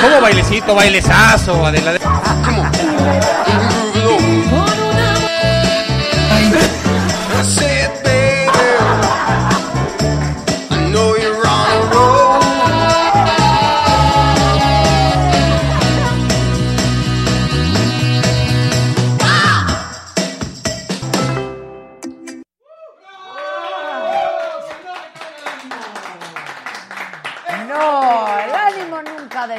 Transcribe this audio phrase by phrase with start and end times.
[0.00, 1.92] ¿Cómo bailecito, bailezazo, Adela?
[7.42, 7.75] Say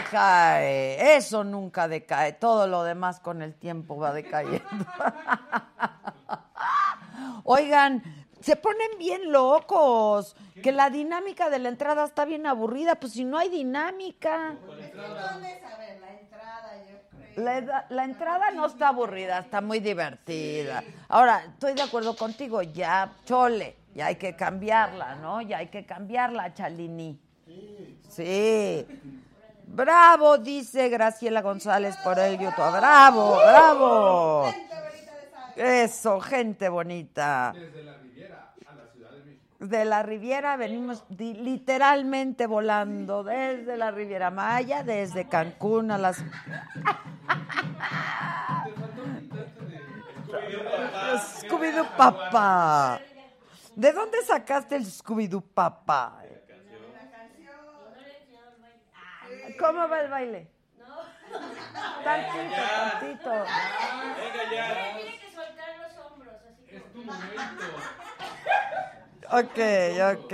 [0.08, 1.18] decae.
[1.18, 2.34] Eso nunca decae.
[2.34, 4.66] Todo lo demás con el tiempo va decayendo.
[7.44, 8.04] Oigan,
[8.40, 10.36] se ponen bien locos.
[10.62, 12.96] Que la dinámica de la entrada está bien aburrida.
[12.96, 14.56] Pues si no hay dinámica.
[17.36, 20.84] La, la entrada no está aburrida, está muy divertida.
[21.08, 25.44] Ahora, estoy de acuerdo contigo, ya, chole, ya hay que cambiarla, ¿no?
[25.44, 27.20] Ya hay que cambiarla, Chalini.
[28.10, 28.88] Sí.
[29.68, 32.72] Bravo, dice Graciela González por el YouTube.
[32.72, 34.54] Bravo, bravo.
[35.56, 37.54] Eso, gente bonita.
[39.60, 46.24] De la Riviera venimos literalmente volando desde la Riviera Maya, desde Cancún a las...
[51.42, 53.00] Scooby-Doo Papá.
[53.76, 56.22] ¿De dónde sacaste el Scooby-Doo Papá?
[59.60, 60.48] ¿Cómo va el baile?
[62.04, 62.56] Tantito,
[63.00, 63.32] tantito.
[69.30, 69.60] Ok,
[70.16, 70.34] ok.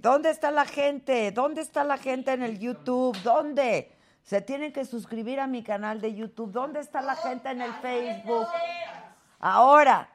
[0.00, 1.30] ¿Dónde está la gente?
[1.30, 3.16] ¿Dónde está la gente en el YouTube?
[3.22, 3.92] ¿Dónde?
[4.22, 6.50] Se tienen que suscribir a mi canal de YouTube.
[6.50, 8.48] ¿Dónde está la gente en el Facebook?
[9.38, 10.08] Ahora,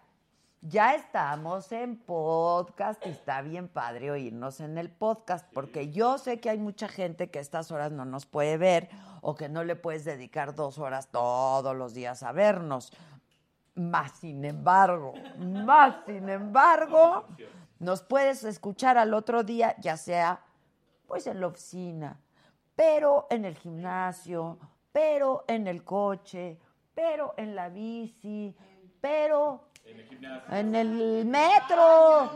[0.70, 6.40] ya estamos en podcast y está bien padre oírnos en el podcast, porque yo sé
[6.42, 8.90] que hay mucha gente que a estas horas no nos puede ver
[9.22, 12.92] o que no le puedes dedicar dos horas todos los días a vernos.
[13.76, 17.26] Más sin embargo, más sin embargo,
[17.80, 20.44] nos puedes escuchar al otro día, ya sea
[21.08, 22.20] pues en la oficina,
[22.76, 24.60] pero en el gimnasio,
[24.92, 26.60] pero en el coche,
[26.94, 28.54] pero en la bici,
[29.00, 29.67] pero
[30.50, 32.32] en el metro,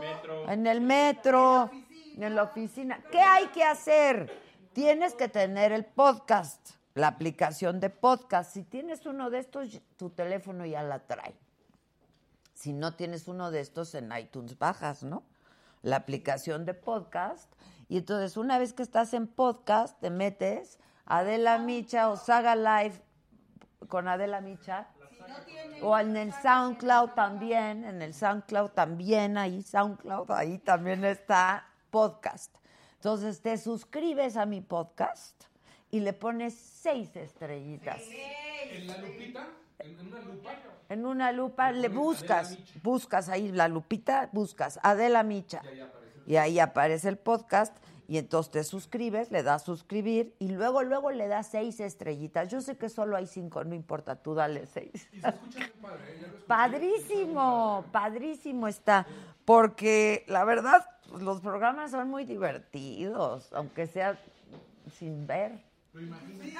[0.48, 1.70] en el metro,
[2.16, 3.02] en la oficina.
[3.10, 4.32] ¿Qué hay que hacer?
[4.72, 8.52] Tienes que tener el podcast, la aplicación de podcast.
[8.52, 11.34] Si tienes uno de estos, tu teléfono ya la trae.
[12.54, 15.24] Si no tienes uno de estos en iTunes, bajas, ¿no?
[15.82, 17.52] La aplicación de podcast.
[17.88, 23.02] Y entonces, una vez que estás en podcast, te metes Adela Micha o Saga Live
[23.88, 24.86] con Adela Micha.
[25.82, 32.54] O en el SoundCloud también, en el SoundCloud también, ahí SoundCloud, ahí también está podcast.
[32.94, 35.44] Entonces te suscribes a mi podcast
[35.90, 38.00] y le pones seis estrellitas.
[38.70, 39.48] ¿En la lupita?
[39.78, 40.50] ¿En una lupa?
[40.88, 45.62] En una lupa le buscas, buscas ahí la lupita, buscas Adela Micha.
[46.26, 47.76] Y ahí aparece el podcast
[48.08, 52.48] y entonces te suscribes, le das suscribir y luego, luego le das seis estrellitas.
[52.48, 55.08] Yo sé que solo hay cinco, no importa, tú dale seis.
[56.46, 59.06] Padrísimo, padrísimo está,
[59.44, 60.84] porque la verdad
[61.20, 64.18] los programas son muy divertidos, aunque sea
[64.98, 65.60] sin ver.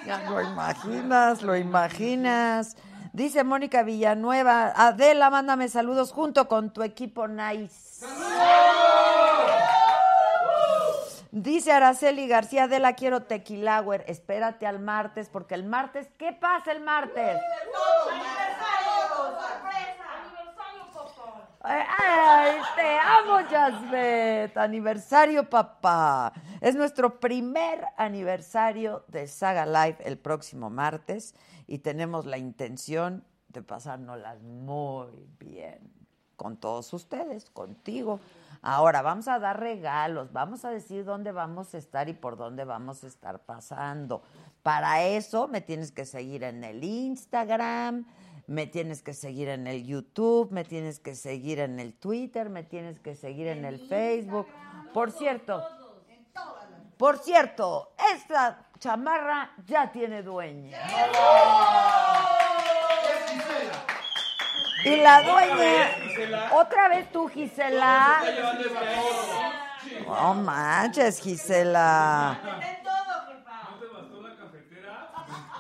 [0.07, 2.77] Ya lo imaginas, lo imaginas.
[3.13, 8.07] Dice Mónica Villanueva, Adela, mándame saludos junto con tu equipo Nice.
[11.33, 14.05] Dice Araceli García, Adela, quiero tequilauer.
[14.07, 17.41] Espérate al martes, porque el martes, ¿qué pasa el martes?
[21.63, 24.59] Ay, ay, te amo, Jasbet.
[24.59, 26.35] Aniversario, papá.
[26.61, 31.35] Es nuestro primer aniversario de Saga Live el próximo martes
[31.67, 35.09] y tenemos la intención de pasárnoslas muy
[35.39, 35.91] bien
[36.37, 38.21] con todos ustedes, contigo.
[38.65, 42.65] Ahora vamos a dar regalos, vamos a decir dónde vamos a estar y por dónde
[42.65, 44.23] vamos a estar pasando.
[44.63, 48.07] Para eso me tienes que seguir en el Instagram,
[48.47, 52.63] Me tienes que seguir en el YouTube, me tienes que seguir en el Twitter, me
[52.63, 54.47] tienes que seguir en el Facebook.
[54.93, 55.63] Por cierto,
[56.97, 60.79] por cierto, esta chamarra ya tiene dueña.
[64.85, 68.23] Y la dueña, otra vez tú, Gisela.
[70.07, 72.39] No manches, Gisela.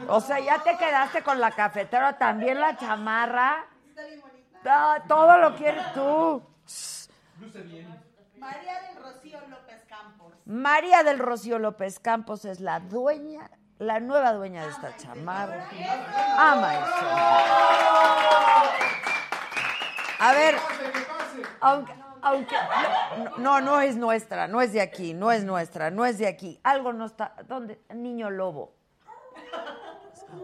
[0.09, 3.67] O sea, ya te quedaste con la cafetera, también la chamarra.
[4.65, 6.43] Ah, todo lo quieres tú.
[8.39, 10.35] María del Rocío López Campos.
[10.45, 13.51] María del Rocío López Campos es la dueña,
[13.83, 15.69] la nueva dueña de esta chamarra.
[16.39, 17.07] Ama eso.
[20.19, 20.55] A ver,
[21.61, 22.55] aunque, aunque
[23.39, 26.29] no, no, no es nuestra, no es de aquí, no es nuestra, no es de
[26.29, 26.61] aquí.
[26.63, 27.35] Algo no está.
[27.49, 27.81] ¿Dónde?
[27.93, 28.73] Niño lobo.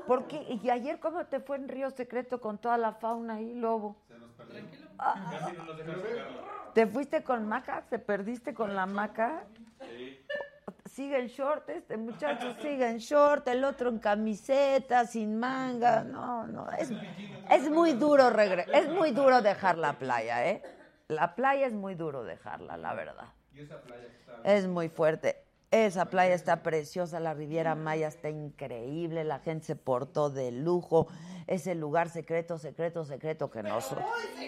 [0.06, 3.96] Porque y ayer cómo te fue en Río Secreto con toda la fauna ahí, lobo.
[4.99, 5.52] Ah,
[6.75, 7.85] ¿Te fuiste con Maca?
[7.88, 9.44] ¿Te perdiste con la Maca?
[10.98, 16.02] Sigue en short este muchacho, sigue en short, el otro en camiseta, sin manga.
[16.02, 16.90] No, no, es,
[17.48, 20.60] es muy duro regre es muy duro dejar la playa, ¿eh?
[21.06, 23.28] La playa es muy duro dejarla, la verdad.
[24.42, 25.36] Es muy fuerte.
[25.70, 31.06] Esa playa está preciosa, la Riviera Maya está increíble, la gente se portó de lujo.
[31.46, 34.04] Ese lugar secreto, secreto, secreto que nosotros,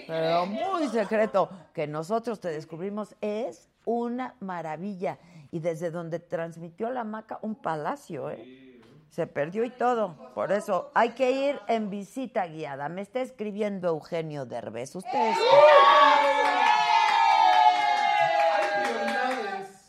[0.08, 5.19] pero muy secreto que nosotros te descubrimos es una maravilla.
[5.50, 8.70] Y desde donde transmitió la maca, un palacio, ¿eh?
[9.11, 10.32] Se perdió y todo.
[10.35, 12.88] Por eso hay que ir en visita guiada.
[12.88, 14.94] Me está escribiendo Eugenio Derbez.
[14.94, 15.37] Ustedes.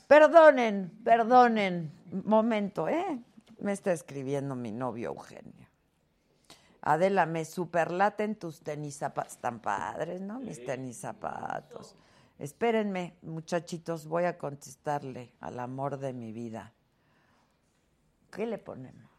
[0.07, 1.91] Perdonen, perdonen.
[2.25, 3.21] Momento, ¿eh?
[3.59, 5.69] Me está escribiendo mi novio Eugenio.
[6.81, 9.33] Adela, me superlaten tus tenis zapatos.
[9.33, 10.39] Están padres, ¿no?
[10.39, 11.95] Mis tenis zapatos.
[12.41, 16.73] Espérenme, muchachitos, voy a contestarle al amor de mi vida.
[18.31, 19.11] ¿Qué le ponemos?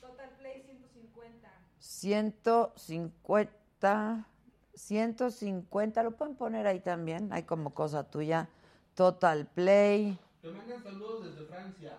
[0.00, 1.50] Total Play 150.
[1.78, 4.26] 150,
[4.74, 8.48] 150, lo pueden poner ahí también, hay como cosa tuya.
[8.94, 10.18] Total Play.
[10.40, 11.98] Te mandan saludos desde Francia.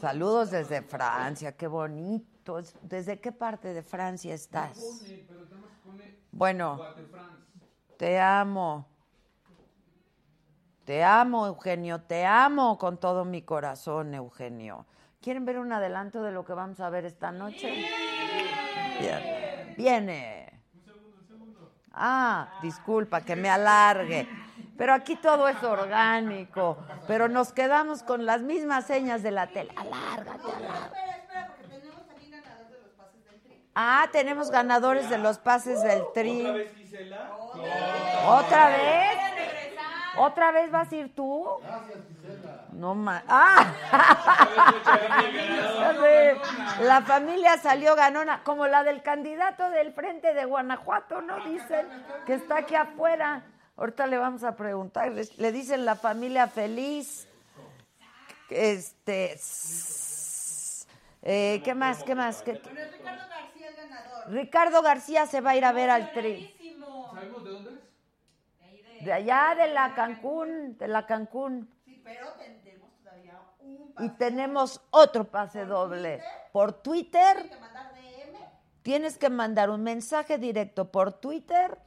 [0.00, 2.58] Saludos desde Francia, qué bonito.
[2.58, 4.78] Es- ¿Desde qué parte de Francia estás?
[6.32, 6.80] Bueno,
[7.96, 8.86] te amo.
[10.84, 14.86] Te amo, Eugenio, te amo con todo mi corazón, Eugenio.
[15.20, 17.84] ¿Quieren ver un adelanto de lo que vamos a ver esta noche?
[18.98, 19.74] Viene.
[19.76, 20.60] Viene.
[21.92, 24.26] Ah, disculpa que me alargue.
[24.80, 26.78] Pero aquí todo es orgánico.
[27.06, 29.70] Pero nos quedamos con las mismas señas de la tele.
[29.76, 30.86] Alárgate, alárgate.
[30.86, 33.58] Espera, espera, porque tenemos también ganadores de los pases del tri.
[33.74, 36.40] Ah, tenemos ganadores de los pases del tri.
[36.40, 37.30] ¿Otra vez, Gisela?
[38.26, 39.18] ¿Otra vez?
[40.16, 41.46] ¿Otra vez vas a ir tú?
[41.60, 42.64] Gracias, Gisela.
[42.72, 43.22] No más.
[43.28, 43.66] ¡Ah!
[46.00, 51.44] Sí, La familia salió ganona, como la del candidato del frente de Guanajuato, ¿no?
[51.44, 51.86] Dicen
[52.24, 53.42] que está aquí afuera.
[53.80, 55.10] Ahorita le vamos a preguntar.
[55.38, 57.26] Le- dicen la familia feliz.
[58.50, 59.38] Este.
[61.22, 62.04] eh, ¿Qué más?
[62.04, 62.42] ¿Qué más?
[62.42, 64.30] ¿Qué- Ricardo García el ganador.
[64.30, 66.54] Ricardo García se va a ir a ver al tri.
[67.14, 69.04] ¿Sabemos de dónde es?
[69.04, 71.70] De allá, de la Cancún, de la Cancún.
[71.86, 74.10] Sí, pero tenemos todavía un Y pase.
[74.18, 76.22] tenemos otro pase doble.
[76.52, 78.38] Por Twitter, Hay que mandar DM.
[78.82, 81.78] tienes que mandar un mensaje directo por Twitter.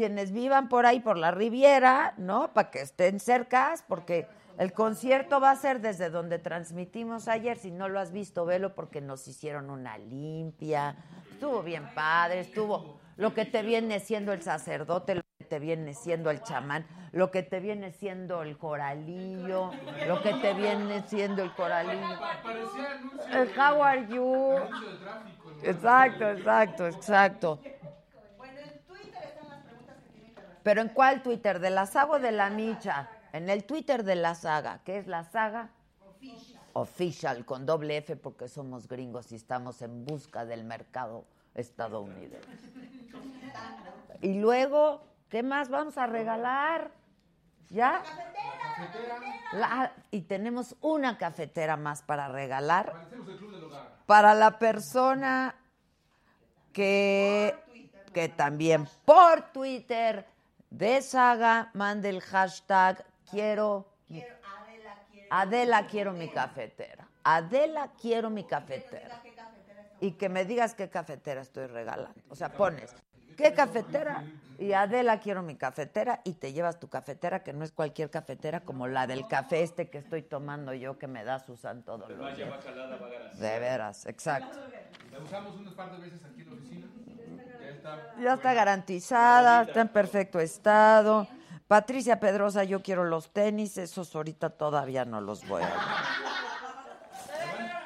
[0.00, 0.70] Quienes vivan.
[0.70, 2.54] por ahí, por la Riviera, ¿no?
[2.54, 4.26] Para que estén cercas, porque
[4.56, 7.58] el concierto va a ser desde donde transmitimos ayer.
[7.58, 10.96] Si no lo has visto, velo porque nos hicieron una limpia.
[11.32, 15.92] Estuvo bien padre, estuvo lo que te viene siendo el sacerdote, lo que te viene
[15.92, 19.70] siendo el chamán, lo que te viene siendo el coralillo,
[20.06, 22.18] lo que te viene siendo el coralillo.
[23.34, 24.56] El how are you?
[25.62, 27.60] Exacto, exacto, exacto.
[28.38, 30.49] Bueno, en Twitter están las preguntas que tienen que responder.
[30.62, 31.58] Pero ¿en cuál Twitter?
[31.60, 33.08] ¿De la saga o de la micha?
[33.32, 34.80] En el Twitter de la saga.
[34.84, 35.70] ¿Qué es la saga?
[36.72, 41.24] Official, con doble F porque somos gringos y estamos en busca del mercado
[41.54, 42.70] estadounidense.
[44.20, 46.90] Y luego, ¿qué más vamos a regalar?
[47.70, 48.02] ¿Ya?
[49.52, 52.92] La- y tenemos una cafetera más para regalar
[54.06, 55.54] para la persona
[56.72, 57.54] que,
[58.12, 60.26] que también por Twitter
[60.70, 64.24] de Saga mande el hashtag quiero mi-
[65.30, 67.06] Adela quiero mi cafetera.
[67.22, 69.22] Adela quiero mi cafetera.
[70.00, 72.14] Y que me digas qué cafetera estoy regalando.
[72.28, 72.94] O sea, pones
[73.36, 74.24] qué cafetera
[74.58, 78.60] y Adela quiero mi cafetera y te llevas tu cafetera que no es cualquier cafetera
[78.60, 82.36] como la del café este que estoy tomando yo que me da Susan todos los
[82.36, 82.50] días.
[83.38, 84.58] De veras, exacto.
[85.12, 86.86] La usamos unas par de veces aquí en la oficina.
[87.82, 88.22] Ya está.
[88.22, 91.26] Ya está garantizada, está en perfecto estado.
[91.66, 95.76] Patricia Pedrosa, yo quiero los tenis, esos ahorita todavía no los voy a ver.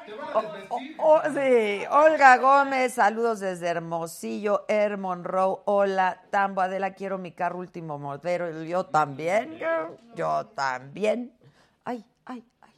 [0.05, 0.97] Te van a desvestir.
[1.33, 7.99] Sí, Olga Gómez, saludos desde Hermosillo, Air Monroe, hola, Tambo, Adela, quiero mi carro último
[7.99, 11.37] modelo, yo también, girl, yo también.
[11.83, 12.73] Ay, ay, ay,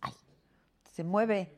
[0.00, 0.12] ay,
[0.92, 1.57] se mueve.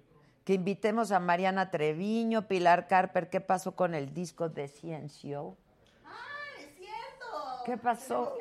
[0.50, 5.56] Que invitemos a Mariana Treviño, Pilar Carper, ¿qué pasó con el disco de Ciencio?
[6.04, 6.10] ¡Ah,
[6.58, 7.62] es cierto!
[7.64, 8.36] ¿Qué pasó?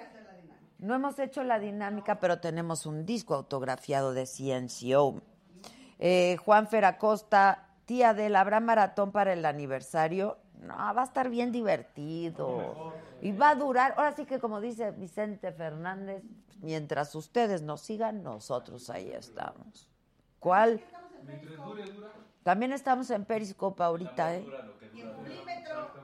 [0.79, 5.21] No hemos hecho la dinámica, pero tenemos un disco autografiado de Ciencio.
[5.99, 10.39] Eh, Juan Feracosta, tía del ¿habrá maratón para el aniversario?
[10.63, 12.91] No, va a estar bien divertido.
[13.21, 16.23] Y va a durar, ahora sí que como dice Vicente Fernández,
[16.59, 19.87] mientras ustedes nos sigan, nosotros ahí estamos.
[20.39, 20.81] ¿Cuál?
[22.43, 24.45] También estamos en Periscope ahorita, ¿eh?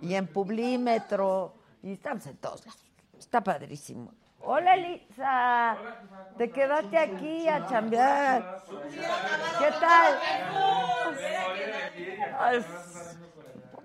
[0.01, 1.55] Y en Publímetro.
[1.81, 2.83] Y estamos en todos lados.
[3.17, 4.11] Está padrísimo.
[4.41, 5.77] Hola, Elisa.
[6.37, 8.63] Te quedaste aquí a chambear.
[9.57, 10.19] ¿Qué tal?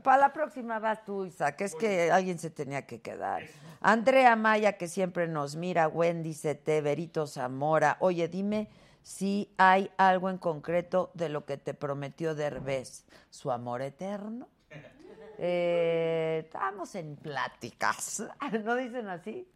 [0.02, 3.42] Para la próxima vas tú, Isa, que es que alguien se tenía que quedar.
[3.80, 7.96] Andrea Maya, que siempre nos mira, Wendy CT, Berito Zamora.
[8.00, 8.68] Oye, dime
[9.02, 14.48] si hay algo en concreto de lo que te prometió Derbez, su amor eterno.
[15.42, 18.22] Eh, estamos en pláticas,
[18.62, 19.50] ¿no dicen así?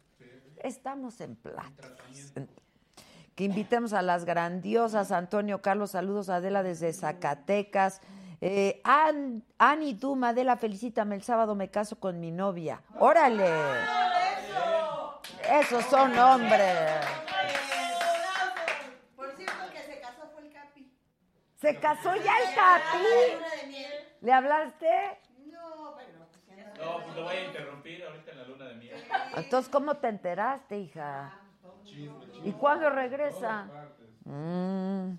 [0.57, 2.33] Estamos en pláticas.
[3.35, 8.01] Que invitemos a las grandiosas, Antonio Carlos, saludos a Adela desde Zacatecas.
[8.41, 12.81] Eh, An- Ani Duma, Adela, felicítame, el sábado me caso con mi novia.
[12.97, 13.45] ¡Órale!
[15.61, 17.05] Esos son hombres.
[19.15, 20.91] Por cierto, que se casó fue el Capi.
[21.65, 23.73] ¿Se casó ya el Capi?
[24.21, 24.87] ¿Le hablaste?
[25.51, 26.85] No, pero pues no.
[26.85, 29.03] No, pues lo voy a interrumpir ahorita en la luna de miel.
[29.35, 31.39] Entonces, ¿cómo te enteraste, hija?
[32.43, 33.67] ¿Y cuándo regresa?
[34.25, 35.17] Mm.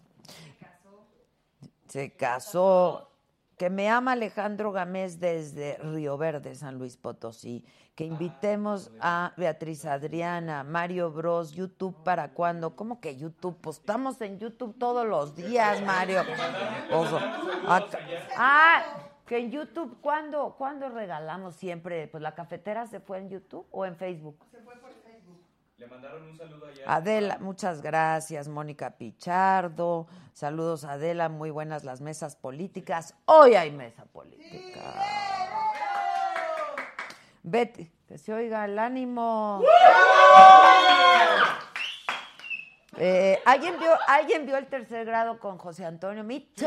[1.88, 3.10] Se casó.
[3.56, 7.64] Que me ama Alejandro Gamés desde Río Verde, San Luis Potosí.
[7.94, 12.76] Que invitemos a Beatriz Adriana, Mario Bros, YouTube para cuándo.
[12.76, 13.56] ¿Cómo que YouTube?
[13.62, 16.22] Pues estamos en YouTube todos los días, Mario.
[18.36, 18.84] Ah,
[19.26, 22.06] que en YouTube, ¿cuándo, ¿cuándo regalamos siempre?
[22.08, 24.36] Pues la cafetera se fue en YouTube o en Facebook.
[25.78, 26.82] Le mandaron un saludo allá.
[26.86, 28.48] Adela, muchas gracias.
[28.48, 33.14] Mónica Pichardo, saludos Adela, muy buenas las mesas políticas.
[33.26, 34.80] Hoy hay mesa política.
[37.42, 39.62] Betty, que se oiga el ánimo.
[42.96, 46.62] Eh, ¿alguien, vio, ¿Alguien vio el tercer grado con José Antonio Mit?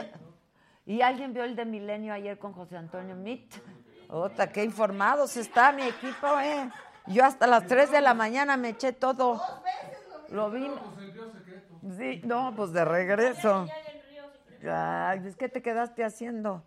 [0.85, 3.55] ¿Y alguien vio el de Milenio ayer con José Antonio Mit?
[4.07, 6.69] Ota, qué informados está mi equipo, ¿eh?
[7.07, 9.41] Yo hasta las 3 de la mañana me eché todo.
[10.29, 10.69] Lo vi.
[11.97, 13.67] Sí, no, pues de regreso.
[14.69, 16.63] Ay, es que te quedaste haciendo.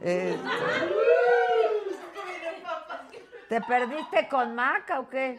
[0.00, 0.38] Este,
[3.48, 5.38] ¿Te perdiste con Maca o qué?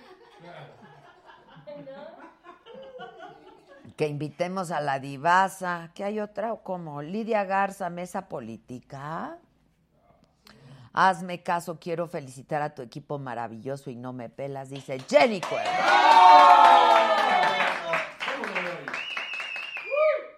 [3.95, 5.91] Que invitemos a la divasa.
[5.93, 7.01] ¿Qué hay otra o cómo?
[7.01, 9.37] Lidia Garza, mesa política.
[10.97, 15.41] Hazme caso, quiero felicitar a tu equipo maravilloso y no me pelas, dice Jenny.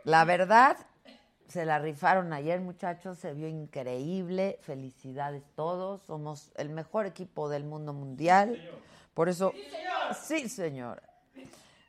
[0.03, 0.77] La verdad,
[1.47, 4.57] se la rifaron ayer, muchachos, se vio increíble.
[4.63, 8.59] Felicidades todos, somos el mejor equipo del mundo mundial.
[9.13, 9.53] Por eso,
[10.19, 11.03] sí, señor.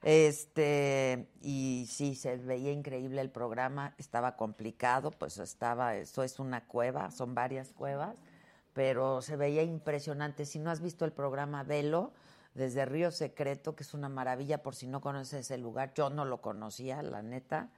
[0.02, 6.66] Este, y sí, se veía increíble el programa, estaba complicado, pues estaba, eso es una
[6.66, 8.14] cueva, son varias cuevas,
[8.78, 10.46] pero se veía impresionante.
[10.46, 12.12] Si no has visto el programa, velo
[12.54, 15.94] desde Río Secreto, que es una maravilla por si no conoces ese lugar.
[15.94, 17.70] Yo no lo conocía, la neta.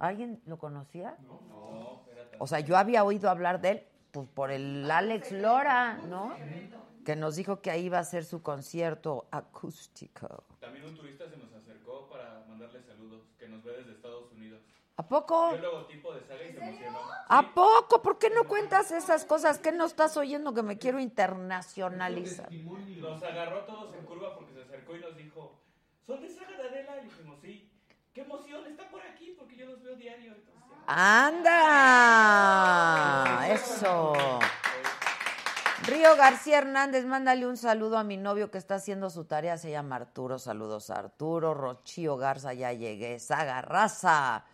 [0.00, 1.16] ¿Alguien lo conocía?
[1.22, 2.02] No.
[2.40, 6.34] O sea, yo había oído hablar de él pues, por el Alex Lora, ¿no?
[7.04, 10.42] Que nos dijo que ahí iba a ser su concierto acústico.
[10.58, 14.60] También un turista se nos acercó para mandarle saludos, que nos ve desde Estados Unidos.
[14.89, 14.89] ¿A poco?
[14.89, 16.98] Vio el logotipo de Saga y se emocionó.
[17.28, 18.02] ¿A poco?
[18.02, 19.58] ¿Por qué no cuentas esas cosas?
[19.58, 22.52] ¿Qué no estás oyendo que me quiero internacionalizar?
[22.52, 25.60] Nos agarró a todos en curva porque se acercó y nos dijo,
[26.06, 26.96] ¿son de Saga de Adela?
[27.00, 27.70] Y dijimos, sí.
[28.12, 28.66] ¡Qué emoción!
[28.66, 30.34] Está por aquí porque yo los veo diario.
[30.34, 31.46] Entonces, ¡Anda!
[33.52, 34.40] Eso.
[35.86, 39.70] Río García Hernández, mándale un saludo a mi novio que está haciendo su tarea, se
[39.70, 40.38] llama Arturo.
[40.38, 41.54] Saludos a Arturo.
[41.54, 43.18] Rochío Garza, ya llegué.
[43.18, 44.44] Saga Raza.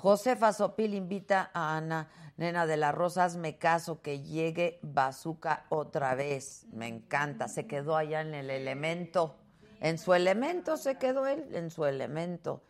[0.00, 6.14] Josefa Sopil invita a Ana, nena de la Rosa, hazme caso que llegue Bazooka otra
[6.14, 6.64] vez.
[6.72, 9.36] Me encanta, se quedó allá en el elemento.
[9.78, 12.62] En su elemento se quedó él, en su elemento.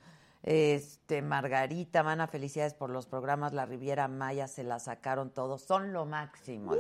[0.43, 3.53] Este, Margarita, Mana, felicidades por los programas.
[3.53, 5.63] La Riviera Maya se la sacaron todos.
[5.63, 6.73] Son lo máximo.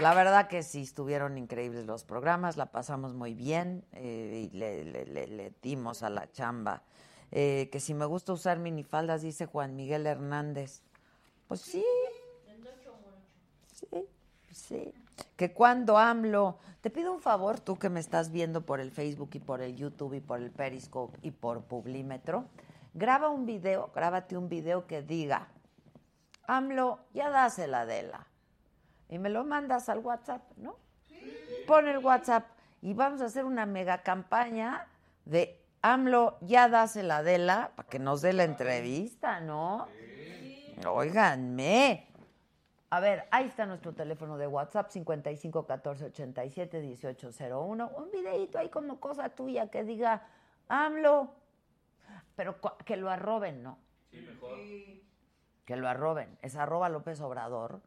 [0.00, 5.52] La verdad que sí, estuvieron increíbles los programas, la pasamos muy bien eh, y le
[5.62, 6.84] dimos a la chamba.
[7.32, 10.82] Eh, que si me gusta usar minifaldas, dice Juan Miguel Hernández.
[11.48, 11.84] Pues sí.
[13.72, 14.06] Sí,
[14.52, 14.94] sí.
[15.36, 19.30] Que cuando AMLO, te pido un favor, tú que me estás viendo por el Facebook
[19.34, 22.46] y por el YouTube y por el Periscope y por Publímetro,
[22.94, 25.48] graba un video, grábate un video que diga,
[26.46, 28.26] AMLO, ya dásela de la.
[29.08, 30.76] Y me lo mandas al WhatsApp, ¿no?
[31.66, 32.46] Pon el WhatsApp
[32.82, 34.86] y vamos a hacer una mega campaña
[35.24, 39.88] de AMLO, ya dásela de la, para que nos dé la entrevista, ¿no?
[40.86, 42.06] Óiganme.
[42.90, 47.88] A ver, ahí está nuestro teléfono de WhatsApp, 55 14 87 18 01.
[47.96, 50.26] Un videito ahí como cosa tuya que diga,
[50.68, 51.32] AMLO,
[52.34, 53.78] pero que lo arroben, ¿no?
[54.10, 54.58] Sí, mejor.
[55.64, 56.36] que lo arroben.
[56.42, 57.80] Es arroba López Obrador,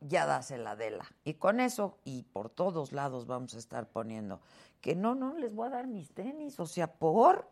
[0.00, 1.04] ya dásela de la.
[1.24, 4.40] Y con eso, y por todos lados vamos a estar poniendo
[4.80, 7.48] que no, no, les voy a dar mis tenis, o sea, por...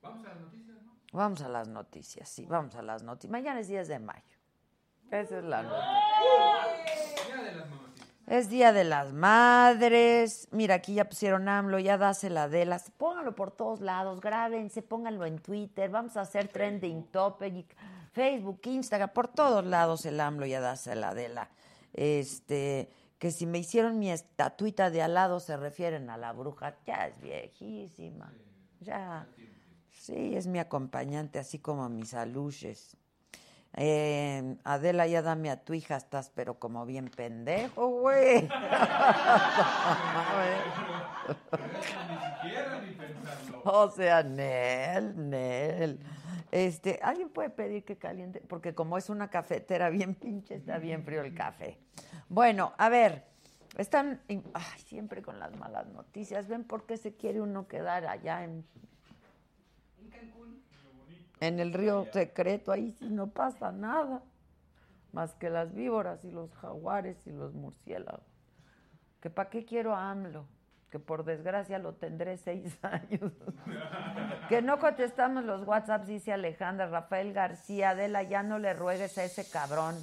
[0.00, 0.92] Vamos a las noticias, ¿no?
[1.12, 3.30] Vamos a las noticias, sí, vamos a las noticias.
[3.30, 4.22] Mañana es 10 de mayo.
[5.10, 7.26] Esa es la noticia.
[7.26, 8.08] Día de las mamacitas.
[8.26, 10.48] Es Día de las Madres.
[10.52, 12.90] Mira, aquí ya pusieron AMLO, ya dásela de las.
[12.92, 15.90] Pónganlo por todos lados, grábense, pónganlo en Twitter.
[15.90, 17.76] Vamos a hacer trending topic,
[18.12, 21.50] Facebook, Instagram, por todos lados el AMLO, ya dásela de la.
[21.94, 26.76] Este, que si me hicieron mi estatuita de al lado se refieren a la bruja,
[26.86, 28.32] ya es viejísima.
[28.80, 29.26] Ya.
[29.90, 32.96] Sí, es mi acompañante, así como mis aluches.
[33.74, 38.42] Eh, Adela, ya dame a tu hija, estás pero como bien pendejo, güey.
[38.42, 38.48] Ni
[42.42, 43.62] siquiera ni pensarlo.
[43.64, 46.00] o sea, Nel, Nel.
[46.52, 48.40] Este, ¿alguien puede pedir que caliente?
[48.46, 51.78] Porque como es una cafetera bien pinche, está bien frío el café.
[52.28, 53.24] Bueno, a ver,
[53.78, 56.46] están ay, siempre con las malas noticias.
[56.46, 58.64] ¿Ven por qué se quiere uno quedar allá en
[61.42, 64.22] en el río secreto, ahí sí no pasa nada,
[65.10, 68.22] más que las víboras y los jaguares y los murciélagos.
[69.20, 70.46] ¿Que para qué quiero a AMLO?
[70.92, 73.32] Que por desgracia lo tendré seis años.
[74.50, 76.86] que no contestamos los WhatsApps, dice Alejandra.
[76.86, 79.96] Rafael García, Adela, ya no le ruegues a ese cabrón.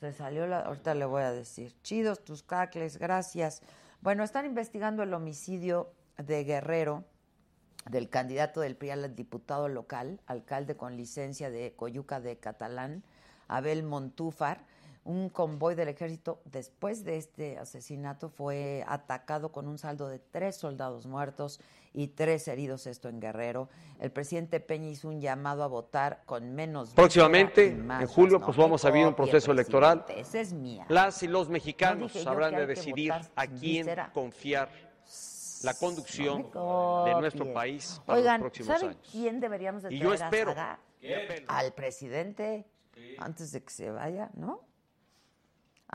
[0.00, 1.72] Se salió la, ahorita le voy a decir.
[1.82, 3.62] Chidos tus cacles, gracias.
[4.00, 7.04] Bueno, están investigando el homicidio de Guerrero
[7.88, 13.04] del candidato del PRI al diputado local, alcalde con licencia de Coyuca de Catalán,
[13.46, 14.66] Abel Montúfar.
[15.04, 20.56] Un convoy del ejército después de este asesinato fue atacado con un saldo de tres
[20.56, 21.60] soldados muertos
[21.92, 23.68] y tres heridos, esto en Guerrero.
[24.00, 28.46] El presidente Peña hizo un llamado a votar con menos Próximamente, más en julio, no
[28.46, 30.06] pues vamos a vivir un proceso electoral.
[30.08, 30.86] Esa es mía.
[30.88, 34.70] Las y los No mexicanos yo habrán de decidir a quién confiar
[35.64, 39.08] la conducción No de nuestro país para Oigan, los próximos ¿saben años.
[39.12, 40.54] quién deberíamos de Y yo espero.
[41.48, 42.64] Al presidente.
[43.18, 44.60] antes de que se vaya, ¿no?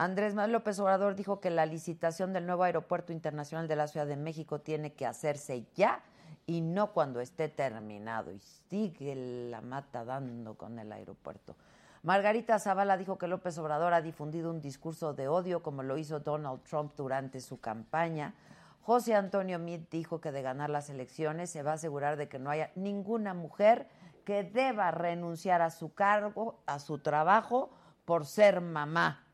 [0.00, 4.06] Andrés Manuel López Obrador dijo que la licitación del nuevo aeropuerto internacional de la Ciudad
[4.06, 6.00] de México tiene que hacerse ya
[6.46, 8.32] y no cuando esté terminado.
[8.32, 9.14] Y sigue
[9.50, 11.54] la mata dando con el aeropuerto.
[12.02, 16.18] Margarita Zavala dijo que López Obrador ha difundido un discurso de odio como lo hizo
[16.18, 18.32] Donald Trump durante su campaña.
[18.80, 22.38] José Antonio Meade dijo que de ganar las elecciones se va a asegurar de que
[22.38, 23.86] no haya ninguna mujer
[24.24, 27.68] que deba renunciar a su cargo, a su trabajo,
[28.06, 29.26] por ser mamá.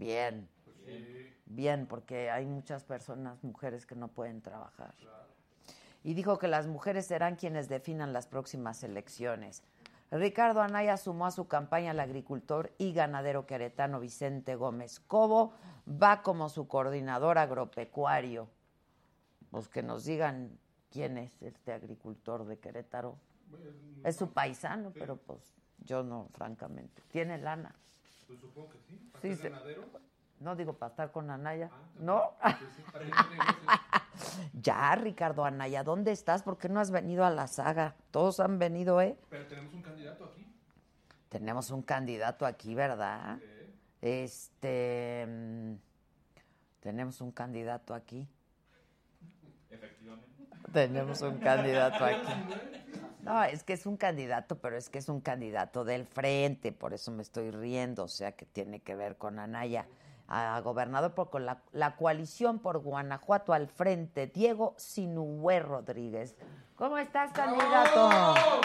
[0.00, 0.48] Bien.
[1.44, 4.94] Bien, porque hay muchas personas, mujeres, que no pueden trabajar.
[6.02, 9.62] Y dijo que las mujeres serán quienes definan las próximas elecciones.
[10.10, 15.52] Ricardo Anaya sumó a su campaña al agricultor y ganadero queretano Vicente Gómez Cobo.
[15.86, 18.48] Va como su coordinador agropecuario.
[19.50, 20.58] Pues que nos digan
[20.90, 23.18] quién es este agricultor de Querétaro.
[24.02, 25.52] Es su paisano, pero pues
[25.84, 27.02] yo no, francamente.
[27.10, 27.74] Tiene lana.
[28.30, 28.96] Pues supongo que sí.
[29.12, 29.82] ¿Para Sí, ser ganadero?
[30.38, 31.68] No digo para estar con Anaya.
[31.72, 32.34] Ah, ¿No?
[32.92, 33.10] Pues
[34.52, 36.44] ya, Ricardo Anaya, ¿dónde estás?
[36.44, 37.96] ¿Por qué no has venido a la saga?
[38.12, 39.16] Todos han venido, ¿eh?
[39.30, 40.46] Pero tenemos un candidato aquí.
[41.28, 43.38] Tenemos un candidato aquí, ¿verdad?
[44.00, 45.26] Este.
[45.28, 45.74] mm,
[46.80, 48.28] Tenemos un candidato aquí.
[49.70, 50.26] Efectivamente.
[50.72, 52.32] Tenemos un candidato aquí.
[53.22, 56.94] No, es que es un candidato, pero es que es un candidato del frente, por
[56.94, 59.86] eso me estoy riendo, o sea que tiene que ver con Anaya.
[60.32, 66.36] A gobernador por con la, la coalición por Guanajuato al frente, Diego Sinué Rodríguez.
[66.76, 68.08] ¿Cómo estás, candidato?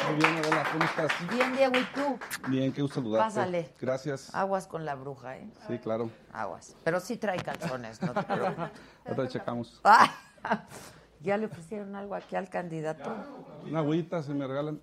[0.08, 1.12] Muy bien, hola, ¿cómo estás?
[1.30, 2.20] Bien, Diego, ¿y tú?
[2.48, 3.26] Bien, qué gusto saludarte.
[3.26, 3.70] Pásale.
[3.82, 4.34] Gracias.
[4.34, 5.50] Aguas con la bruja, ¿eh?
[5.68, 6.12] Sí, claro.
[6.32, 6.76] Aguas.
[6.84, 8.70] Pero sí trae calzones, no te preocupes.
[9.04, 9.82] Ahorita checamos.
[11.26, 13.12] ¿Ya le ofrecieron algo aquí al candidato?
[13.68, 14.80] Una agüita, se me regalan.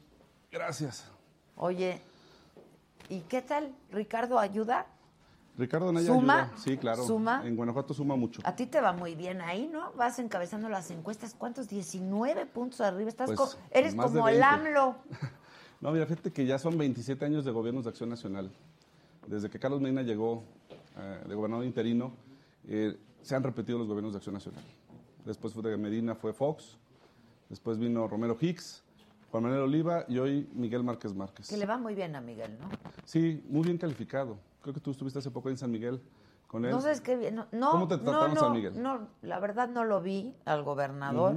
[0.51, 1.09] Gracias.
[1.57, 2.01] Oye,
[3.09, 3.73] ¿y qué tal?
[3.93, 4.87] ¿Ricardo ayuda?
[5.57, 6.43] Ricardo Anaya ¿Suma?
[6.43, 6.57] ayuda.
[6.59, 7.05] Sí, claro.
[7.07, 7.43] ¿Suma?
[7.47, 8.43] En Guanajuato suma mucho.
[8.45, 9.93] A ti te va muy bien ahí, ¿no?
[9.93, 11.35] Vas encabezando las encuestas.
[11.39, 11.69] ¿Cuántos?
[11.69, 13.09] 19 puntos arriba.
[13.09, 14.45] Estás Pues, co- eres como el 20.
[14.45, 14.97] AMLO.
[15.81, 18.53] No, mira, fíjate que ya son 27 años de gobiernos de acción nacional.
[19.27, 20.45] Desde que Carlos Medina llegó
[20.97, 22.13] eh, de gobernador interino,
[22.69, 24.63] eh, se han repetido los gobiernos de acción nacional.
[25.25, 26.77] Después de Medina fue Fox,
[27.49, 28.83] después vino Romero Hicks,
[29.31, 31.49] Juan Manuel Oliva y hoy Miguel Márquez Márquez.
[31.49, 32.69] Que le va muy bien a Miguel, ¿no?
[33.05, 34.37] Sí, muy bien calificado.
[34.63, 36.03] Creo que tú estuviste hace poco en San Miguel
[36.49, 36.71] con él.
[36.73, 37.37] No sabes qué bien.
[37.37, 38.83] No, no, ¿Cómo te trataron, no, San Miguel?
[38.83, 41.37] No, la verdad no lo vi al gobernador.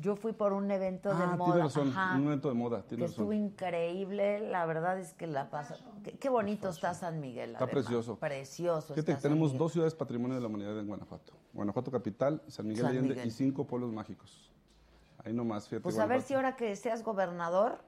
[0.00, 1.52] Yo fui por un evento de Ah, moda.
[1.52, 2.16] tiene razón, Ajá.
[2.16, 3.44] un evento de moda, que tiene estuvo razón.
[3.46, 5.76] increíble, la verdad es que la pasa.
[6.04, 7.50] Qué, qué bonito está San Miguel.
[7.52, 7.84] Está además.
[7.84, 8.16] precioso.
[8.16, 8.94] Precioso.
[8.94, 11.32] Fíjate, está que tenemos dos ciudades patrimonio de la humanidad en Guanajuato.
[11.52, 13.26] Guanajuato capital, San Miguel San Allende Miguel.
[13.28, 14.50] y cinco pueblos mágicos.
[15.24, 15.82] Ahí nomás, fíjate.
[15.82, 17.78] Pues a ver si ahora que seas gobernador,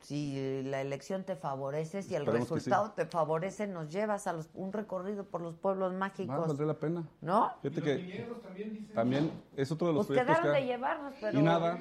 [0.00, 2.92] si la elección te favorece, si el Esperemos que resultado sí.
[2.96, 6.38] te favorece, nos llevas a los- un recorrido por los pueblos Va, mágicos.
[6.46, 7.04] valdría la pena.
[7.20, 7.52] ¿No?
[7.62, 8.94] Fíjate que también dicen.
[8.94, 10.66] también es otro de los Pues proyectos quedaron de que...
[10.66, 11.38] llevarnos, pero...
[11.38, 11.78] Y nada.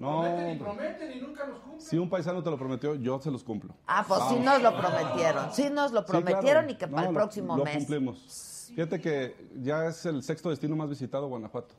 [0.00, 1.80] No, Prometen y prometen y nunca los cumplen.
[1.80, 3.72] si un paisano te lo prometió, yo se los cumplo.
[3.86, 5.52] Ah, pues sí nos lo prometieron.
[5.52, 6.70] Sí nos lo Sí, prometieron claro.
[6.70, 7.76] y que No, para el lo- próximo lo mes.
[7.76, 8.18] cumplimos.
[8.68, 11.74] Fíjate que ya es el sexto destino más visitado Guanajuato.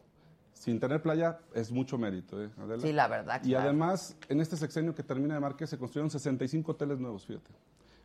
[0.54, 2.82] Sin tener playa es mucho mérito, ¿eh, Adela?
[2.82, 3.66] Sí, la verdad, Y claro.
[3.66, 7.52] además, en este sexenio que termina de Márquez se construyeron 65 hoteles nuevos, fíjate.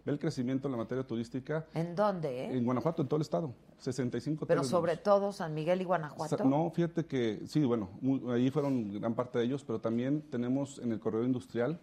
[0.04, 2.56] Ve el crecimiento en la materia turística ¿En dónde, eh?
[2.56, 3.52] en Guanajuato, en todo el estado.
[3.78, 5.04] 65 Pero hoteles sobre nuevos.
[5.04, 6.38] todo San Miguel y Guanajuato.
[6.38, 7.88] Sa- No, fíjate que sí, bueno,
[8.32, 11.78] ahí fueron gran parte de ellos, pero también tenemos en el corredor industrial,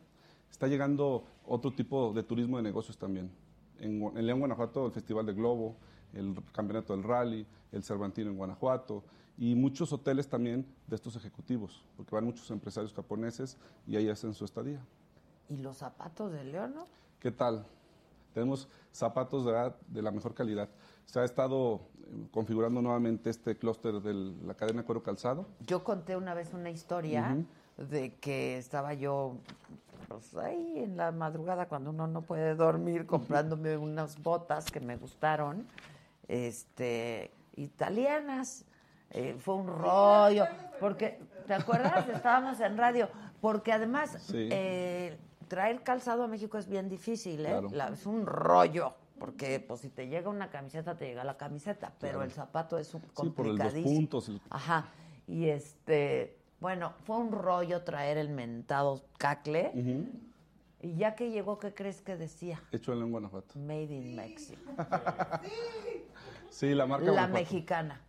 [0.51, 3.29] está llegando otro tipo de turismo de negocios también.
[3.79, 5.75] En, en León, Guanajuato, el Festival de Globo,
[6.17, 9.03] el Campeonato del Rally, el Cervantino en Guanajuato
[9.37, 14.33] y muchos hoteles también de estos ejecutivos, porque van muchos empresarios japoneses y ahí hacen
[14.33, 14.79] su estadía.
[15.49, 16.87] ¿Y los zapatos de León, no?
[17.19, 17.65] ¿Qué tal?
[18.33, 20.69] Tenemos zapatos de, de la mejor calidad.
[21.05, 24.13] Se ha estado eh, configurando nuevamente este clúster de
[24.45, 25.47] la cadena Cuero Calzado.
[25.65, 27.37] Yo conté una vez una historia
[27.77, 29.37] de que estaba yo
[30.07, 34.97] pues, ahí en la madrugada cuando uno no puede dormir comprándome unas botas que me
[34.97, 35.65] gustaron,
[36.27, 38.65] este, italianas.
[39.11, 40.45] Eh, fue un rollo,
[40.79, 42.07] porque, ¿te acuerdas?
[42.09, 43.09] Estábamos en radio,
[43.39, 44.49] porque además Sí.
[44.51, 47.49] eh, traer calzado a México es bien difícil, ¿eh?
[47.49, 47.69] Claro.
[47.71, 51.93] La- es un rollo, porque pues si te llega una camiseta, te llega la camiseta,
[51.99, 52.25] pero Claro.
[52.25, 53.95] el zapato es un Sí, por complicadísimo.
[53.95, 54.27] puntos.
[54.29, 54.89] el- Ajá.
[55.25, 59.71] Y este, bueno, fue un rollo traer el mentado cacle.
[60.79, 62.61] Y ya que llegó, ¿qué crees que decía?
[62.71, 63.57] Hecho en Guanajuato.
[63.57, 64.61] Made in Mexico.
[65.43, 66.03] Sí,
[66.61, 68.01] la marca La mexicana.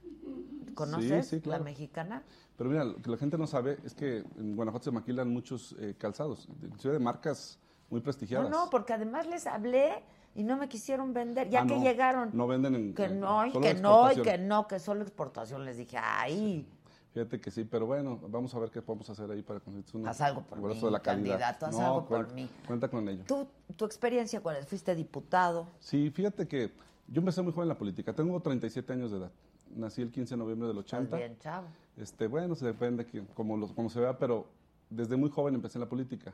[0.74, 1.64] ¿Conoces Sí, sí, claro.
[1.64, 2.22] la mexicana?
[2.56, 5.74] Pero mira, lo que la gente no sabe es que en Guanajuato se maquilan muchos
[5.80, 7.58] eh, calzados, inclusive de marcas
[7.90, 8.50] muy No, prestigiadas.
[8.50, 10.02] no, porque además les hablé
[10.34, 11.48] y no me quisieron vender.
[11.50, 12.30] Ya Ah, que no, llegaron.
[12.32, 12.94] No venden en.
[12.94, 15.64] Que no, y que no, y que no, que solo exportación.
[15.64, 16.68] Les dije, ay,
[17.14, 20.11] Fíjate que sí, pero bueno, vamos a ver qué podemos hacer ahí para conseguir una-
[20.11, 21.30] Haz algo por un mí, de la calidad.
[21.32, 22.50] candidato, haz No, algo por cuenta- mí.
[22.66, 23.24] Cuenta con ello.
[23.26, 24.66] ¿tú, tu experiencia cuál es?
[24.66, 25.66] ¿Fuiste diputado?
[25.80, 26.70] Sí, fíjate que
[27.09, 28.12] yo empecé muy joven en la política.
[28.14, 29.31] Tengo 37 años de edad.
[29.75, 31.16] Nací el 15 de noviembre del Estás 80.
[31.16, 31.66] bien, chavo.
[31.97, 34.47] Este, bueno, se depende que, como, lo- como se vea, pero
[34.90, 36.33] desde muy joven empecé en la política.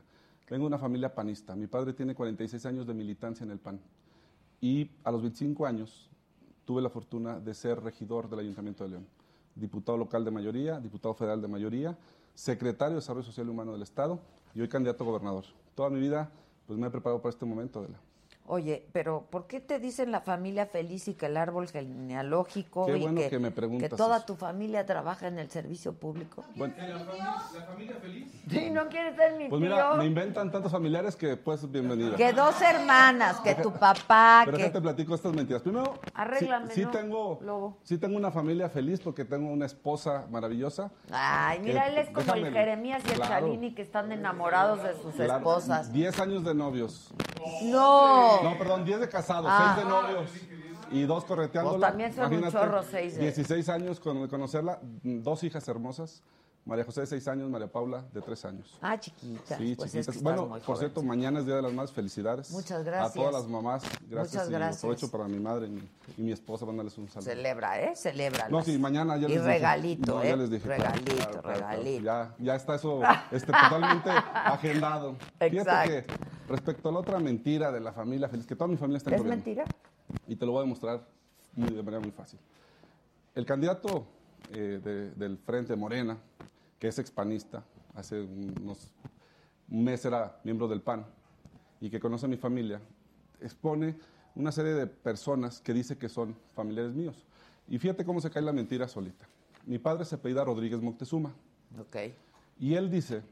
[0.49, 1.55] Vengo de una familia panista.
[1.55, 3.79] Mi padre tiene 46 años de militancia en el PAN.
[4.61, 6.09] Y a los 25 años
[6.65, 9.07] tuve la fortuna de ser regidor del Ayuntamiento de León.
[9.55, 11.97] Diputado local de mayoría, diputado federal de mayoría,
[12.33, 14.19] secretario de Desarrollo Social y Humano del Estado
[14.53, 15.45] y hoy candidato a gobernador.
[15.75, 16.29] Toda mi vida
[16.67, 17.99] pues me he preparado para este momento, Adela.
[18.47, 22.97] Oye, pero ¿por qué te dicen la familia feliz y que el árbol genealógico Qué
[22.97, 24.25] y bueno que, que me que toda eso.
[24.27, 26.45] tu familia trabaja en el servicio público?
[26.55, 28.31] Bueno, ¿La familia, la familia feliz?
[28.47, 29.69] Sí, no quieres ser mi pues tío.
[29.71, 32.15] mira, me inventan tantos familiares que pues bienvenida.
[32.15, 34.63] Que dos hermanas, que tu papá, Pero que...
[34.63, 35.63] déjate platico estas mentiras.
[35.63, 36.91] Primero, Arréglame, sí, sí ¿no?
[36.91, 37.77] tengo, Lobo.
[37.81, 40.91] sí tengo una familia feliz porque tengo una esposa maravillosa.
[41.11, 44.93] Ay, mira, él es como el Jeremías y el claro, Chalini que están enamorados de
[45.01, 45.91] sus claro, esposas.
[45.91, 47.11] 10 años de novios.
[47.63, 48.41] No.
[48.43, 49.73] No, perdón, 10 de casados, Ah.
[49.75, 50.31] 6 de novios
[50.91, 51.77] y dos correteándola.
[51.77, 56.21] Pues también son un Imagínate, chorro, seis de- 16 años con conocerla, dos hijas hermosas.
[56.65, 58.79] María José de 6 años, María Paula de 3 años.
[58.81, 59.55] Ah, chiquitas.
[59.59, 60.17] Sí, pues es chiquitas.
[60.17, 62.49] que bueno, por cierto, mañana es Día de las Madres, felicidades.
[62.49, 63.11] Muchas gracias.
[63.11, 64.33] A todas las mamás, gracias.
[64.33, 64.77] Muchas y gracias.
[64.79, 67.29] aprovecho para mi madre y mi, y mi esposa, mandarles un saludo.
[67.29, 67.95] Celebra, ¿eh?
[67.95, 68.49] Celebra.
[68.49, 69.53] No, sí, mañana ya Y les dije.
[69.53, 70.27] regalito, No, ¿eh?
[70.29, 70.67] ya les dije.
[70.67, 71.59] Regalito, Claro, claro, claro.
[71.59, 72.03] regalito.
[72.03, 72.99] Ya, ya está eso
[73.31, 75.15] este, totalmente agendado.
[75.39, 75.89] Fíjate Exacto.
[75.91, 76.05] que
[76.51, 79.15] respecto a la otra mentira de la familia feliz, que toda mi familia está en
[79.17, 79.43] ¿Es gobierno.
[79.45, 79.65] mentira?
[80.27, 81.05] Y te lo voy a demostrar
[81.53, 82.39] muy- de manera muy fácil.
[83.35, 84.07] El candidato
[84.51, 86.17] eh, de- del Frente Morena,
[86.79, 87.63] que es expanista,
[87.95, 88.91] hace unos
[89.69, 91.05] un mes era miembro del PAN
[91.81, 92.79] y que conoce a mi familia,
[93.41, 93.97] expone
[94.35, 97.25] una serie de personas que dice que son familiares míos.
[97.67, 99.25] Y fíjate cómo se cae la mentira solita.
[99.65, 101.33] Mi padre se apellida Rodríguez Moctezuma.
[101.79, 101.95] Ok.
[102.59, 103.23] Y él dice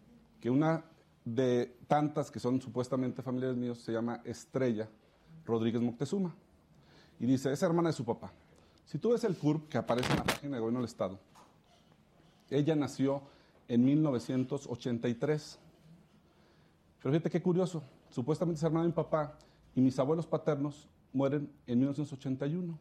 [0.41, 0.83] que una
[1.23, 4.89] de tantas que son supuestamente familiares míos se llama Estrella
[5.45, 6.33] Rodríguez Moctezuma.
[7.19, 8.33] Y dice, es hermana de su papá.
[8.85, 11.19] Si tú ves el CURP que aparece en la página de gobierno del Estado,
[12.49, 13.23] ella nació
[13.73, 15.59] en 1983.
[17.01, 17.83] Pero fíjate qué curioso.
[18.09, 19.35] Supuestamente es hermana de mi papá
[19.75, 22.77] y mis abuelos paternos mueren en 1981.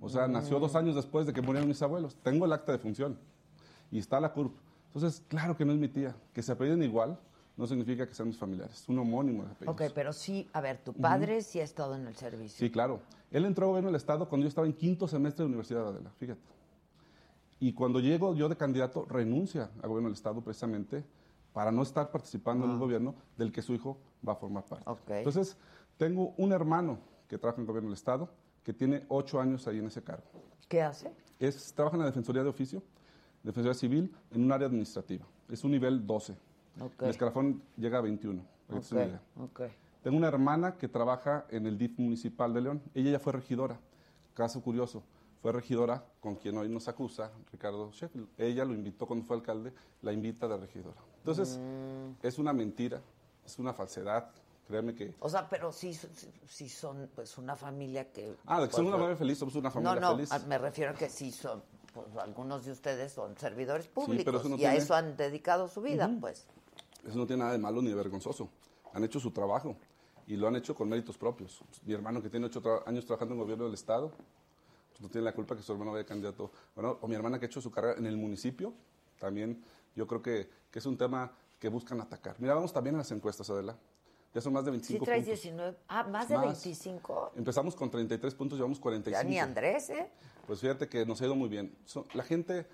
[0.00, 2.16] O sea, nació dos años después de que murieron mis abuelos.
[2.22, 3.18] Tengo el acta de función
[3.90, 4.54] y está la CURP.
[4.88, 6.14] Entonces, claro que no es mi tía.
[6.34, 7.18] Que se apelliden igual
[7.56, 8.82] no significa que sean mis familiares.
[8.82, 9.74] Es un homónimo de apellidos.
[9.74, 12.58] Ok, pero sí, a ver, tu padre sí ha estado en el servicio.
[12.58, 13.00] Sí, claro.
[13.32, 15.88] Él entró a gobierno del Estado cuando yo estaba en quinto semestre de Universidad de
[15.88, 16.57] Adela, fíjate.
[17.60, 21.04] Y cuando llego yo de candidato, renuncia a gobierno del Estado precisamente
[21.52, 24.84] para no estar participando en un gobierno del que su hijo va a formar parte.
[24.86, 24.96] Ah.
[25.08, 25.56] Entonces,
[25.96, 28.30] tengo un hermano que trabaja en gobierno del Estado
[28.62, 30.24] que tiene ocho años ahí en ese cargo.
[30.68, 31.10] ¿Qué hace?
[31.38, 32.82] Es, trabaja en la Defensoría de Oficio,
[33.42, 35.24] Defensoría Civil, en un área administrativa.
[35.48, 36.36] Es un nivel 12.
[36.80, 37.02] Ok.
[37.02, 38.42] El escalafón llega a 21.
[38.66, 39.22] para que te des una idea.
[39.36, 39.62] Ok, ok.
[40.02, 42.82] Tengo una hermana que trabaja en el DIF municipal de León.
[42.94, 43.80] Ella ya fue regidora.
[44.34, 45.02] Caso curioso,
[45.42, 48.28] fue regidora con quien hoy nos acusa, Ricardo Sheffield.
[48.38, 49.72] Ella lo invitó cuando fue alcalde,
[50.02, 50.96] la invita de regidora.
[51.18, 52.26] Entonces, Mm.
[52.26, 53.00] es una mentira,
[53.44, 54.30] es una falsedad.
[54.66, 55.14] Créeme que.
[55.20, 56.08] O sea, pero sí, sí-
[56.46, 58.36] sí son pues una familia que...
[58.46, 60.30] Ah, de que son pues, una familia feliz, somos una familia no, no, feliz.
[60.32, 61.62] a- me refiero a que sí son,
[61.94, 65.68] pues algunos de ustedes son servidores públicos pero eso no y a eso han dedicado
[65.68, 66.46] su vida, pues.
[67.06, 68.50] Eso no tiene nada de malo ni de vergonzoso.
[68.92, 69.74] Han hecho su trabajo
[70.26, 71.62] y lo han hecho con méritos propios.
[71.86, 74.12] Mi hermano que tiene ocho tra- años trabajando en gobierno del Estado,
[74.98, 76.50] no tiene la culpa que su hermano vaya candidato.
[76.74, 78.74] Bueno, o mi hermana que ha hecho su carrera en el municipio,
[79.18, 79.62] también
[79.94, 82.36] yo creo que, que es un tema que buscan atacar.
[82.38, 83.76] Mira, vamos también a las encuestas, Adela.
[84.34, 85.42] Ya son más de Sí 25 traes puntos.
[85.42, 86.44] 19, ah, más de Más.
[86.44, 87.32] 25.
[87.36, 89.22] Empezamos con 33 puntos, llevamos 45.
[89.22, 90.10] Ya ni Andrés, ¿eh?
[90.46, 91.74] Pues fíjate que nos ha ido muy bien.
[91.86, 92.66] So- la gente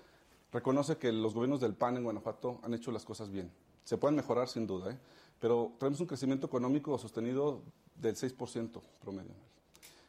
[0.51, 3.51] reconoce que los gobiernos del PAN en Guanajuato han hecho las cosas bien.
[3.83, 4.97] Se pueden mejorar sin duda, ¿eh?
[5.39, 7.61] pero tenemos un crecimiento económico sostenido
[7.95, 9.31] del 6% promedio.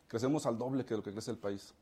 [0.09, 1.75] Crecemos al doble que lo que crece el país.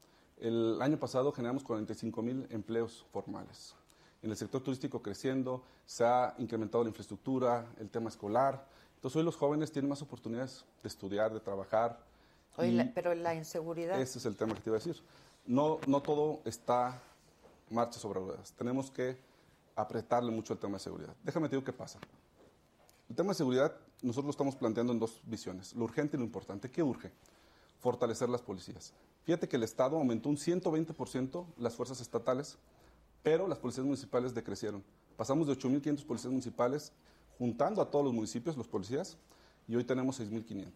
[0.44, 3.74] El año pasado generamos 45 mil empleos formales.
[4.22, 8.66] En el sector turístico creciendo, se ha incrementado la infraestructura, el tema escolar.
[8.96, 11.98] Entonces hoy los jóvenes tienen más oportunidades de estudiar, de trabajar.
[12.58, 13.98] Oye, y- la- pero la inseguridad.
[13.98, 15.02] ese es el tema que te iba a decir.
[15.46, 17.00] No, no todo está
[17.70, 18.52] marcha sobre ruedas.
[18.52, 19.16] Tenemos que
[19.76, 21.14] apretarle mucho al tema de seguridad.
[21.22, 21.98] Déjame te digo qué pasa.
[23.08, 26.24] El tema de seguridad nosotros lo estamos planteando en dos visiones, lo urgente y lo
[26.26, 26.70] importante.
[26.70, 27.10] ¿Qué urge?
[27.80, 28.92] Fortalecer las policías.
[29.24, 32.58] Fíjate que el Estado aumentó un 120% las fuerzas estatales,
[33.22, 34.84] pero las policías municipales decrecieron.
[35.16, 36.92] Pasamos de 8.500 policías municipales,
[37.38, 39.16] juntando a todos los municipios, los policías,
[39.66, 40.70] y hoy tenemos 6.500.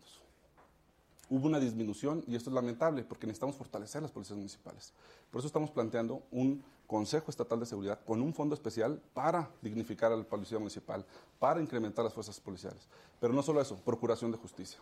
[1.30, 4.94] Hubo una disminución y esto es lamentable porque necesitamos fortalecer las policías municipales.
[5.30, 10.10] Por eso estamos planteando un Consejo Estatal de Seguridad con un fondo especial para dignificar
[10.10, 11.04] a la policía municipal,
[11.38, 12.80] para incrementar las fuerzas policiales.
[13.20, 14.78] Pero no solo eso, procuración de justicia.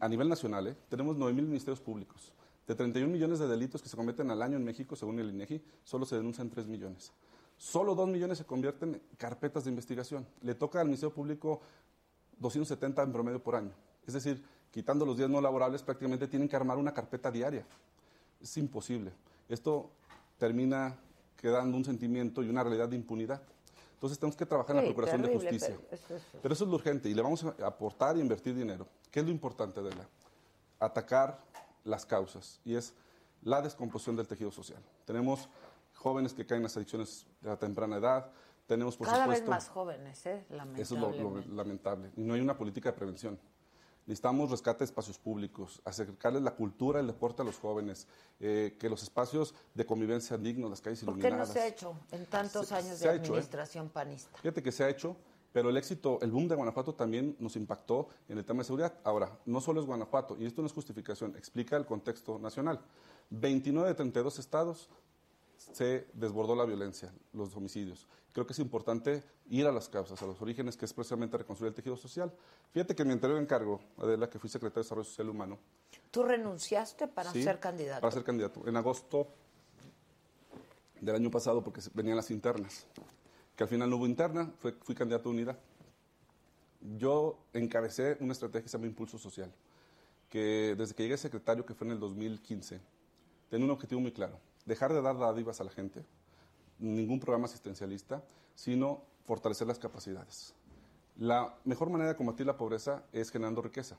[0.00, 0.76] A nivel nacional, ¿eh?
[0.88, 2.32] tenemos 9.000 ministerios públicos.
[2.66, 5.62] De 31 millones de delitos que se cometen al año en México, según el INEGI,
[5.84, 7.12] solo se denuncian 3 millones.
[7.56, 10.26] Solo 2 millones se convierten en carpetas de investigación.
[10.42, 11.60] Le toca al Ministerio Público
[12.38, 13.72] 270 en promedio por año.
[14.06, 17.64] Es decir, quitando los días no laborables, prácticamente tienen que armar una carpeta diaria.
[18.40, 19.12] Es imposible.
[19.48, 19.90] Esto
[20.36, 20.96] termina
[21.36, 23.42] quedando un sentimiento y una realidad de impunidad.
[23.98, 25.76] Entonces tenemos que trabajar en la Sí, procuración de terrible, justicia.
[25.90, 28.54] pero eso es- Pero eso es lo urgente y le vamos a aportar y invertir
[28.54, 28.86] dinero.
[29.10, 30.06] ¿Qué es lo importante de la?
[30.78, 31.40] Atacar
[31.82, 32.94] las causas y es
[33.42, 34.80] la descomposición del tejido social.
[35.04, 35.48] Tenemos
[35.96, 38.30] jóvenes que caen en las adicciones de la temprana edad,
[38.68, 40.44] tenemos por Cada vez supuesto más jóvenes, ¿eh?
[40.76, 41.48] eso es lo, lo Lamentablemente.
[41.56, 42.10] lamentable.
[42.14, 43.36] No hay una política de prevención.
[44.08, 48.06] Necesitamos rescate de espacios públicos, acercarles la cultura, el deporte a los jóvenes,
[48.40, 51.48] eh, que los espacios de convivencia dignos, las calles ¿Por qué iluminadas.
[51.48, 53.36] no se ha hecho en tantos Se- años se de hecho, ¿eh?
[53.36, 54.30] administración panista?
[54.38, 55.14] Fíjate que se ha hecho,
[55.52, 58.94] pero el éxito, el boom de Guanajuato también nos impactó en el tema de seguridad.
[59.04, 62.80] Ahora, no solo es Guanajuato, y esto no es justificación, explica el contexto nacional.
[63.28, 64.88] 29 de 32 estados
[65.58, 68.06] se desbordó la violencia, los homicidios.
[68.32, 71.68] Creo que es importante ir a las causas, a los orígenes, que es precisamente reconstruir
[71.70, 72.32] el tejido social.
[72.72, 75.58] Fíjate que en mi anterior encargo, Adela, que fui secretario de Desarrollo Social Humano,
[76.10, 78.00] ¿Tú renunciaste para Sí, ser candidato?
[78.00, 78.66] Para ser candidato.
[78.66, 79.28] En agosto
[81.00, 82.86] del año pasado, porque venían las internas,
[83.56, 85.58] que al final no hubo interna, fui candidato a unidad.
[86.96, 89.52] Yo encabecé una estrategia que se llama Impulso Social,
[90.28, 92.80] que desde que llegué secretario, que fue en el 2015,
[93.50, 96.04] tenía un objetivo muy claro, dejar de dar dádivas a la gente,
[96.78, 98.22] ningún programa asistencialista,
[98.54, 100.54] sino fortalecer las capacidades.
[101.16, 103.98] La mejor manera de combatir la pobreza es generando riqueza.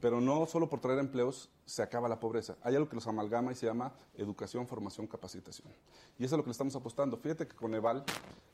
[0.00, 2.56] Pero no solo por traer empleos se acaba la pobreza.
[2.62, 5.68] Hay algo que los amalgama y se llama educación, formación, capacitación.
[6.18, 7.16] Y eso es lo que le estamos apostando.
[7.16, 8.04] Fíjate que con EVAL,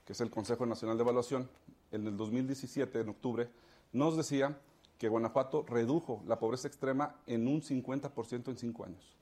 [0.06, 1.48] que es el Consejo Nacional de Evaluación,
[1.90, 3.50] en el 2017, en octubre,
[3.92, 4.58] nos decía
[4.96, 9.14] que Guanajuato redujo la pobreza extrema en un 50% en cinco años.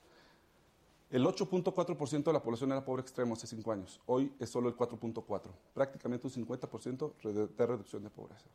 [1.12, 4.00] El 8.4% de la población era pobre extremo hace cinco años.
[4.06, 5.42] Hoy es solo el 4.4%.
[5.74, 8.46] Prácticamente un 50% de reducción de pobreza.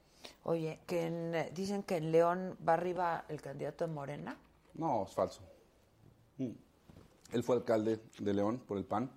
[0.43, 4.39] Oye, que en, dicen que en León va arriba el candidato de Morena.
[4.73, 5.41] No, es falso.
[6.37, 6.49] Mm.
[7.33, 9.11] Él fue alcalde de León por el PAN,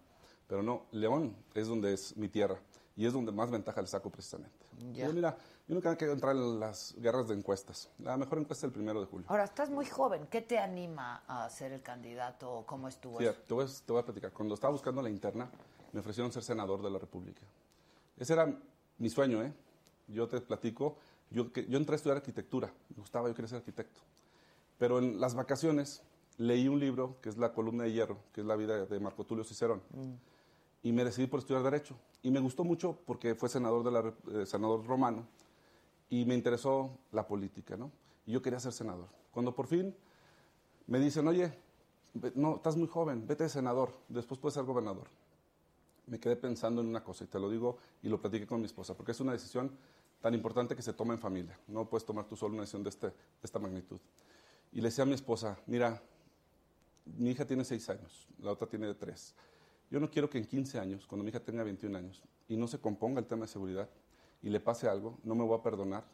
[0.47, 2.61] pero no, León es donde es mi tierra
[2.95, 4.67] y es donde más ventaja le saco precisamente.
[4.93, 5.07] Ya.
[5.07, 5.39] Yo, mira,
[5.71, 7.89] yo nunca quiero entrar en las guerras de encuestas.
[8.01, 9.25] La mejor encuesta es el primero de julio.
[9.31, 10.27] Ahora, estás muy joven.
[10.29, 13.93] ¿Qué te anima a ser el candidato o cómo estuvo Sí, te, voy a, te
[13.93, 14.33] voy a platicar.
[14.33, 15.49] Cuando estaba buscando la interna,
[15.93, 17.43] me ofrecieron ser senador de la República.
[18.19, 18.53] Ese era
[18.99, 19.53] mi sueño, ¿eh?
[20.09, 20.97] Yo te platico.
[21.31, 22.67] Yo, yo entré a estudiar arquitectura.
[22.89, 24.01] Me gustaba, yo quería ser arquitecto.
[24.77, 26.03] Pero en las vacaciones
[26.37, 29.23] leí un libro que es La columna de hierro, que es la vida de Marco
[29.23, 29.83] Tulio Cicerón.
[30.83, 31.95] Y me decidí por estudiar Derecho.
[32.25, 35.29] Y me gustó mucho porque fue senador, de la, eh, senador romano
[36.11, 37.91] y me interesó la política, ¿no?
[38.27, 39.09] Y yo quería ser senador.
[39.31, 39.95] Cuando por fin
[40.89, 41.53] me dicen, oye,
[42.35, 45.09] no, estás muy joven, vete de senador, después puedes ser gobernador.
[46.07, 48.67] Me quedé pensando en una cosa y te lo digo y lo platiqué con mi
[48.67, 49.71] esposa, porque es una decisión
[50.21, 51.57] tan importante que se toma en familia.
[51.69, 54.01] No puedes tomar tú solo una decisión de, este, esta magnitud.
[54.73, 56.03] Y le decía a mi esposa, mira,
[57.05, 59.35] mi hija tiene seis años, la otra tiene tres.
[59.91, 62.67] Yo no quiero que en 15 años, cuando mi hija tenga 21 años, y no
[62.67, 63.89] se componga el tema de seguridad,
[64.43, 66.05] y le pase algo, no me voy a perdonar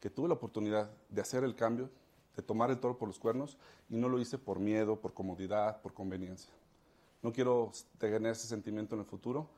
[0.00, 1.88] que tuve la oportunidad de hacer el cambio,
[2.36, 3.56] de tomar el toro por los cuernos,
[3.88, 6.52] y no lo hice por miedo, por comodidad, por conveniencia.
[7.22, 9.48] No quiero tener ese sentimiento en el futuro.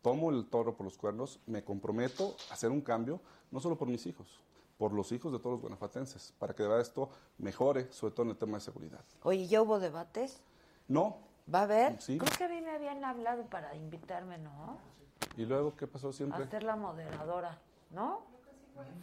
[0.00, 3.88] Tomo el toro por los cuernos, me comprometo a hacer un cambio, no solo por
[3.88, 4.40] mis hijos,
[4.78, 8.24] por los hijos de todos los guanajuatenses, para que de verdad esto mejore, sobre todo
[8.24, 9.04] en el tema de seguridad.
[9.22, 10.40] Oye, ¿ya hubo debates?
[10.88, 11.18] No,
[11.52, 12.00] ¿Va a haber?
[12.00, 12.16] Sí.
[12.16, 14.78] Creo que a mí me habían hablado para invitarme, ¿no?
[15.36, 16.46] y luego, ¿qué pasó A siempre?
[16.48, 18.22] ser la moderadora, ¿no?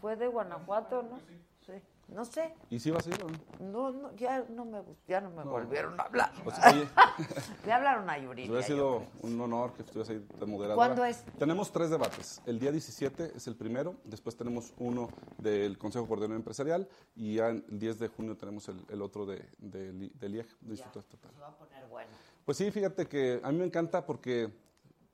[0.01, 1.17] Fue de Guanajuato, ¿no?
[1.65, 1.73] Sí.
[2.07, 2.53] No sé.
[2.69, 3.91] ¿Y si vas a ir o no?
[3.91, 5.51] No, no, ya no me, ya no me No.
[5.51, 6.31] volvieron a hablar.
[6.45, 6.87] O sea, oye,
[7.65, 8.49] Me hablaron a Yuridia.
[8.49, 10.75] hubiera yo sido un honor que estuvieras ahí de moderadora.
[10.75, 11.25] ¿Cuándo es?
[11.37, 12.41] Tenemos tres debates.
[12.45, 17.49] El día 17 es el primero, después tenemos uno del Consejo Coordinador Empresarial y ya
[17.49, 21.31] el 10 de junio tenemos el, el otro de, de, del IEG, del Instituto Estatal.
[21.33, 22.09] Se va a poner bueno.
[22.45, 24.49] Pues sí, fíjate que a mí me encanta porque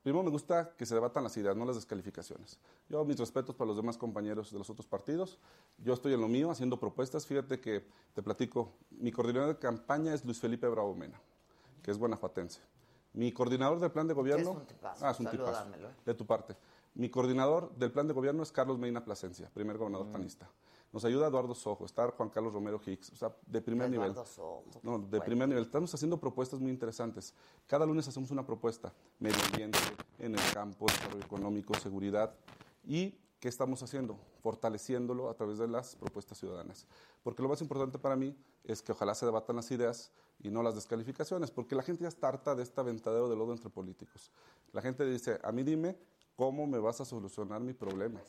[0.04, 2.60] primero me gusta que se debatan las ideas, no las descalificaciones.
[2.88, 5.38] Yo mis respetos para los demás compañeros de los otros partidos.
[5.78, 7.26] Yo estoy en lo mío haciendo propuestas.
[7.26, 7.84] Fíjate que
[8.14, 11.20] te platico, mi coordinador de campaña es Luis Felipe Bravo Mena,
[11.82, 12.60] que es guanajuatense.
[13.14, 14.50] Mi coordinador del plan de gobierno...
[14.52, 15.68] Es un tipazo, Ah, es un tipazo.
[15.74, 15.88] eh.
[16.04, 16.56] De tu parte.
[16.94, 20.48] Mi coordinador del plan de gobierno es Carlos Medina Plasencia, primer gobernador panista.
[20.94, 24.12] Nos ayuda Eduardo Sojo, está Juan Carlos Romero Hicks, o sea, de primer nivel.
[24.12, 24.62] Eduardo Sojo.
[24.84, 25.64] No, de primer nivel.
[25.64, 27.34] Estamos haciendo propuestas muy interesantes.
[27.66, 29.80] Cada lunes hacemos una propuesta, medio ambiente,
[30.20, 32.32] en el campo, desarrollo económico, seguridad.
[32.84, 34.16] ¿Y qué estamos haciendo?
[34.40, 36.86] Fortaleciéndolo a través de las propuestas ciudadanas.
[37.24, 38.32] Porque lo más importante para mí
[38.62, 42.08] es que ojalá se debatan las ideas y no las descalificaciones, porque la gente ya
[42.08, 44.30] está harta de esta ventadero de lodo entre políticos.
[44.70, 45.98] La gente dice, a mí dime
[46.36, 48.20] cómo me vas a solucionar mi problema.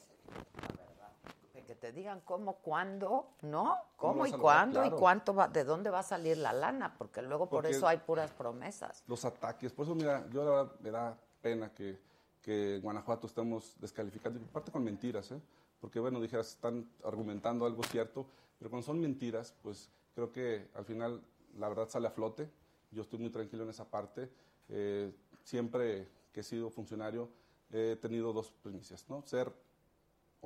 [1.86, 3.78] Te digan cómo, cuándo, ¿no?
[3.96, 7.22] ¿Cómo ¿Cómo y cuándo y cuánto va, de dónde va a salir la lana, porque
[7.22, 9.04] luego por Porque- eso hay puras promesas.
[9.06, 9.72] los ataques.
[9.72, 12.02] Por eso, mira, yo la verdad me da pena que,
[12.42, 15.40] que en Guanajuato estemos descalificando, y parte con mentiras, ¿eh?
[15.80, 18.26] Porque, bueno, dijeras, están argumentando algo cierto,
[18.58, 21.22] pero cuando son mentiras, pues creo que al final
[21.60, 22.50] la verdad sale a flote.
[22.90, 24.32] Yo estoy muy tranquilo en esa parte.
[24.70, 25.14] Eh,
[25.44, 27.30] siempre que he sido funcionario
[27.72, 29.22] he tenido dos primicias, ¿no?
[29.22, 29.54] Ser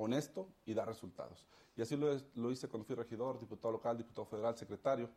[0.00, 1.46] honesto y dar resultados.
[1.76, 5.08] Y así lo, lo hice cuando fui regidor, diputado local, diputado federal, secretario,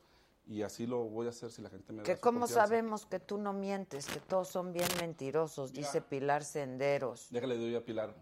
[0.45, 3.19] y así lo voy a hacer si la gente me da Que cómo sabemos que
[3.19, 7.27] tú no mientes, que todos son bien mentirosos, dice Pilar Senderos.
[7.31, 8.13] Déjale doy a Pilar.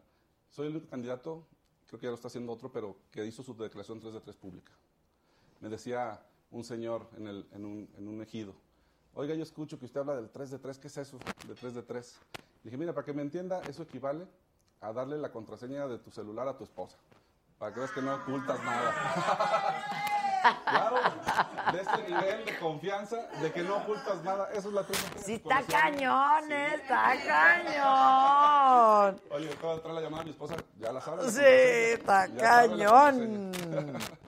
[0.50, 1.48] Soy el único candidato,
[1.88, 4.36] creo que ya lo está haciendo otro, pero que hizo su declaración 3 de 3
[4.36, 4.72] pública.
[5.62, 8.54] Me decía un señor en, el, en, un, en un ejido,
[9.16, 11.18] oiga, yo escucho que usted habla del 3 de 3, ¿qué es eso?
[11.48, 12.16] De 3 de 3.
[12.64, 14.28] Dije, mira, para que me entienda, eso equivale
[14.82, 16.98] a darle la contraseña de tu celular a tu esposa,
[17.60, 18.94] para que veas que no ocultas nada.
[20.66, 20.98] claro,
[21.72, 25.10] de este nivel de confianza, de que no ocultas nada, eso es la 3 de
[25.10, 25.26] 3.
[25.26, 26.76] Sí, está cañón, ¿eh?
[26.76, 29.22] está cañón.
[29.30, 31.24] Oye, acabo de entrar la llamada a mi esposa, ya la sabe.
[31.24, 33.52] la Sí, está cañón.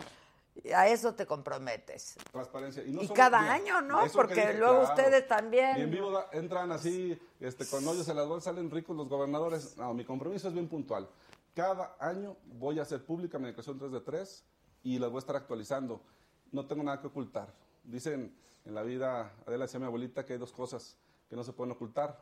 [0.73, 2.15] A eso te comprometes.
[2.31, 2.83] Transparencia.
[2.87, 3.99] no Y solo- cada mira, año, ¿no?
[4.13, 4.93] Porque dije, luego claro.
[4.95, 5.77] ustedes también.
[5.77, 9.09] Y en vivo da- entran así, este, con hoyos en las bolsas, salen ricos los
[9.09, 9.75] gobernadores.
[9.77, 11.09] No, mi compromiso es bien puntual.
[11.53, 14.45] Cada año voy a hacer pública mi declaración 3 de 3
[14.83, 16.01] y las voy a estar actualizando.
[16.53, 17.53] No tengo nada que ocultar.
[17.83, 18.33] Dicen
[18.65, 20.95] en la vida, Adela decía mi abuelita, que hay dos cosas
[21.29, 22.17] que no se pueden ocultar.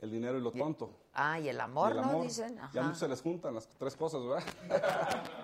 [0.00, 0.90] El dinero y lo tonto.
[1.12, 2.22] Ah, y el amor, Y el ¿no?
[2.22, 2.58] Dicen.
[2.72, 4.42] Ya muchos se les juntan las tres cosas, ¿verdad?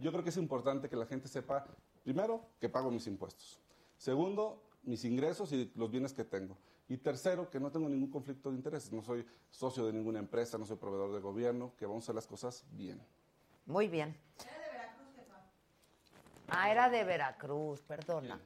[0.00, 1.66] Yo creo que es importante que la gente sepa,
[2.04, 3.60] primero, que pago mis impuestos.
[3.96, 6.56] Segundo, mis ingresos y los bienes que tengo.
[6.88, 8.92] Y tercero, que no tengo ningún conflicto de intereses.
[8.92, 12.14] No soy socio de ninguna empresa, no soy proveedor de gobierno, que vamos a hacer
[12.14, 13.00] las cosas bien.
[13.66, 14.16] Muy bien.
[16.48, 18.40] Ah, era de Veracruz, perdona.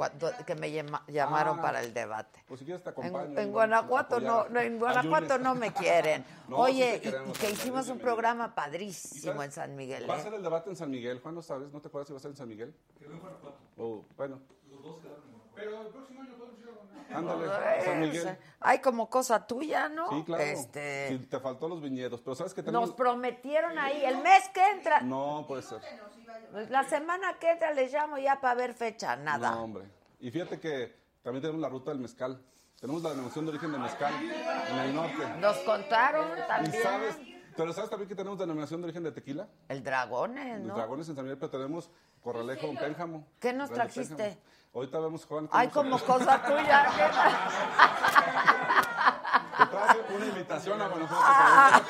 [0.00, 2.42] Cuando- que me llama- llamaron Ah, para el debate.
[2.48, 3.38] Pues si quieres te En, acompaño.
[3.38, 6.24] en a Guanajuato no, no, en Guanajuato no me quieren.
[6.48, 10.08] No, Oye, sí y, y que hicimos un programa ¿Y padrísimo en San Miguel.
[10.08, 10.22] Va a ¿eh?
[10.22, 11.70] ser el debate en San Miguel, Juan, ¿no sabes?
[11.70, 12.74] ¿No te acuerdas si va a ser en San Miguel?
[12.98, 13.58] Quedó en Guanajuato.
[13.76, 14.40] Oh, bueno,
[14.70, 15.54] Los dos quedaron en Guanajuato.
[15.54, 16.99] Pero el próximo año podemos ir a Guanajuato.
[17.14, 18.22] Ándale, San Miguel.
[18.22, 20.08] Pues, Hay como cosa tuya, ¿no?
[20.10, 20.42] Sí, claro.
[20.42, 22.88] Este, Sí, te faltó los viñedos, pero sabes que tenemos...
[22.88, 25.00] nos prometieron ahí el mes que entra.
[25.00, 25.80] No puede ser.
[26.68, 29.52] La semana que entra les llamo ya para ver fecha, nada.
[29.52, 29.84] No, hombre.
[30.20, 32.42] Y fíjate que también tenemos la ruta del mezcal.
[32.80, 34.14] Tenemos la denominación de origen de mezcal
[34.70, 35.22] en el norte.
[35.38, 36.82] Nos contaron Y también.
[36.82, 37.18] sabes,
[37.56, 39.48] pero ¿sabes también que tenemos denominación de origen de tequila?
[39.68, 40.74] El dragones, Los ¿no?
[40.76, 41.90] dragones en San Miguel, pero tenemos
[42.22, 43.26] Corralejo en Pénjamo.
[43.38, 44.14] ¿Qué nos trajiste?
[44.16, 44.40] Pénjamo.
[44.72, 45.48] Ahorita vemos, Juan.
[45.50, 46.86] Ay, como cosa tuya.
[49.58, 51.22] Te traje una invitación a Guanajuato.
[51.26, 51.82] Ah.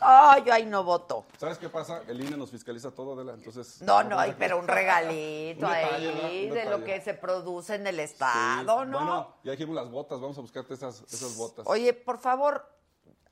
[0.00, 1.24] Ay, yo ahí no voto.
[1.38, 2.02] ¿Sabes qué pasa?
[2.08, 3.80] El INE nos fiscaliza todo, Adela, entonces...
[3.82, 7.96] No, no, pero un regalito Un detalle, ahí de lo que se produce en el
[7.96, 8.02] Sí.
[8.02, 8.98] estado, ¿no?
[8.98, 11.64] Bueno, ya dijimos las botas, vamos a buscarte esas, esas botas.
[11.68, 12.68] Oye, por favor,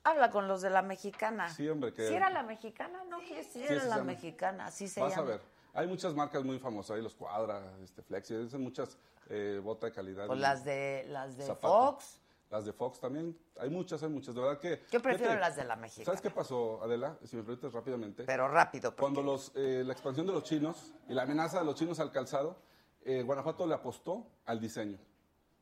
[0.03, 1.49] habla con los de la mexicana.
[1.49, 3.03] Sí, hombre, que- ¿Sí era la mexicana?
[3.09, 4.03] No, que sí, era sí se la llama.
[4.05, 5.21] mexicana, sí se Vas llama.
[5.21, 5.41] a ver.
[5.75, 8.97] Hay muchas marcas muy famosas, ahí los Cuadra, este, Flexi, dicen muchas
[9.29, 10.27] eh, botas de calidad.
[10.27, 11.91] Pues las de, las de zapato.
[11.91, 12.21] Fox.
[12.49, 13.37] Las de Fox también.
[13.59, 14.33] Hay muchas, hay muchas.
[14.33, 14.83] De verdad que.
[14.89, 16.05] Yo prefiero las de la mexicana.
[16.05, 17.17] ¿Sabes qué pasó, Adela?
[17.25, 18.23] Si me permites rápidamente.
[18.23, 21.75] Pero rápido, Cuando los, eh, la expansión de los chinos y la amenaza de los
[21.75, 22.55] chinos al calzado,
[23.03, 24.97] eh, Guanajuato le apostó al diseño.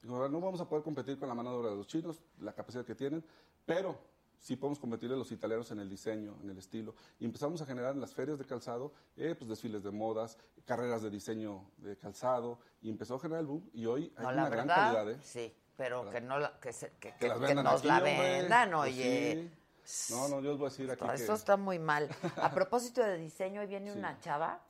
[0.04, 2.54] Dijo, no vamos a poder competir con la mano de obra de los chinos, la
[2.54, 3.26] capacidad que tienen,
[3.66, 3.98] pero
[4.44, 6.94] sí podemos competirle a los italianos en el diseño, en el estilo.
[7.18, 11.02] Y empezamos a generar en las ferias de calzado, eh, pues desfiles de modas, carreras
[11.02, 13.70] de diseño de calzado, y empezó a generar el boom.
[13.74, 15.18] Y hoy hay no, una gran verdad, calidad, ¿eh?
[15.24, 18.18] sí, pero que no la, que, se- que, nos aquí, la hombre.
[18.42, 19.52] vendan, Pues oye.
[19.86, 20.14] sí.
[20.14, 22.10] No, no, yo les voy a decir aquí esto está muy mal.
[22.36, 23.98] A propósito de diseño, hoy viene Sí.
[23.98, 24.62] una chava,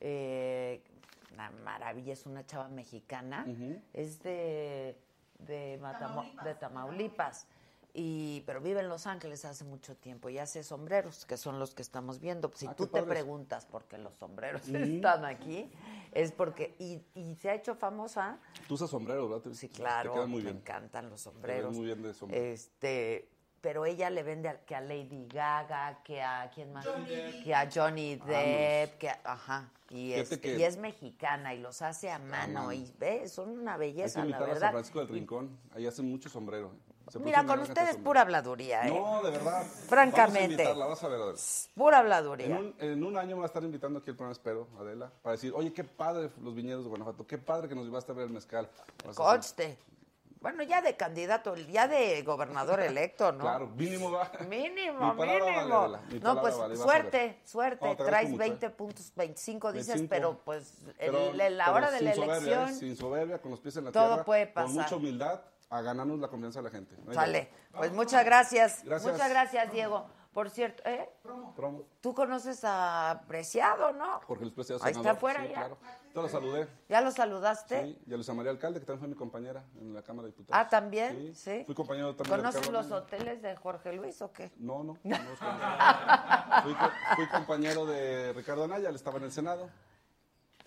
[0.00, 0.82] eh,
[1.34, 3.46] una maravilla, es una chava mexicana,
[3.92, 4.98] es de,
[5.38, 7.46] de, Matamo- de Tamaulipas,
[8.00, 11.74] y, pero vive en Los Ángeles hace mucho tiempo y hace sombreros, que son los
[11.74, 12.50] que estamos viendo.
[12.54, 15.68] Si Ah, tú te preguntas por qué los sombreros están aquí,
[16.12, 18.38] es porque, y, y se ha hecho famosa
[18.68, 19.50] Tú usas sombrero, ¿verdad?
[19.50, 20.56] Te- Sí, te claro, queda muy me bien.
[20.58, 21.74] encantan los Te sombreros.
[21.74, 22.44] muy bien de sombrero.
[22.44, 23.28] Este,
[23.60, 27.42] pero ella le vende a- que a Lady Gaga, que a quién más, Johnny Depp.
[27.44, 31.82] que a Johnny Depp, que a- ajá, y es, que- y es mexicana y los
[31.82, 32.72] hace a mano, mano.
[32.72, 34.70] y ve, son una Hay que belleza, la invitar a San verdad.
[34.70, 35.58] Francisco del Rincón.
[35.74, 36.68] Ahí hacen mucho sombrero.
[36.72, 36.87] ¿eh?
[37.20, 38.90] Mira, con ustedes pura habladuría, ¿eh?
[38.90, 39.64] No, de verdad.
[39.88, 40.64] Francamente.
[40.64, 41.38] Vamos a vas a ver, Adela.
[41.74, 42.46] Pura habladuría.
[42.46, 45.10] En un, en un año me va a estar invitando aquí al programa, espero, Adela,
[45.22, 48.14] para decir, oye, qué padre los viñedos de Guanajuato, qué padre que nos llevaste a
[48.14, 48.68] ver el mezcal.
[49.14, 49.78] Conste.
[50.40, 53.40] Bueno, ya de candidato, ya de gobernador electo, ¿no?
[53.40, 54.30] Claro, mínimo va.
[54.48, 55.98] Mínimo, vale, mínimo.
[56.22, 57.84] No, pues vale, suerte, suerte.
[57.84, 58.48] No, Traes mucho, ¿eh?
[58.48, 62.36] 20 puntos, 25 dices, 25, pero pues el- en la hora de la sin soberbia,
[62.54, 62.68] elección.
[62.68, 62.74] ¿eh?
[62.74, 64.24] sin soberbia, con los pies en la todo tierra.
[64.24, 64.70] puede Con pasar.
[64.84, 65.40] mucha humildad,
[65.70, 66.96] a ganarnos la confianza de la gente.
[67.04, 67.40] No Sale.
[67.40, 68.82] de Pues muchas gracias.
[68.84, 69.12] Gracias.
[69.12, 70.06] Muchas gracias, Diego.
[70.32, 71.10] Por cierto, ¿eh?
[71.24, 71.52] otra.
[71.56, 71.82] Promo.
[72.00, 74.20] Tú conoces a Preciado, ¿no?
[74.20, 75.54] Jorge Luis Preciado, Ahí está afuera sí, ya.
[75.54, 75.78] claro.
[76.14, 76.68] Te lo saludé.
[76.88, 77.82] ¿Ya lo saludaste?
[77.82, 80.32] Sí, y a Luisa María Alcalde, que también fue mi compañera en la Cámara de
[80.32, 80.64] Diputados.
[80.64, 81.34] Ah, ¿también?
[81.34, 81.64] Sí.
[81.64, 84.52] Fui compañero también de ¿Conoces Ricardo los hoteles de Jorge Luis o qué?
[84.58, 84.96] No, no.
[85.04, 85.38] no los
[86.62, 86.76] fui,
[87.16, 89.68] fui compañero de Ricardo Anaya, él estaba en el Senado.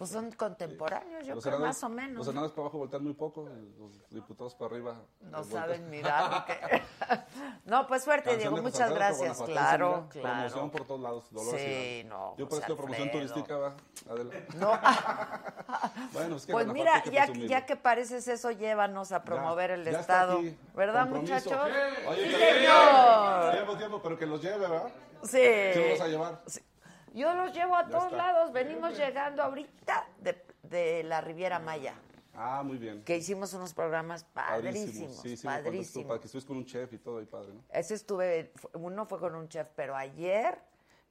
[0.01, 2.15] Pues son contemporáneos, yo Los creo, senadores- más o menos.
[2.15, 4.95] Los senadores para abajo voltean muy poco, y los diputados para arriba.
[5.19, 6.41] No eh, saben mirar.
[6.41, 6.81] ¿o qué?
[7.65, 8.57] no, pues suerte, Diego.
[8.63, 9.39] Muchas gracias.
[9.43, 10.27] Claro, claro.
[10.49, 11.25] Promoción por todos lados.
[11.29, 13.27] Dolores Sí, no, Yo parezco promoción Alfredo.
[13.27, 13.75] turística, va.
[14.09, 14.33] Adela.
[14.55, 14.71] No.
[16.13, 19.83] bueno, es que Pues mira, que ya, que pareces eso, llévanos a promover Ya, el
[19.83, 20.39] ya está Estado.
[20.39, 20.57] aquí.
[20.73, 21.33] ¿Verdad, Compromiso.
[21.35, 21.69] muchachos?
[22.07, 23.51] Oye, sí, señor.
[23.51, 24.89] Tiempo, tiempo, pero que los lleve, ¿verdad?
[25.21, 25.37] Sí.
[25.73, 26.41] ¿Sí los vas a llevar?
[27.13, 28.17] Yo los llevo a Ya todos está.
[28.17, 28.51] lados.
[28.53, 31.93] Venimos llegando ahorita de, de la Riviera Maya,
[32.33, 33.03] Ah, muy bien.
[33.03, 36.07] que hicimos unos programas padrísimos, Sí, sí, estuvo padrísimos.
[36.07, 37.61] padre, que estuviste con un chef y todo ahí padre, ¿no?
[37.69, 40.57] Ese estuve, uno fue con un chef, pero ayer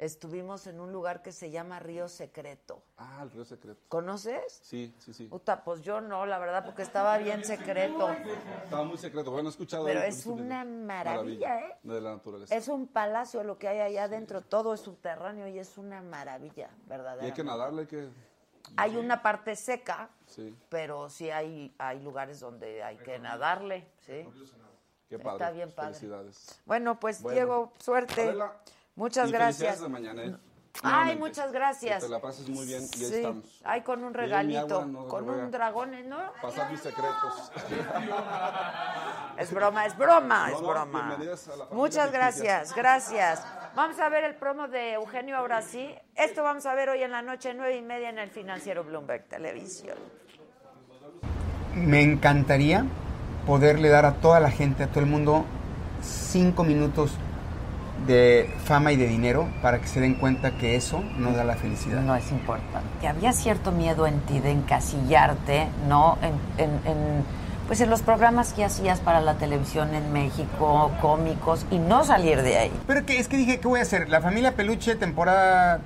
[0.01, 2.83] estuvimos en un lugar que se llama Río Secreto.
[2.97, 3.83] Ah, el río secreto.
[3.89, 4.61] ¿Conoces?
[4.63, 5.27] Sí, sí, sí.
[5.27, 8.11] Puta, pues yo no, la verdad, porque estaba bien secreto.
[8.65, 9.31] Estaba muy secreto.
[9.31, 9.85] Bueno, he escuchado.
[9.85, 11.77] Pero es una maravilla, ¿eh?
[11.83, 12.57] De la naturaleza.
[12.57, 16.71] Es un palacio lo que hay allá adentro, todo es subterráneo y es una maravilla,
[17.21, 18.09] Y hay que nadarle, hay que.
[18.77, 20.57] Hay una parte seca, Sí.
[20.69, 24.27] pero sí hay, hay lugares donde hay que nadarle, ¿sí?
[25.09, 25.33] Qué padre.
[25.45, 25.95] Está bien padre.
[25.95, 26.61] Felicidades.
[26.65, 27.35] Bueno, pues Bueno.
[27.35, 28.23] Diego, suerte.
[28.23, 28.61] Adela,
[28.97, 29.57] Muchas y gracias.
[29.59, 30.37] felicidades de mañana, ¿eh?
[30.85, 31.97] Ay, muchas gracias.
[32.03, 33.15] Que te la pases muy bien y ahí Sí.
[33.17, 33.61] estamos.
[33.65, 36.17] Ay, con un regalito, agua, no con un dragón, ¿no?
[36.41, 37.51] Pasar mis secretos.
[39.37, 41.19] Es broma, es broma, No, es broma.
[41.73, 43.45] Muchas gracias, gracias.
[43.75, 45.93] Vamos a ver el promo de Eugenio ahora sí.
[46.15, 49.25] Esto vamos a ver hoy en la noche, nueve y media, en el financiero Bloomberg
[49.29, 49.97] Televisión.
[51.75, 52.85] Me encantaría
[53.47, 55.45] poderle dar a toda la gente, a todo el mundo,
[56.03, 57.13] cinco minutos
[58.07, 61.57] de fama y de dinero para que se den cuenta que eso no da la
[61.57, 62.01] felicidad.
[62.01, 63.07] No es importante.
[63.07, 66.19] Había cierto miedo en ti de encasillarte, ¿no?
[66.23, 71.65] En, en- en, pues en los programas que hacías para la televisión en México, cómicos,
[71.71, 72.73] y no salir de ahí.
[72.89, 74.09] Pero que, es que dije, ¿qué voy a hacer?
[74.09, 75.81] La familia Peluche, temporada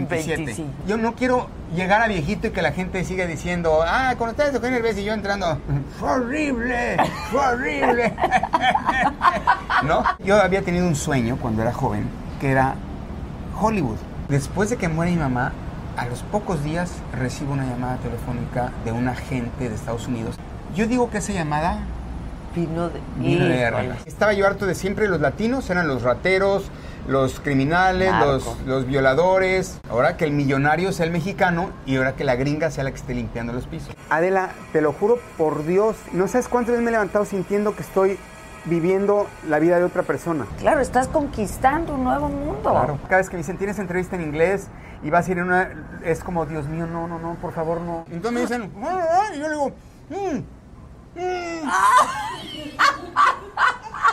[0.00, 0.36] 27.
[0.36, 0.70] 25.
[0.86, 4.54] Yo no quiero llegar a viejito y que la gente siga diciendo, ah, con ustedes
[4.54, 5.58] Eugenio Derbez y yo entrando,
[5.98, 6.96] fue horrible,
[7.30, 8.14] fue horrible.
[9.84, 10.04] ¿No?
[10.24, 12.08] Yo había tenido un sueño cuando era joven,
[12.40, 12.74] que era
[13.60, 13.98] Hollywood.
[14.28, 15.52] Después de que muere mi mamá,
[15.96, 20.36] a los pocos días recibo una llamada telefónica de un agente de Estados Unidos.
[20.74, 21.80] Yo digo que esa llamada
[22.54, 23.00] Vino de...
[23.16, 23.94] Vino de.
[24.04, 26.64] Estaba yo harto de siempre los latinos, eran los rateros,
[27.06, 29.80] los criminales, los, los violadores.
[29.90, 32.96] Ahora que el millonario sea el mexicano y ahora que la gringa sea la que
[32.96, 33.94] esté limpiando los pisos.
[34.10, 37.82] Adela, te lo juro por Dios, no sabes cuántas veces me he levantado sintiendo que
[37.82, 38.18] estoy
[38.64, 40.46] viviendo la vida de otra persona.
[40.58, 42.70] Claro, estás conquistando un nuevo mundo.
[42.70, 42.98] Claro.
[43.04, 44.68] Cada vez que me dicen, tienes entrevista en inglés
[45.02, 45.68] y vas a ir en una...
[46.04, 48.04] Es como, Dios mío, no, no, no, por favor, no.
[48.10, 49.68] Entonces me dicen, "Ah", y yo le digo,
[50.10, 50.38] "Mm,
[51.14, 51.68] mm".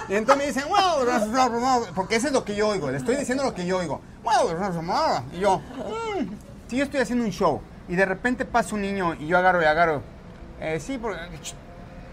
[0.10, 3.44] Y entonces me dicen, wow, porque eso es lo que yo oigo, le estoy diciendo
[3.44, 4.02] lo que yo oigo.
[4.24, 4.50] Wow,
[5.32, 6.30] y yo, "Mm".
[6.68, 9.62] si yo estoy haciendo un show y de repente pasa un niño y yo agarro
[9.62, 10.02] y agarro,
[10.60, 11.20] eh, sí, porque...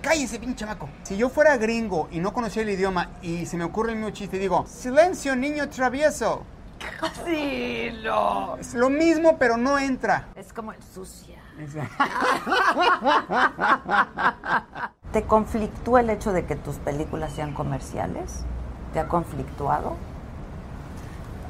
[0.03, 0.89] Cállese, pinche chamaco.
[1.03, 4.11] Si yo fuera gringo y no conocía el idioma y se me ocurre el mismo
[4.11, 6.45] chiste y digo, silencio, niño travieso.
[7.25, 8.57] Sí, no.
[8.59, 10.29] Es lo mismo, pero no entra.
[10.37, 11.41] Es como el sucia.
[15.13, 18.45] ¿Te conflictúa el hecho de que tus películas sean comerciales?
[18.93, 19.97] ¿Te ha conflictuado?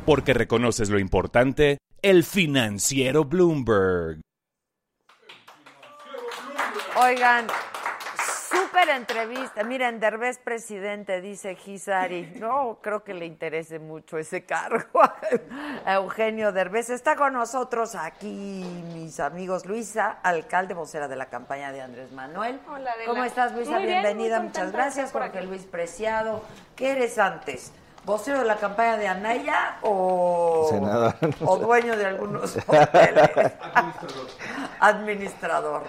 [0.04, 4.20] Porque reconoces lo importante, el financiero Bloomberg.
[7.02, 7.46] Oigan,
[8.50, 9.62] súper entrevista.
[9.64, 12.34] Miren, Derbez presidente, dice Gisari.
[12.36, 15.02] No creo que le interese mucho ese cargo
[15.84, 16.90] a Eugenio Derbez.
[16.90, 22.60] Está con nosotros aquí mis amigos Luisa, alcalde vocera de la campaña de Andrés Manuel.
[22.68, 23.10] Hola, Adela.
[23.10, 23.72] ¿Cómo estás, Luisa?
[23.72, 25.12] Muy Bienvenida, muchas gracias.
[25.12, 25.46] Jorge aquí.
[25.46, 26.42] Luis Preciado.
[26.74, 27.72] ¿Qué eres antes?
[28.04, 31.16] ¿Vocero de la campaña de Anaya o, Senador.
[31.44, 33.30] o dueño de algunos hoteles?
[34.80, 35.82] Administrador.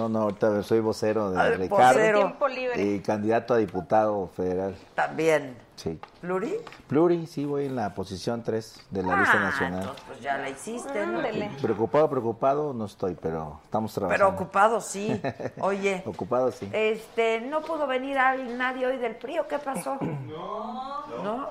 [0.00, 1.92] No, no, ahorita soy vocero de Ricardo.
[1.98, 2.18] vocero.
[2.20, 2.82] Tiempo libre.
[2.82, 4.74] Y candidato a diputado federal.
[4.94, 5.58] También.
[5.76, 5.98] Sí.
[6.22, 6.56] ¿Pluri?
[6.88, 9.80] Pluri, sí, voy en la posición 3 de la lista Ah, nacional.
[9.80, 11.20] entonces, pues ya la hiciste, ¿no?
[11.60, 14.24] Preocupado, preocupado no estoy, pero estamos trabajando.
[14.26, 15.20] Pero ocupado sí.
[15.60, 16.70] Oye, Ocupado sí.
[16.72, 18.16] este, ¿no pudo venir
[18.56, 19.98] nadie hoy del PRI o qué pasó?
[20.00, 21.06] No.
[21.22, 21.48] ¿No?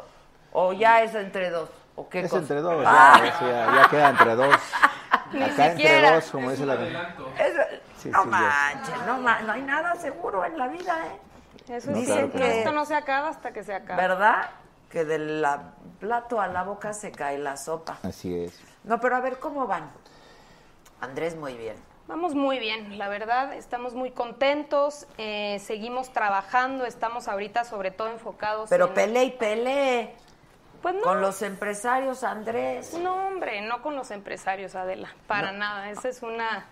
[0.54, 1.70] ¿O ya es entre dos?
[1.96, 2.42] ¿O qué Es cosa?
[2.42, 3.20] entre dos, Ah.
[3.42, 4.56] ya, ya queda entre dos.
[5.34, 6.16] Ni Acá entre siquiera.
[6.16, 10.46] dos, como dice la Es- Sí, no sí, manches, no, ma- no hay nada seguro
[10.46, 11.20] en la vida, ¿eh?
[11.76, 14.02] Eso No, es Dicen claro que Esto no se acaba hasta que se acabe.
[14.02, 14.50] ¿verdad?
[14.90, 17.98] Que del la- plato a la boca se cae la sopa.
[18.04, 18.60] Así es.
[18.84, 19.90] No, pero a ver, ¿cómo van?
[21.02, 21.76] Andrés, muy bien.
[22.08, 28.08] Vamos muy bien, la verdad, estamos muy contentos, eh, seguimos trabajando, estamos ahorita sobre todo
[28.10, 28.94] enfocados Pero en...
[28.96, 30.16] pele y pele.
[30.82, 31.02] Pues no.
[31.02, 32.94] Con los empresarios, Andrés.
[32.96, 35.92] No, hombre, no con los empresarios, Adela, para nada.
[35.92, 36.66] Esa es una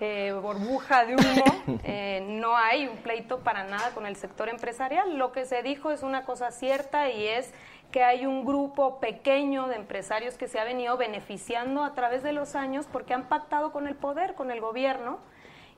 [0.00, 1.44] eh, burbuja de humo.
[1.84, 5.16] Eh, no hay un pleito para nada con el sector empresarial.
[5.16, 7.52] Lo que se dijo es una cosa cierta y es
[7.92, 12.32] que hay un grupo pequeño de empresarios que se ha venido beneficiando a través de
[12.32, 15.18] los años porque han pactado con el poder, con el gobierno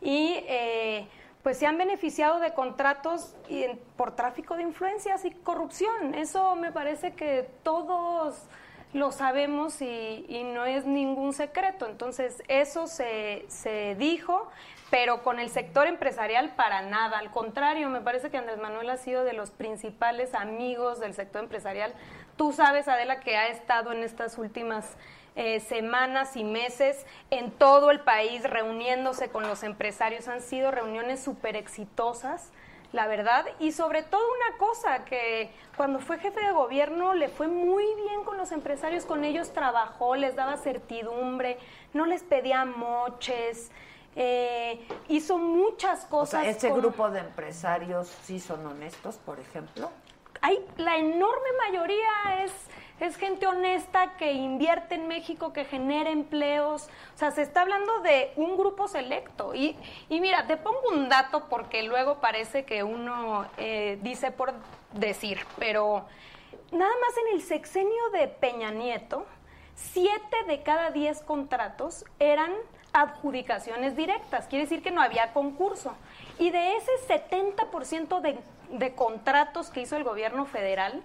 [0.01, 1.09] y eh,
[1.43, 3.67] pues se han beneficiado de contratos y
[3.97, 6.15] por tráfico de influencias y corrupción.
[6.15, 8.47] Eso me parece que todos
[8.93, 11.87] lo sabemos y, y no es ningún secreto.
[11.87, 14.51] Entonces, eso se, se dijo,
[14.91, 17.19] pero con el sector empresarial para nada.
[17.19, 21.43] Al contrario, me parece que Andrés Manuel ha sido de los principales amigos del sector
[21.43, 21.95] empresarial.
[22.37, 24.97] Tú sabes, Adela, que ha estado en estas últimas
[25.35, 30.29] eh, semanas y meses en todo el país reuniéndose con los empresarios.
[30.29, 32.51] Han sido reuniones súper exitosas,
[32.93, 33.47] la verdad.
[33.59, 38.23] Y sobre todo una cosa, que cuando fue jefe de gobierno le fue muy bien
[38.25, 41.59] con los empresarios, con ellos trabajó, les daba certidumbre,
[41.95, 43.71] no les pedía moches.
[44.15, 46.43] eh, hizo muchas O cosas.
[46.43, 49.91] sea, este con- grupo de empresarios sí son honestos, por ejemplo.
[50.43, 52.53] hay la enorme mayoría es
[53.03, 56.89] es gente honesta que invierte en México, que genera empleos.
[57.15, 59.57] O sea, se está hablando de un grupo selecto.
[59.57, 59.77] Y,
[60.09, 64.55] y mira, te pongo un dato porque luego parece que uno eh, dice por
[64.93, 66.07] decir, pero
[66.71, 69.27] nada más en el sexenio de Peña Nieto,
[69.75, 72.53] siete de cada diez contratos eran
[72.93, 75.93] adjudicaciones directas, quiere decir que no había concurso.
[76.39, 78.39] Y de ese 70% de,
[78.71, 81.03] de contratos que hizo el gobierno federal,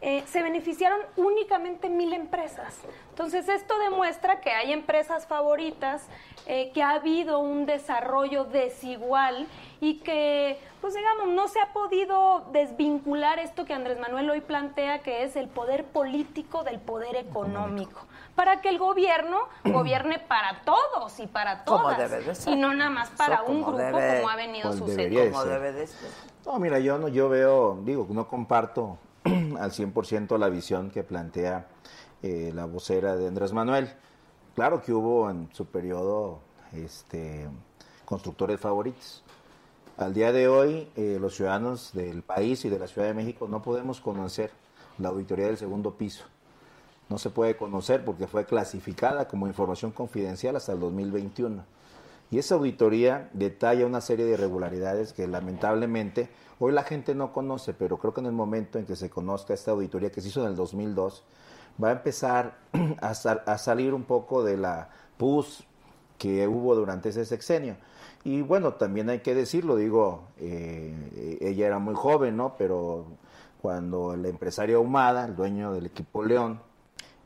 [0.00, 2.74] eh, se beneficiaron únicamente mil empresas.
[3.10, 6.06] Entonces, esto demuestra que hay empresas favoritas,
[6.46, 9.46] eh, que ha habido un desarrollo desigual
[9.80, 14.98] y que, pues digamos, no se ha podido desvincular esto que Andrés Manuel hoy plantea,
[14.98, 18.00] que es el poder político del poder económico,
[18.34, 22.52] para que el gobierno gobierne para todos y para Como todas, debe de ser.
[22.52, 25.20] y no nada más para un grupo debe- como ha venido sucediendo.
[25.20, 25.52] de Como ser.
[25.52, 26.10] debe de ser.
[26.44, 28.98] No, mira, yo no, yo veo, digo, no comparto
[29.58, 31.66] al 100% la visión que plantea
[32.22, 33.90] eh, la vocera de Andrés Manuel.
[34.54, 36.40] Claro que hubo en su periodo
[36.72, 37.48] este,
[38.04, 39.22] constructores favoritos.
[39.96, 43.48] Al día de hoy, eh, los ciudadanos del país y de la Ciudad de México
[43.48, 44.50] no podemos conocer
[44.98, 46.24] la auditoría del segundo piso.
[47.08, 51.64] No se puede conocer porque fue clasificada como información confidencial hasta el 2021.
[52.30, 57.74] Y esa auditoría detalla una serie de irregularidades que lamentablemente hoy la gente no conoce,
[57.74, 60.42] pero creo que en el momento en que se conozca esta auditoría que se hizo
[60.42, 61.24] en el 2002,
[61.82, 62.58] va a empezar
[63.00, 65.64] a, sal- a salir un poco de la pus
[66.18, 67.76] que hubo durante ese sexenio.
[68.24, 72.56] Y bueno, también hay que decirlo, digo, eh, ella era muy joven, ¿no?
[72.56, 73.04] Pero
[73.60, 76.60] cuando el empresario Ahumada, el dueño del equipo León,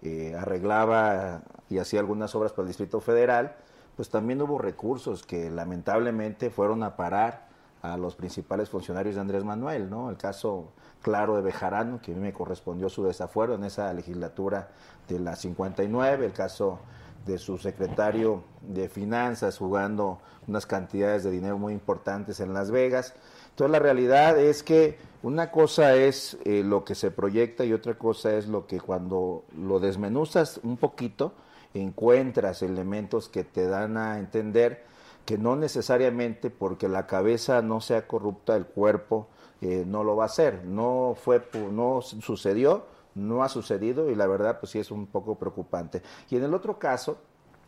[0.03, 3.57] eh, arreglaba y hacía algunas obras para el Distrito Federal,
[3.99, 7.49] pues también hubo recursos que lamentablemente fueron a parar
[7.83, 10.09] a los principales funcionarios de Andrés Manuel, ¿no?
[10.09, 10.69] El caso
[11.03, 14.69] claro de Bejarano, que a mí me correspondió su desafuero en esa legislatura
[15.09, 16.79] de la 59, el caso
[17.27, 23.17] de su secretario de Finanzas jugando unas cantidades de dinero muy importantes en Las Vegas.
[23.51, 27.95] Entonces la realidad es que una cosa es eh, lo que se proyecta y otra
[27.95, 31.33] cosa es lo que cuando lo desmenuzas un poquito
[31.75, 34.85] encuentras elementos que te dan a entender
[35.25, 39.29] que no necesariamente porque la cabeza no sea corrupta, el cuerpo
[39.61, 40.65] eh, no lo va a hacer.
[40.65, 45.35] No fue, no sucedió, no ha sucedido y la verdad pues sí es un poco
[45.39, 46.03] preocupante.
[46.31, 47.19] Y en el otro caso,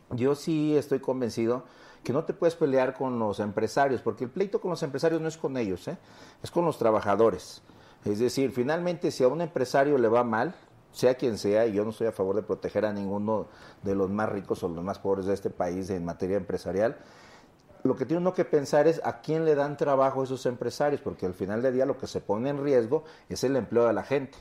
[0.09, 1.63] yo sí estoy convencido
[2.03, 5.27] que no te puedes pelear con los empresarios, porque el pleito con los empresarios no
[5.27, 5.97] es con ellos, ¿eh?
[6.41, 7.61] es con los trabajadores.
[8.05, 10.55] Es decir, finalmente si a un empresario le va mal,
[10.91, 13.47] sea quien sea, y yo no estoy a favor de proteger a ninguno
[13.83, 16.97] de los más ricos o los más pobres de este país en materia empresarial,
[17.83, 21.25] lo que tiene uno que pensar es a quién le dan trabajo esos empresarios, porque
[21.25, 24.03] al final del día lo que se pone en riesgo es el empleo de la
[24.03, 24.37] gente.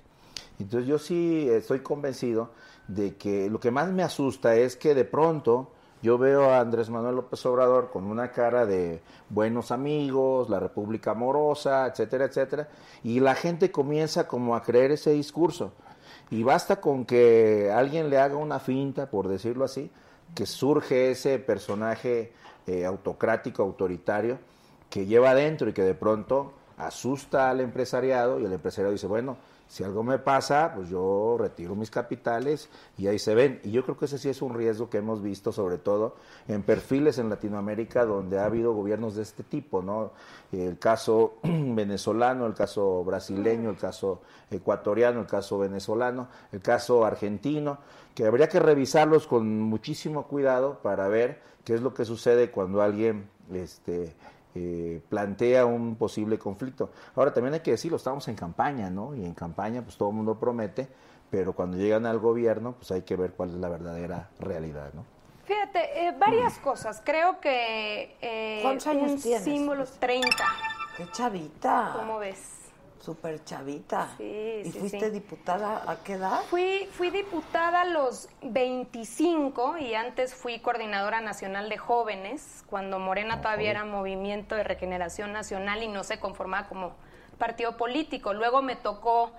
[0.59, 2.51] Entonces yo sí estoy convencido
[2.86, 5.70] de que lo que más me asusta es que de pronto
[6.03, 11.12] yo veo a Andrés Manuel López Obrador con una cara de buenos amigos, la República
[11.12, 12.68] amorosa, etcétera, etcétera,
[13.03, 15.72] y la gente comienza como a creer ese discurso.
[16.31, 19.91] Y basta con que alguien le haga una finta, por decirlo así,
[20.35, 22.33] que surge ese personaje
[22.66, 24.39] eh, autocrático, autoritario,
[24.89, 29.37] que lleva adentro y que de pronto asusta al empresariado y el empresariado dice, bueno,
[29.71, 32.68] si algo me pasa, pues yo retiro mis capitales
[32.99, 33.61] y ahí se ven.
[33.62, 36.16] Y yo creo que ese sí es un riesgo que hemos visto, sobre todo
[36.49, 40.11] en perfiles en Latinoamérica donde ha habido gobiernos de este tipo, ¿no?
[40.51, 47.79] El caso venezolano, el caso brasileño, el caso ecuatoriano, el caso venezolano, el caso argentino,
[48.16, 52.83] que habría que revisarlos con muchísimo cuidado para ver qué es lo que sucede cuando
[52.83, 54.16] alguien este,
[54.55, 56.90] eh, plantea un posible conflicto.
[57.14, 59.14] Ahora también hay que decirlo, estamos en campaña, ¿no?
[59.14, 60.88] Y en campaña pues todo el mundo promete,
[61.30, 65.05] pero cuando llegan al gobierno pues hay que ver cuál es la verdadera realidad, ¿no?
[65.44, 67.03] Fíjate, eh, varias cosas.
[67.05, 69.42] Creo que eh, ¿Cuántos años un tienes?
[69.42, 70.28] símbolo 30.
[70.96, 71.92] ¡Qué chavita!
[71.96, 72.60] ¿Cómo ves?
[73.01, 74.11] Súper chavita.
[74.18, 75.11] Sí, ¿Y sí, fuiste sí.
[75.11, 76.42] diputada a qué edad?
[76.51, 83.40] Fui, fui diputada a los 25 y antes fui coordinadora nacional de jóvenes, cuando Morena
[83.40, 86.92] todavía era Movimiento de Regeneración Nacional y no se conformaba como
[87.38, 88.34] partido político.
[88.34, 89.32] Luego me tocó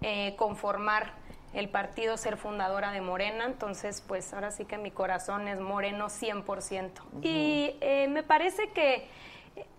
[0.00, 1.12] eh, conformar
[1.54, 6.06] el partido, ser fundadora de Morena, entonces pues ahora sí que mi corazón es moreno
[6.06, 6.90] 100%.
[7.22, 9.08] Y eh, me parece que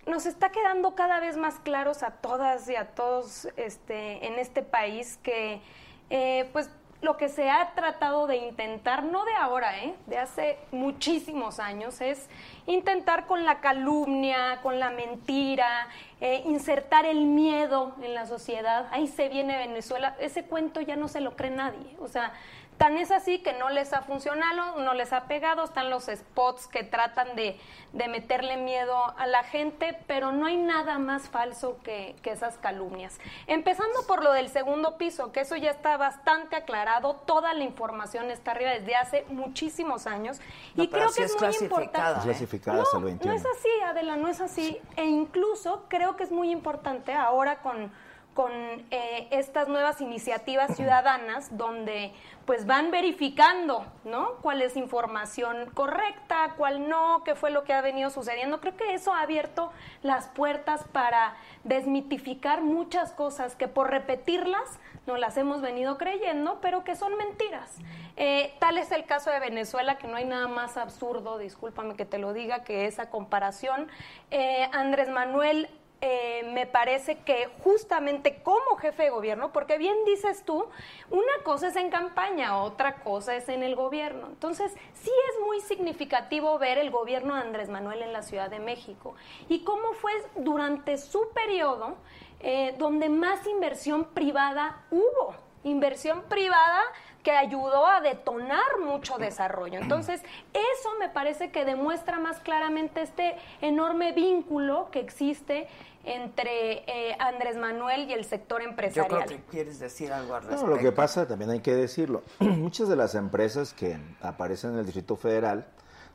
[0.05, 4.61] nos está quedando cada vez más claros a todas y a todos este, en este
[4.61, 5.61] país que
[6.09, 6.69] eh, pues
[7.01, 9.95] lo que se ha tratado de intentar, no de ahora, ¿eh?
[10.07, 12.27] de hace muchísimos años, es
[12.65, 15.88] intentar con la calumnia, con la mentira,
[16.19, 18.88] eh, insertar el miedo en la sociedad.
[18.91, 20.17] Ahí se viene Venezuela.
[20.19, 21.95] Ese cuento ya no se lo cree nadie.
[21.99, 22.34] O sea,
[22.80, 26.65] Tan es así que no les ha funcionado, no les ha pegado, están los spots
[26.65, 27.59] que tratan de,
[27.91, 32.57] de meterle miedo a la gente, pero no hay nada más falso que, que esas
[32.57, 33.19] calumnias.
[33.47, 38.32] Empezando por lo del segundo piso, que eso ya está bastante aclarado, toda la información
[38.32, 40.39] está arriba desde hace muchísimos años
[40.75, 42.30] No, y creo que es muy importante.
[42.30, 43.34] El 21.
[43.34, 44.80] No es así, Adela, no es así.
[44.95, 47.91] E incluso creo que es muy importante ahora con,
[48.39, 52.13] con eh, estas nuevas iniciativas ciudadanas donde
[52.45, 54.35] pues van verificando, ¿no?
[54.41, 58.61] Cuál es información correcta, cuál no, qué fue lo que ha venido sucediendo.
[58.61, 59.73] Creo que eso ha abierto
[60.03, 61.35] las puertas para
[61.65, 67.77] desmitificar muchas cosas que por repetirlas no las hemos venido creyendo, pero que son mentiras.
[68.15, 72.05] Eh, tal es el caso de Venezuela, que no hay nada más absurdo, discúlpame que
[72.05, 73.89] te lo diga, que esa comparación.
[74.31, 75.67] Eh, Andrés Manuel
[76.02, 80.66] eh, me parece que justamente como jefe de gobierno, porque bien dices tú,
[81.10, 84.28] una cosa es en campaña, otra cosa es en el gobierno.
[84.28, 88.60] Entonces, sí es muy significativo ver el gobierno de Andrés Manuel en la Ciudad de
[88.60, 89.16] México
[89.50, 91.97] y cómo fue durante su periodo
[92.39, 95.36] eh, donde más inversión privada hubo.
[95.66, 96.82] Inversión privada
[97.30, 99.77] que ayudó a detonar mucho desarrollo.
[99.80, 100.19] Entonces,
[100.51, 105.67] eso me parece que demuestra más claramente este enorme vínculo que existe
[106.03, 109.25] entre eh, Andrés Manuel y el sector Yo empresarial.
[109.25, 112.89] creo que quieres decir algo al No, lo que pasa, también hay que decirlo, muchas
[112.89, 115.67] de las empresas que aparecen en el Distrito Federal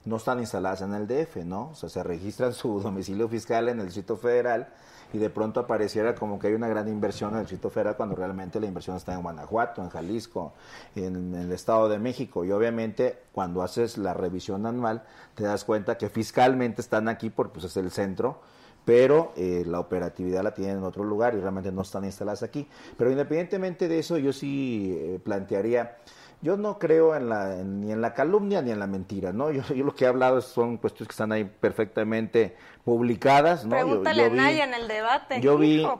[0.04, 1.68] no están instaladas en el DF, ¿no?
[1.68, 4.68] O sea, se registran su domicilio fiscal en el Distrito Federal
[5.14, 8.16] y de pronto apareciera como que hay una gran inversión en el Distrito Federal cuando
[8.16, 10.54] realmente la inversión está en Guanajuato, en Jalisco,
[10.96, 12.44] en, el Estado de México.
[12.44, 15.04] Y obviamente cuando haces la revisión anual
[15.36, 18.40] te das cuenta que fiscalmente están aquí porque pues, es el centro
[18.84, 22.68] pero eh, la operatividad la tienen en otro lugar y realmente no están instaladas aquí.
[22.98, 25.96] Pero independientemente de eso, yo sí eh, plantearía,
[26.45, 29.51] yo no creo en la, en- ni en la calumnia ni en la mentira, ¿no?
[29.51, 33.70] Yo, yo lo que he hablado son cuestiones que están ahí perfectamente publicadas, ¿no?
[33.70, 35.40] Pregúntale yo a vi- Naya en el debate.
[35.40, 35.99] yo vi, hijo,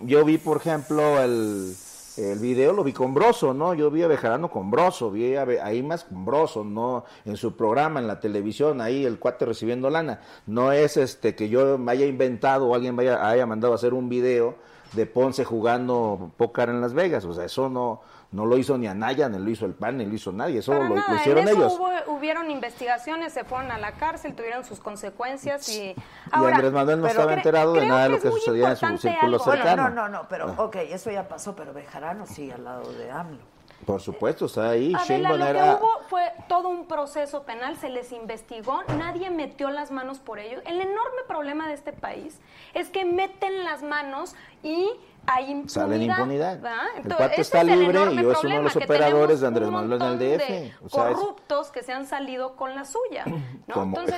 [0.00, 1.74] yo, vi, por ejemplo, el,
[2.16, 3.72] El video lo vi con Broso, ¿no?
[3.72, 7.04] Yo vi a Bejarano con Broso, vi a, ahí más con Broso, ¿no?
[7.24, 10.20] En su programa, en la televisión, ahí el cuate recibiendo lana.
[10.46, 13.94] No es este que yo me haya inventado o alguien vaya, haya mandado a hacer
[13.94, 14.56] un video
[14.92, 17.24] de Ponce jugando póker en Las Vegas.
[17.24, 18.02] O sea, eso no,
[18.32, 20.58] no lo hizo ni Anaya, ni lo hizo el PAN, ni lo hizo nadie.
[20.60, 21.72] Eso Para lo, hicieron en eso ellos.
[21.78, 25.90] hubo- hubieron investigaciones, se fueron a la cárcel, tuvieron sus consecuencias y...
[25.90, 25.94] Y
[26.30, 29.36] Andrés Manuel no estaba cre- enterado de nada de lo que sucedía en su círculo
[29.36, 29.44] algo.
[29.44, 29.88] Bueno, cercano.
[29.90, 30.62] no, no, no, pero Ah.
[30.64, 33.52] ok, eso ya pasó, pero Bejarano sigue al lado de AMLO.
[33.84, 34.94] Por supuesto, está ahí.
[34.94, 39.70] Adela, lo era- que hubo fue todo un proceso penal, se les investigó, nadie metió
[39.70, 40.62] las manos por ellos.
[40.66, 42.38] El enorme problema de este país
[42.74, 44.88] es que meten las manos y
[45.26, 45.68] hay impunidad.
[45.68, 46.60] Sale en impunidad.
[46.60, 46.78] ¿verdad?
[46.94, 49.46] El Entonces, cuate ese está es el libre y es uno de los operadores de
[49.46, 50.48] Andrés Manuel en el DF.
[50.48, 53.24] de O sea, es corruptos que se han salido con la suya.
[53.26, 53.40] ¿no?
[53.74, 54.14] como Entonces.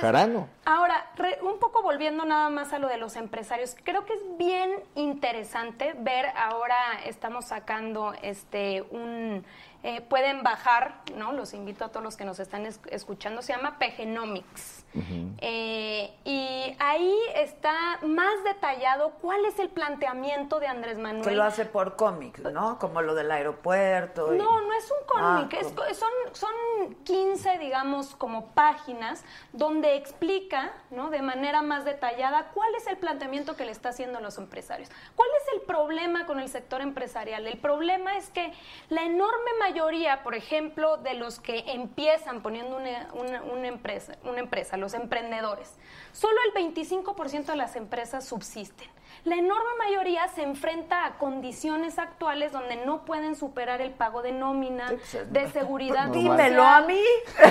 [0.65, 4.21] Ahora, re- un poco volviendo nada más a lo de los empresarios, creo que es
[4.37, 6.75] bien interesante ver ahora
[7.05, 9.45] estamos sacando este un
[9.87, 11.31] eh, pueden bajar, ¿no?
[11.31, 14.83] Los invito a todos los que nos están es- escuchando, se llama Pegenomics.
[15.41, 21.23] Eh, y ahí está más detallado cuál es el planteamiento de Andrés Manuel.
[21.27, 22.79] Que lo hace por cómics, ¿no?
[22.79, 24.33] Como lo del aeropuerto.
[24.33, 25.75] y- No, no es un cómic, Ah, es ¿cómo?
[25.87, 31.09] co- son, son 15, digamos, como páginas donde explica, ¿no?
[31.09, 34.89] De manera más detallada cuál es el planteamiento que le está haciendo a los empresarios.
[35.15, 37.45] ¿Cuál es el problema con el sector empresarial?
[37.45, 38.51] El problema es que
[38.89, 39.74] la enorme mayoría,
[40.23, 45.75] por ejemplo, de los que empiezan poniendo una empresa, una empresa, los emprendedores,
[46.11, 48.94] solo el 25% de las empresas subsisten.
[49.25, 54.31] La enorme mayoría se enfrenta a condiciones actuales donde no pueden superar el pago de
[54.31, 54.93] nómina,
[55.31, 56.09] de seguridad.
[56.09, 56.83] Dímelo social.
[56.83, 57.01] a mí.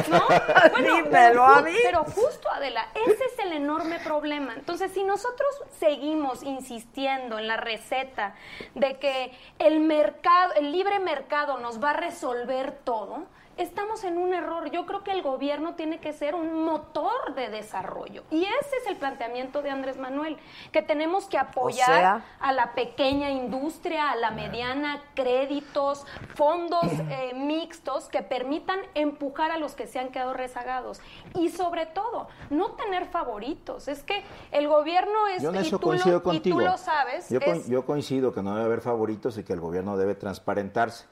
[0.08, 0.22] ¿No?
[0.70, 1.72] Bueno, Dímelo a mí.
[1.82, 4.54] Pero justo, Adela, ese es el enorme problema.
[4.54, 5.48] Entonces, si nosotros
[5.80, 8.36] seguimos insistiendo en la receta
[8.76, 14.34] de que el mercado, el libre mercado nos va a resolver todo, estamos en un
[14.34, 14.70] error.
[14.70, 18.22] Yo creo que el gobierno tiene que ser un motor de desarrollo.
[18.30, 20.36] Y ese es el planteamiento de Andrés Manuel,
[20.72, 27.32] que tenemos que apoyar sea- a la pequeña industria, a la mediana, créditos, fondos eh,
[27.34, 31.00] mixtos que permitan empujar a los que se han quedado rezagados.
[31.34, 33.88] Y sobre todo, no tener favoritos.
[33.88, 36.58] Es que el gobierno es, Yo en y, tú lo, coincido y contigo.
[36.58, 39.52] tú lo sabes, Yo, co- es- yo coincido que no debe haber favoritos y que
[39.52, 41.06] el gobierno debe transparentarse.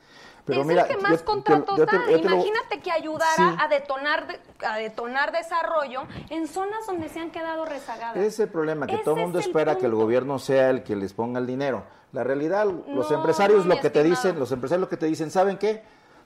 [0.45, 2.05] Pero es mira, el que más yo- contratos yo te- da.
[2.07, 3.43] lo- Imagínate que ayudara Sí.
[3.61, 8.16] a detonar de- a detonar desarrollo en zonas donde se han quedado rezagadas.
[8.16, 10.82] Ese es el problema, que Ese todo el mundo espera que el gobierno sea el
[10.82, 11.84] que les ponga el dinero.
[12.12, 15.30] La realidad, los No, empresarios lo que te dicen, los empresarios lo que te dicen,
[15.30, 15.82] ¿saben qué?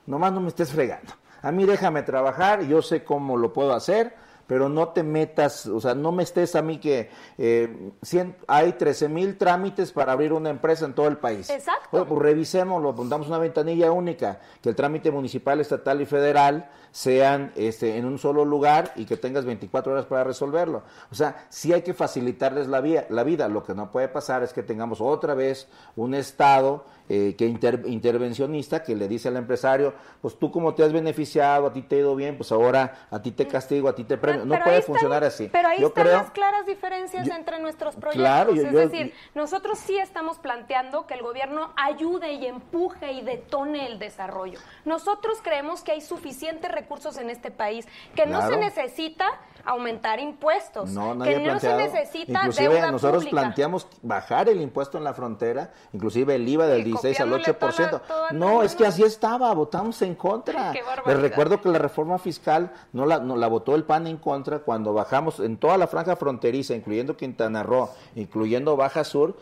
[0.06, 1.12] Nomás no me estés fregando.
[1.42, 4.14] A mí déjame trabajar, yo sé cómo lo puedo hacer,
[4.46, 8.72] pero no te metas, o sea, no me estés a mí que eh, cien- hay
[8.74, 11.50] 13 mil trámites para abrir una empresa en todo el país.
[11.50, 11.88] Exacto.
[11.96, 17.52] Oye, pues revisémoslo, pongamos una ventanilla única, que el trámite municipal, estatal y federal sean
[17.56, 20.82] este, en un solo lugar y que tengas 24 horas para resolverlo.
[21.10, 23.48] O sea, sí hay que facilitarles la, vía, la vida.
[23.48, 27.82] Lo que no puede pasar es que tengamos otra vez un Estado eh, que inter-
[27.86, 31.96] intervencionista que le dice al empresario, pues tú como te has beneficiado, a ti te
[31.96, 34.44] ha ido bien, pues ahora a ti te castigo, a ti te premio.
[34.44, 35.48] No puede están- funcionar así.
[35.52, 38.22] Pero ahí Yo están creo, las claras diferencias yo- entre nuestros proyectos.
[38.22, 43.12] Claro, yo- es yo- decir, nosotros sí estamos planteando que el gobierno ayude y empuje
[43.12, 44.58] y detone el desarrollo.
[44.84, 49.26] Nosotros creemos que hay suficientes recursos en este país, que no se necesita
[49.66, 51.92] aumentar impuestos, No, nadie que no se planteado.
[51.94, 53.40] necesita Inclusive deuda nosotros pública.
[53.42, 57.54] planteamos bajar el impuesto en la frontera, inclusive el IVA del Y 16 al copiándole
[57.54, 57.92] toda 8%.
[57.92, 60.72] la- toda no, es que así estaba, votamos en contra.
[61.06, 64.60] Les recuerdo que la reforma fiscal no la, no la votó el PAN en contra
[64.60, 69.36] cuando bajamos en toda la franja fronteriza, incluyendo Quintana Roo, incluyendo Baja Sur,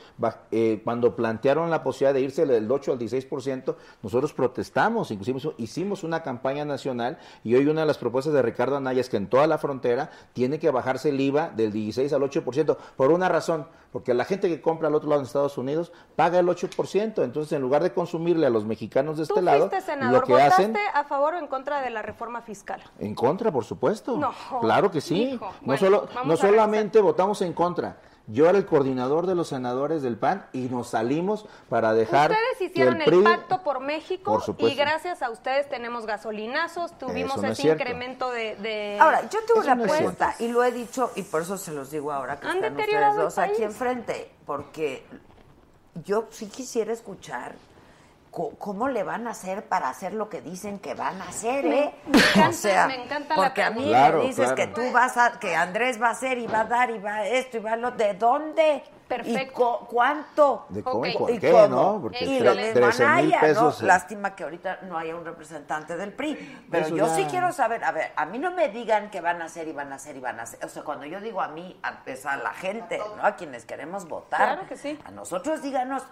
[0.50, 6.02] eh, cuando plantearon la posibilidad de irse del 8 al 16%, nosotros protestamos, inclusive hicimos
[6.04, 9.28] una campaña nacional y hoy una de las propuestas de Ricardo Anaya es que en
[9.28, 13.66] toda la frontera tiene que bajarse el IVA del 16 al 8%, por una razón,
[13.92, 17.52] porque la gente que compra al otro lado en Estados Unidos paga el 8%, entonces
[17.52, 20.32] en lugar de consumirle a los mexicanos de Tú este lado, fuiste senador, lo que
[20.32, 22.82] ¿votaste hacen a favor o en contra de la reforma fiscal?
[22.98, 24.16] en contra, por supuesto.
[24.16, 25.34] No, claro que sí.
[25.34, 25.46] hijo.
[25.46, 27.96] no Bueno, solo, no solamente votamos en contra.
[28.26, 32.70] Yo era el coordinador de los senadores del PAN y nos salimos para dejar Ustedes
[32.70, 37.48] hicieron el, PRI pacto por México Por y gracias a ustedes tenemos gasolinazos, tuvimos no
[37.48, 41.10] ese incremento de, de- Ahora, yo tengo una no es apuesta y lo he dicho
[41.16, 45.04] y por eso se los digo ahora que Han están ustedes dos aquí enfrente, porque
[46.04, 47.54] yo sí quisiera escuchar
[48.58, 51.94] cómo le van a hacer para hacer lo que dicen que van a hacer, ¿eh?
[52.06, 53.84] me encanta- o sea, me encanta la porque a mí.
[53.86, 54.56] Claro, me dices claro.
[54.56, 57.24] que tú vas a, que Andrés va a hacer y va a dar y va
[57.24, 58.82] esto y va lo, ¿de dónde?
[59.06, 59.40] Perfecto.
[59.42, 60.66] ¿Y co- cuánto?
[60.70, 61.18] De cómo y Ok.
[61.18, 61.68] por ¿Y qué, cómo?
[61.68, 61.98] ¿no?
[62.02, 63.80] Porque y tre- lo mismo 13 mil Anaya, pesos.
[63.80, 63.84] ¿no?
[63.84, 66.66] eh, Lástima que ahorita no haya un representante del PRI.
[66.70, 69.20] Pero Eso yo ya- sí quiero saber, a ver, a mí no me digan que
[69.20, 70.64] van a hacer y van a hacer y van a hacer.
[70.64, 73.24] O sea, cuando yo digo a mí, a, es a la gente, ¿no?
[73.24, 74.40] A quienes queremos votar.
[74.40, 74.98] Claro que sí.
[75.04, 76.02] A nosotros díganos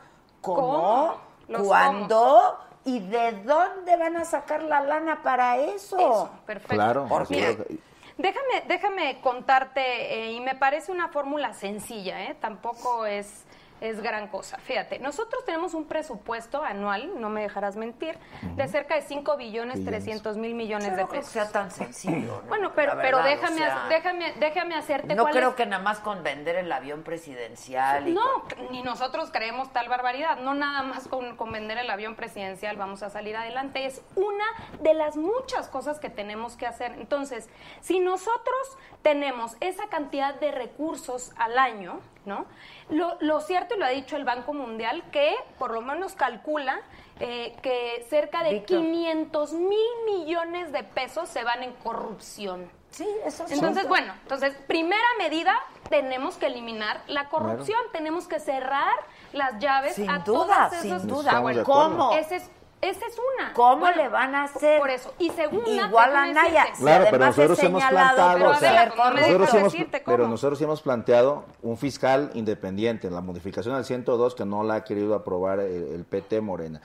[0.42, 1.31] cómo, ¿Cómo?
[1.48, 5.96] Los cuándo y de dónde van a sacar la lana para eso.
[5.98, 6.74] Eso, perfecto.
[6.74, 7.06] Claro.
[7.08, 7.80] Porque-.
[8.18, 12.36] Déjame, déjame contarte, eh, y me parece una fórmula sencilla, ¿eh?
[12.40, 13.44] tampoco es,
[13.82, 14.58] es gran cosa.
[14.58, 18.16] Fíjate, nosotros tenemos un presupuesto anual, no me dejarás mentir,
[18.54, 20.04] de cerca de 5 billones Billones.
[20.04, 22.42] 300 mil millones Yo de no creo que sea tan sencillo.
[22.42, 22.48] ¿no?
[22.48, 25.98] Bueno, pero, déjame, o sea, déjame, déjame hacerte No cuál creo es- que nada más
[25.98, 28.08] con vender el avión presidencial.
[28.08, 30.38] Y No, con- ni nosotros creemos tal barbaridad.
[30.38, 33.84] No nada más con, con vender el avión presidencial vamos a salir adelante.
[33.86, 34.44] Es una
[34.80, 36.92] de las muchas cosas que tenemos que hacer.
[36.92, 37.48] Entonces,
[37.80, 42.46] si nosotros tenemos esa cantidad de recursos al año, ¿no?
[42.88, 46.80] Lo, lo cierto, y lo ha dicho el Banco Mundial, que por lo menos calcula
[47.20, 48.78] eh, que cerca de Víctor.
[48.78, 52.70] 500 mil millones de pesos se van en corrupción.
[52.90, 53.54] Sí, eso sí.
[53.54, 55.54] Entonces, bueno, entonces, primera medida,
[55.88, 58.94] tenemos que eliminar la corrupción, tenemos que cerrar
[59.32, 61.06] las llaves Sin a duda, todas sin esas...
[61.06, 61.32] duda.
[61.36, 62.12] Ah, bueno, ¿Cómo?
[62.12, 62.50] Esa es,
[62.82, 63.52] esa es una.
[63.52, 64.80] ¿Cómo Bueno, le van a hacer?
[64.80, 65.14] Por eso.
[65.20, 66.66] Y segunda, Igual a déjame Naya.
[66.76, 69.74] Claro, pero nosotros hemos por o sea, nosotros hemos,
[70.04, 74.74] pero nosotros sí hemos planteado un fiscal independiente, la modificación al 102 que no la
[74.74, 76.80] ha querido aprobar el, el PT Morena.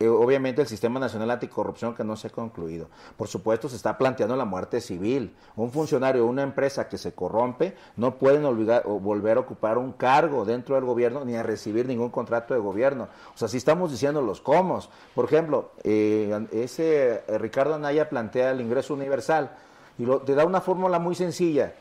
[0.00, 2.88] Eh, obviamente el Sistema Nacional Anticorrupción que no se ha concluido.
[3.16, 5.36] Por supuesto se está planteando la muerte civil.
[5.54, 9.78] Un funcionario o una empresa que se corrompe no pueden olvidar, o volver a ocupar
[9.78, 13.08] un cargo dentro del gobierno ni a recibir ningún contrato de gobierno.
[13.32, 14.80] O sea, si estamos diciendo los cómo.
[15.20, 19.50] Por ejemplo, eh, ese eh, Ricardo Anaya plantea el ingreso universal
[19.98, 21.74] y lo- te da una fórmula muy sencilla.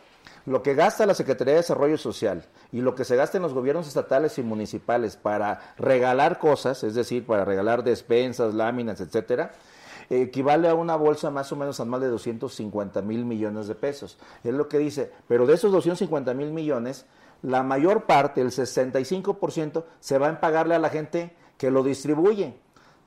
[0.46, 3.54] Lo que gasta la Secretaría de Desarrollo Social y lo que se gasta en los
[3.54, 9.54] gobiernos estatales y municipales para regalar cosas, es decir, para regalar despensas, láminas, etcétera,
[10.10, 14.18] equivale a una bolsa más o menos anual de 250 mil millones de pesos.
[14.44, 17.06] Es lo que dice, pero de esos 250 mil millones,
[17.42, 22.56] la mayor parte, el 65%, se va a pagarle a la gente que lo distribuye.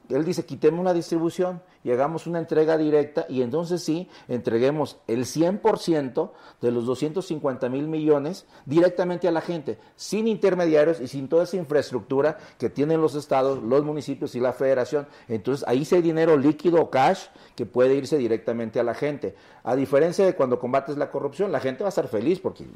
[0.08, 5.24] Él dice, quitemos la distribución y hagamos una entrega directa y entonces sí, entreguemos el
[5.24, 6.30] 100%
[6.60, 11.56] de los 250 mil millones directamente a la gente, sin intermediarios y sin toda esa
[11.56, 15.06] infraestructura que tienen los estados, los municipios y la federación.
[15.28, 17.26] Entonces ahí sí hay dinero líquido o cash
[17.56, 19.34] que puede irse directamente a la gente.
[19.64, 22.66] A diferencia de cuando combates la corrupción, la gente va a estar feliz porque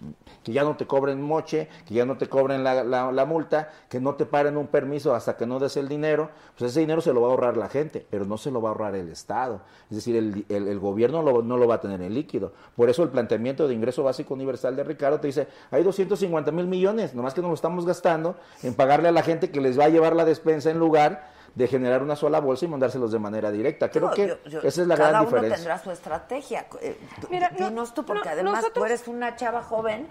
[0.43, 4.01] que ya no te cobren moche, que ya no te cobren la- la multa, que
[4.01, 7.13] no te paren un permiso hasta que no des el dinero, pues ese dinero se
[7.17, 9.63] lo va a ahorrar la gente, pero no se lo va a ahorrar el Estado.
[9.91, 12.53] Es decir, el, el- el gobierno lo- no lo va a tener en líquido.
[12.77, 16.67] Por eso el planteamiento de ingreso básico universal de Ricardo te dice, hay 250 mil
[16.67, 19.85] millones, nomás que nos lo estamos gastando en pagarle a la gente que les va
[19.87, 23.51] a llevar la despensa en lugar de generar una sola bolsa y mandárselos de manera
[23.51, 23.91] directa.
[23.91, 25.57] Creo No, que yo- yo- esa es la cada gran uno diferencia.
[25.57, 26.67] tendrá su estrategia.
[26.83, 30.07] Eh, tú- Mira, no- dinos tú, porque no, además tú eres una chava joven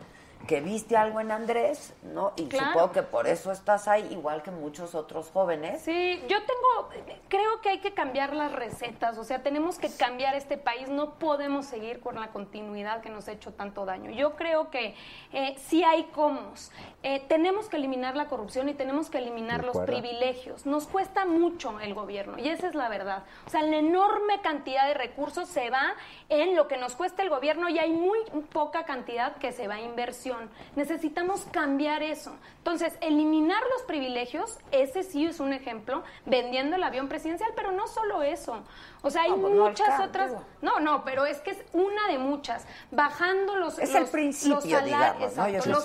[0.48, 2.34] que viste algo en Andrés, ¿no?
[2.36, 2.68] Y Claro.
[2.68, 5.82] supongo que por eso estás ahí, igual que muchos otros jóvenes.
[5.82, 6.90] Sí, yo tengo,
[7.30, 11.16] creo que hay que cambiar las recetas, o sea, tenemos que cambiar este país, no
[11.16, 14.12] podemos seguir con la continuidad que nos ha hecho tanto daño.
[14.12, 14.94] Yo creo que
[15.34, 16.72] eh, sí hay comos,
[17.08, 20.66] Eh, tenemos que eliminar la corrupción y tenemos que eliminar los privilegios.
[20.66, 23.24] Nos cuesta mucho el gobierno y esa es la verdad.
[23.46, 25.94] O sea, la enorme cantidad de recursos se va
[26.30, 28.18] en lo que nos cuesta el gobierno y hay muy
[28.52, 30.35] poca cantidad que se va a inversión.
[30.76, 32.36] Necesitamos cambiar eso.
[32.58, 37.88] Entonces, eliminar los privilegios, ese sí es un ejemplo, vendiendo el avión presidencial, pero no
[37.88, 38.64] solo eso.
[39.08, 40.32] O sea, hay No, pues no muchas alcanza, otras.
[40.64, 42.66] No, no, pero es que es una de muchas.
[42.90, 45.26] Bajando los, Es el los- principio, los salarios, digamos, ¿no?
[45.28, 45.84] exacto, los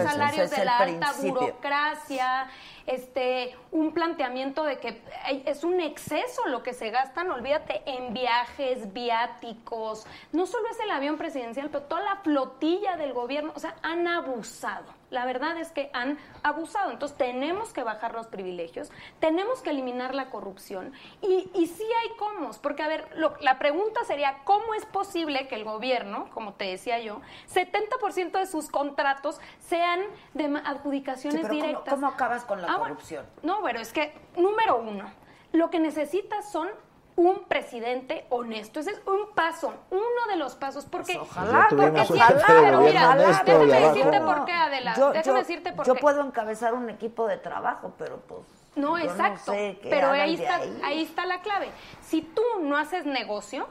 [0.51, 2.49] de el la alta burocracia,
[2.87, 5.03] este, un planteamiento de que
[5.45, 10.07] es un exceso lo que se gastan, olvídate, en viajes, viáticos.
[10.33, 14.09] No solo es el avión presidencial, pero toda la flotilla del gobierno, o sea, han
[14.09, 14.99] abusado.
[15.11, 16.91] La verdad es que han abusado.
[16.93, 20.93] Entonces tenemos que bajar los privilegios, tenemos que eliminar la corrupción.
[21.21, 25.49] Y, y sí hay cómo, porque a ver, lo- la pregunta sería, ¿cómo es posible
[25.49, 27.21] que el gobierno, como te decía yo,
[27.53, 30.01] 70% de sus contratos sean
[30.35, 31.95] de Sí, adjudicaciones pero ¿cómo, directas?
[31.95, 32.95] cómo acabas con la Ah, bueno.
[32.95, 33.27] corrupción?
[33.43, 35.11] No, pero es que, número uno,
[35.53, 36.69] lo que necesitas son
[37.17, 38.81] un presidente honesto.
[38.81, 41.15] Ese es un paso, uno de los pasos, porque...
[41.17, 42.07] Pues ojalá, porque de
[42.47, 46.01] pero mira, honesto déjame decirte por qué, Adela, Yo, déjame yo- decirte por yo qué.
[46.01, 48.43] puedo encabezar un equipo de trabajo, pero pues.
[48.77, 49.53] No, yo exacto.
[49.53, 50.81] sé pero ahí está, ahí.
[50.85, 51.71] ahí está la clave.
[52.03, 53.67] Si tú no haces negocio,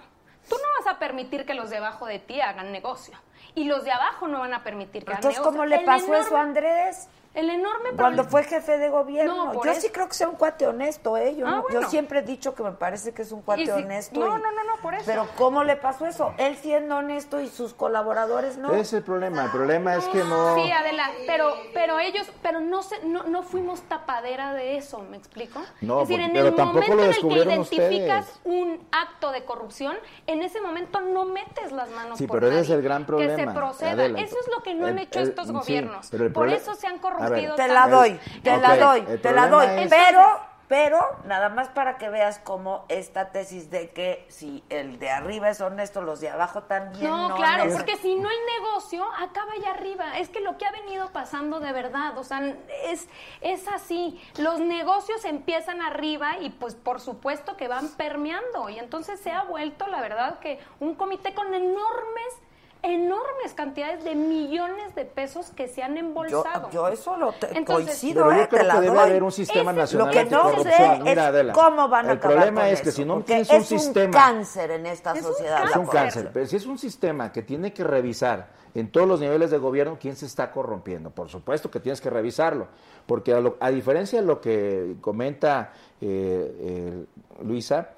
[0.49, 3.17] tú no vas a permitir que los de abajo de ti hagan negocio.
[3.55, 5.51] Y los de abajo no van a permitir que Entonces, negocio.
[5.51, 7.07] ¿cómo le pasó eso a Andrés?
[7.35, 9.53] El enorme Cuando fue jefe de gobierno.
[9.53, 11.35] No, yo eso- sí creo que sea un cuate honesto, ¿eh?
[11.35, 11.89] Yo, Ah, no- yo bueno.
[11.89, 14.19] siempre he dicho que me parece que es un cuate Y si- honesto.
[14.19, 15.03] no, y- no, no, no, por eso.
[15.05, 16.33] Pero ¿cómo le pasó eso?
[16.37, 18.71] Él siendo honesto y sus colaboradores no.
[18.71, 19.45] Ese es el problema.
[19.45, 20.55] El problema es que no.
[20.55, 25.17] Sí, Adela, pero, pero ellos, pero no, se, no, no fuimos tapadera de eso, ¿me
[25.17, 25.59] explico?
[25.81, 28.41] No, es decir, porque- en el tampoco momento lo en el que identificas ustedes.
[28.45, 32.61] un acto de corrupción, en ese momento no metes las manos Sí, por pero ese
[32.61, 33.35] es el gran problema.
[33.35, 33.91] Que se proceda.
[33.91, 34.19] Adela.
[34.19, 36.09] eso es lo que no han hecho el- estos gobiernos.
[36.33, 37.18] por eso se han A
[37.55, 39.65] Te la doy, te la doy, el te la doy.
[39.83, 44.99] es- Pero, pero, nada más para que veas cómo esta tesis de que si el
[44.99, 47.35] de arriba es honesto, los de abajo también No, no.
[47.37, 50.19] claro, porque si no el negocio acaba allá arriba.
[50.19, 52.41] Es que lo que ha venido pasando de verdad, o sea,
[52.85, 53.07] es,
[53.41, 54.21] es así.
[54.37, 58.69] Los negocios empiezan arriba y pues por supuesto que van permeando.
[58.69, 62.33] Y entonces se ha vuelto, la verdad, que un comité con enormes,
[62.81, 66.69] enormes cantidades de millones de pesos que se han Yo, embolsado.
[66.71, 69.09] yo eso lo te- Entonces- coincido, Pero yo eh, creo te la que debe doy.
[69.09, 72.11] haber un sistema Ese- nacional Lo que no sé Mira, es Adela, cómo van a
[72.13, 74.71] el acabar problema con es que eso, si no tienes un es sistema- un cáncer
[74.71, 75.63] en esta Es un sociedad.
[75.65, 76.29] Es la un cáncer.
[76.33, 79.97] Pero si es un sistema que tiene que revisar en todos los niveles de gobierno
[79.99, 82.67] quién se está corrompiendo, por supuesto que tienes que revisarlo.
[83.05, 87.05] Porque a, lo- a diferencia de lo que comenta eh, eh,
[87.43, 87.89] Luisa,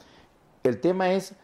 [0.64, 1.36] el tema es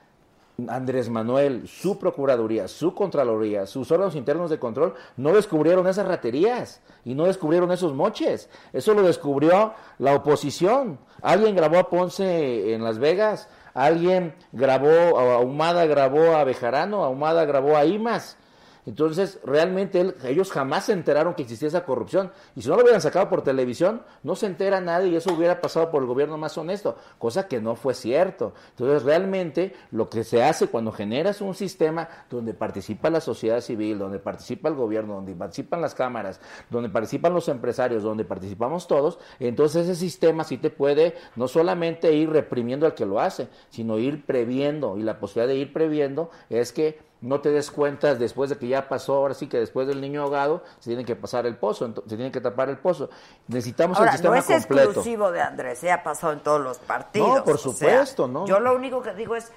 [0.68, 6.82] Andrés Manuel, su Procuraduría, su Contraloría, sus órganos internos de control no descubrieron esas raterías
[7.06, 8.50] y no descubrieron esos moches.
[8.74, 10.98] Eso lo descubrió la oposición.
[11.22, 17.78] Alguien grabó a Ponce en Las Vegas, alguien grabó, Ahumada grabó a Bejarano, Ahumada grabó
[17.78, 18.36] a Imas.
[18.88, 22.32] Entonces, realmente él- ellos jamás se enteraron que existía esa corrupción.
[22.56, 25.60] Y si no lo hubieran sacado por televisión, no se entera nadie y eso hubiera
[25.60, 28.54] pasado por el gobierno más honesto, cosa que no fue cierto.
[28.70, 34.00] Entonces, realmente lo que se hace cuando generas un sistema donde participa la sociedad civil,
[34.00, 39.20] donde participa el gobierno, donde participan las cámaras, donde participan los empresarios, donde participamos todos,
[39.40, 43.98] entonces ese sistema sí te puede no solamente ir reprimiendo al que lo hace, sino
[44.00, 44.98] ir previendo.
[44.98, 48.68] Y la posibilidad de ir previendo es que no te des cuenta después de que
[48.68, 51.94] ya pasó, ahora sí que después del niño ahogado, se tiene que pasar el pozo,
[52.08, 53.10] se tiene que tapar el pozo.
[53.48, 54.90] Necesitamos Ahora, el sistema no es completo.
[54.92, 57.38] exclusivo de Andrés, se ha pasado en todos los partidos.
[57.38, 58.46] No, por o sea, supuesto, ¿no?
[58.46, 59.52] Yo lo único que digo es,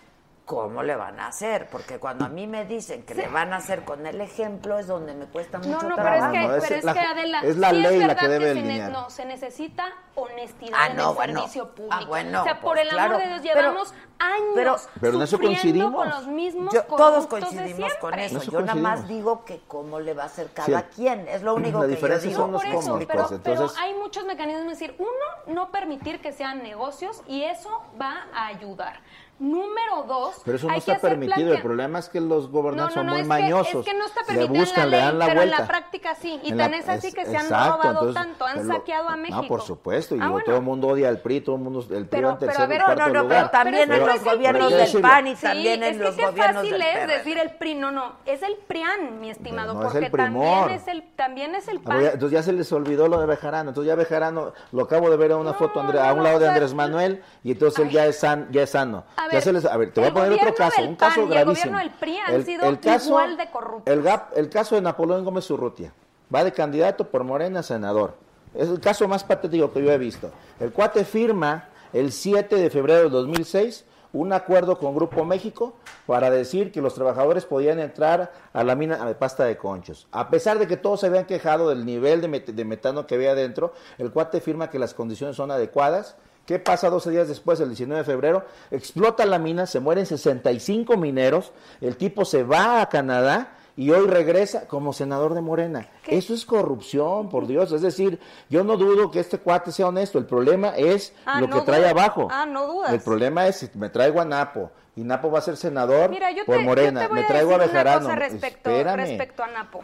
[0.51, 1.69] ¿cómo le van a hacer?
[1.71, 4.89] Porque cuando a mí me dicen que le van a hacer con el ejemplo es
[4.89, 6.99] donde me cuesta mucho No, no, pero es que, No, es pero es la- que
[6.99, 8.91] Adela, es la sí ley la verdad que debe se ne- delinear.
[8.91, 9.85] no, se necesita
[10.17, 11.35] honestidad Ah, en no, el bueno.
[11.41, 11.97] servicio público.
[11.97, 13.19] Ah, bueno, o sea, por pues, el amor claro.
[13.19, 15.95] de Dios, Pero- llevamos años pero- Pero en eso sufriendo coincidimos.
[15.95, 18.39] con los mismos Yo- todos coincidimos con eso.
[18.39, 20.87] Eso Yo nada más digo que cómo le va a hacer cada Sí.
[20.97, 21.29] quien.
[21.29, 22.43] Es lo único La que yo diferencia digo.
[22.43, 26.33] son los Por eso, pero, pero hay muchos mecanismos, es decir, uno, no permitir que
[26.33, 27.71] sean negocios y eso
[28.01, 28.99] va a ayudar.
[29.41, 31.35] Número dos, Pero eso no que está permitido.
[31.37, 33.73] plantea- El problema es que los gobernantes son muy es mañosos.
[33.73, 35.43] Que, es que no está le permitido en buscan, la le ley, dan la pero
[35.43, 36.41] en la práctica sí.
[36.43, 38.69] Y En tan la- es así que se han exacto, robado entonces, tanto, han pero
[38.69, 39.43] saqueado a México.
[39.43, 40.15] No, por supuesto.
[40.15, 40.45] Y Ah, bueno.
[40.45, 42.81] todo el mundo odia al PRI, todo el mundo, el PRI Pero- pero a ver,
[42.81, 43.29] no, no, lugar.
[43.29, 45.09] pero también Pero en los es gobiernos del decirlo.
[45.09, 47.17] PAN y Sí, también en es los que qué gobiernos fácil del es PRD.
[47.19, 50.45] decir el PRI, no, no, es el PRIAN, mi estimado, No, es porque el primor.
[50.45, 52.05] también es el también es el Ah, PAN.
[52.05, 53.71] Entonces ya se les olvidó lo de Bejarano.
[53.71, 56.49] Entonces ya Bejarano, lo acabo de ver en una foto André- a un lado de
[56.49, 59.05] Andrés Manuel y entonces él ya es, san- ya es sano.
[59.31, 60.97] A Ya ver, se les- a ver, te voy a el poner otro caso, un
[60.97, 61.73] caso y el gravísimo.
[61.73, 63.93] gobierno del PRI han sido igual de corruptos.
[63.95, 65.93] El, gap- el caso de Napoleón Gómez Urrutia.
[66.35, 68.15] Va de candidato por Morena a senador.
[68.55, 70.31] Es el caso más patético que yo he visto.
[70.59, 75.75] El cuate firma el 7 de febrero de 2006 un acuerdo con Grupo México
[76.07, 80.09] para decir que los trabajadores podían entrar a la mina de pasta de conchos.
[80.11, 83.15] A pesar de que todos se habían quejado del nivel de, met- de metano que
[83.15, 86.17] había adentro, el cuate firma que las condiciones son adecuadas.
[86.47, 88.45] ¿Qué pasa 12 días después, el 19 de febrero?
[88.71, 94.07] Explota la mina, se mueren 65 mineros, el tipo se va a Canadá y hoy
[94.09, 95.89] regresa como senador de Morena.
[96.07, 97.71] Eso es corrupción, por Dios.
[97.73, 98.19] Es decir,
[98.49, 100.19] yo no dudo que este cuate sea honesto.
[100.19, 102.27] El problema es Ah, lo no que trae abajo.
[102.31, 102.93] Ah, no dudas.
[102.93, 106.33] El problema es si me traigo a Napo y Napo va a ser senador Mira,
[106.33, 107.01] yo por te, yo Morena.
[107.03, 108.07] te voy me a traigo a decir una Bejarano.
[108.07, 108.97] cosa respecto, Espérame.
[108.97, 109.81] respecto a Napo.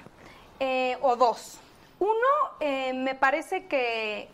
[0.59, 1.59] Eh, o dos.
[2.01, 2.11] Uno,
[2.61, 4.29] eh, me parece que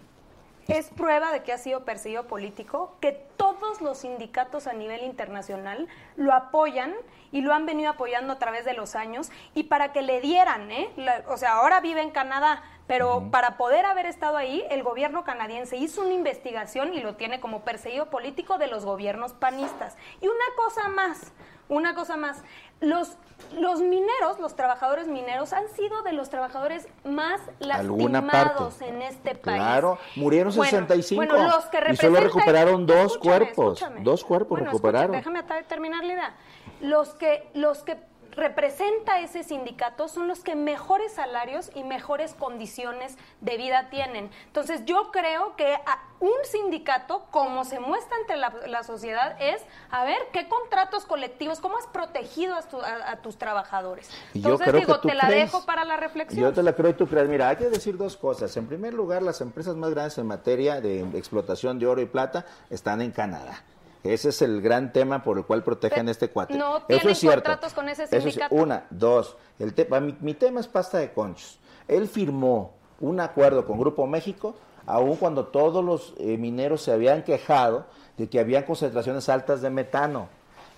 [0.68, 5.88] es prueba de que ha sido perseguido político, que todos los sindicatos a nivel internacional
[6.16, 6.94] lo apoyan
[7.32, 10.70] y lo han venido apoyando a través de los años y para que le dieran,
[10.70, 10.90] ¿eh?
[10.96, 15.24] La- o sea, ahora vive en Canadá, pero para poder haber estado ahí, el gobierno
[15.24, 19.96] canadiense hizo una investigación y lo tiene como perseguido político de los gobiernos panistas.
[20.20, 21.32] Y una cosa más,
[21.68, 22.42] una cosa más,
[22.80, 23.16] los,
[23.58, 29.58] los mineros, los trabajadores mineros han sido de los trabajadores más lastimados en este país.
[29.58, 33.78] Claro, murieron Bueno, 65 bueno, los que y solo recuperaron dos Escúchame, cuerpos.
[33.80, 34.00] escúchame.
[34.04, 35.14] Dos cuerpos Bueno, recuperaron.
[35.14, 36.34] escucha, déjame terminar la idea.
[36.80, 37.96] Los que, los que
[38.32, 44.30] representa ese sindicato son los que mejores salarios y mejores condiciones de vida tienen.
[44.46, 49.60] Entonces yo creo que a- un sindicato, como se muestra ante la, la sociedad, es,
[49.90, 54.08] a ver, ¿qué contratos colectivos, cómo has protegido a, tu- a- a tus trabajadores?
[54.32, 56.40] Y yo Entonces creo digo, que tú te la crees- dejo para la reflexión.
[56.44, 57.28] Yo te la creo y tú crees.
[57.28, 58.56] Mira, hay que decir dos cosas.
[58.56, 62.46] En primer lugar, las empresas más grandes en materia de explotación de oro y plata
[62.70, 63.62] están en Canadá.
[64.04, 66.54] Ese es el gran tema por el cual protegen este cuate.
[66.54, 67.42] no Eso tienen es cierto.
[67.42, 68.54] contratos con ese Eso es- sindicato.
[68.54, 69.36] una, dos.
[69.58, 71.58] El te- mi, mi tema es pasta de conchos.
[71.86, 74.54] Él firmó un acuerdo con Grupo México,
[74.86, 79.70] aun cuando todos los eh, mineros se habían quejado de que había concentraciones altas de
[79.70, 80.28] metano.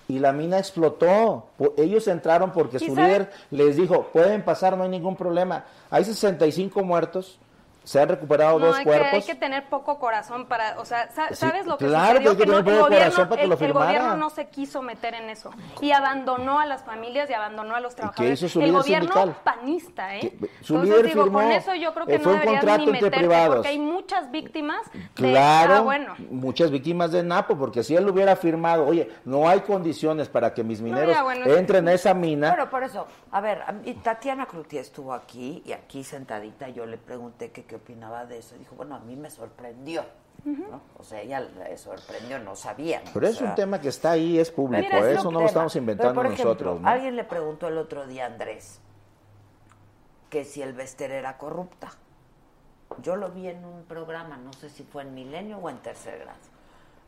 [0.07, 1.47] Y la mina explotó.
[1.77, 5.65] Ellos entraron porque ¿Y su líder les dijo, pueden pasar, no hay ningún problema.
[5.89, 7.39] Hay 65 muertos,
[7.85, 9.25] se han recuperado No, dos hay que, hay cuerpos.
[9.25, 12.31] que tener poco corazón para, o sea, Sí, ¿sabes lo que claro que sucedió?
[12.31, 14.29] hay que no- tener el, poco gobierno, corazón para que el- lo el gobierno no
[14.29, 18.41] se quiso meter en eso y abandonó a las familias y abandonó a los trabajadores.
[18.41, 19.35] hizo su el líder gobierno sindical?
[19.43, 20.19] panista, ¿eh?
[20.19, 20.29] Que-
[20.63, 21.39] su Entonces líder digo, firmó.
[21.39, 23.55] con eso yo creo que Eh, no fue un deberías contrato ni entre meterte privados.
[23.55, 26.15] porque hay muchas víctimas de Claro, ah, bueno.
[26.31, 30.53] muchas víctimas de Napo, porque si él lo hubiera firmado, oye, no hay condiciones para
[30.53, 32.49] que mis mineros ya, bueno, entren a esa mina.
[32.49, 33.61] Bueno, por eso, a ver,
[34.03, 38.55] Tatiana Cloutier estuvo aquí y aquí sentadita yo le pregunté que qué opinaba de eso.
[38.57, 40.03] Dijo, bueno, a mí me sorprendió.
[40.43, 40.81] ¿no?
[40.99, 43.01] O sea, ella le sorprendió, no sabía.
[43.13, 45.45] Pero es sea, un tema que está ahí, es público, Mira, es eso no lo
[45.47, 46.81] estamos inventando Pero, por ejemplo, nosotros.
[46.81, 46.87] ¿no?
[46.87, 48.79] Alguien le preguntó el otro día a Andrés
[50.29, 51.91] que si el Bester era corrupta.
[53.01, 56.19] Yo lo vi en un programa, no sé si fue en Milenio o en Tercer
[56.19, 56.37] Grado.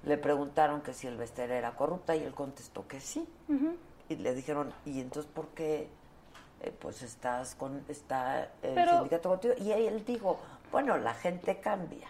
[0.03, 3.27] Le preguntaron que si el Bester era corrupta y él contestó que sí.
[4.09, 5.89] Y le dijeron, ¿y entonces por qué
[6.61, 9.53] eh, pues estás con está el Pero- sindicato contigo?
[9.57, 10.39] Y él dijo,
[10.71, 12.07] bueno, la gente cambia.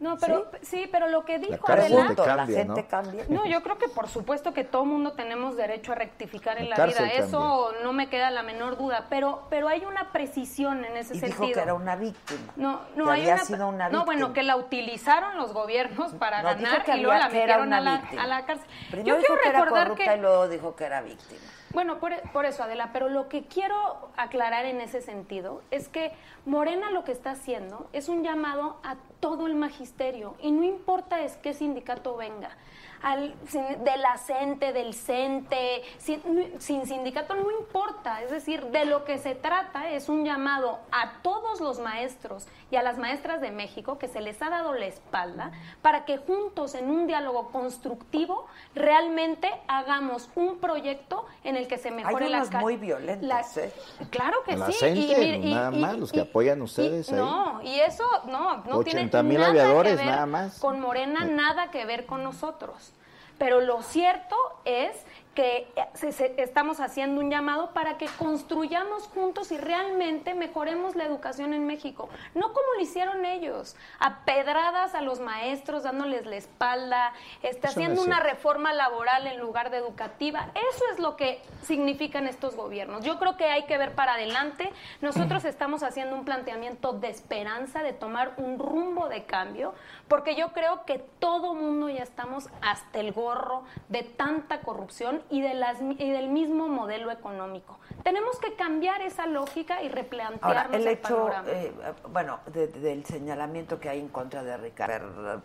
[0.00, 2.88] No, pero sí, pero lo que dijo te Adela, cambia, La gente ¿no?
[2.88, 3.24] cambia.
[3.28, 6.76] No, yo creo que por supuesto que todo mundo tenemos derecho a rectificar en La
[6.76, 7.06] la, vida.
[7.12, 11.20] Eso no me queda la menor duda, pero pero hay una precisión en ese Y
[11.20, 11.42] sentido.
[11.46, 12.52] dijo que era una víctima.
[12.56, 14.34] No, no que hay había una, sido una no, bueno, víctima.
[14.34, 17.58] que la utilizaron los gobiernos para No, dijo ganar que y luego la que era
[17.58, 18.22] metieron una a la, víctima.
[18.22, 18.66] a la cárcel.
[18.90, 21.40] Primero yo dijo quiero que era recordar corrupta que y luego dijo que era víctima.
[21.74, 26.12] Bueno, por, por eso, Adela, pero lo que quiero aclarar en ese sentido es que
[26.46, 31.20] Morena lo que está haciendo es un llamado a todo el magisterio y no importa
[31.20, 32.56] es qué sindicato venga.
[33.02, 38.22] Al, de la CENTE, del CENTE, sin, sin sindicato no importa.
[38.22, 42.76] Es decir, de lo que se trata es un llamado a todos los maestros y
[42.76, 46.74] a las maestras de México que se les ha dado la espalda para que juntos
[46.74, 52.38] en un diálogo constructivo realmente hagamos un proyecto en el que se mejore Hay la
[52.38, 53.72] unos ca- muy violentos, la- ¿eh?
[54.10, 54.86] Claro que La sí.
[54.90, 57.16] Mire, nada más, los que apoyan ustedes ahí.
[57.20, 60.58] No, y eso no, no tiene 80,000 nada aviadores, que ver nada más.
[60.58, 62.92] con Morena, nada que ver con nosotros.
[63.38, 64.34] Pero lo cierto
[64.64, 64.90] es
[65.34, 70.94] que eh, se- se- estamos haciendo un llamado para que construyamos juntos y realmente mejoremos
[70.96, 72.08] la educación en México.
[72.34, 77.12] No como lo hicieron ellos, a pedradas a los maestros, dándoles la espalda,
[77.42, 80.50] este, haciendo una reforma laboral en lugar de educativa.
[80.54, 83.04] Eso es lo que significan estos gobiernos.
[83.04, 84.72] Yo creo que hay que ver para adelante.
[85.00, 89.74] Nosotros estamos haciendo un planteamiento de esperanza, de tomar un rumbo de cambio,
[90.06, 95.40] porque yo creo que todo mundo ya estamos hasta el gorro de tanta corrupción y,
[95.40, 97.78] de las, y del mismo modelo económico.
[98.02, 101.48] Tenemos que cambiar esa lógica y replantearnos Ahora, el el hecho, panorama.
[101.50, 101.72] eh,
[102.12, 105.40] bueno, de- de- del señalamiento que hay en contra de Ricardo,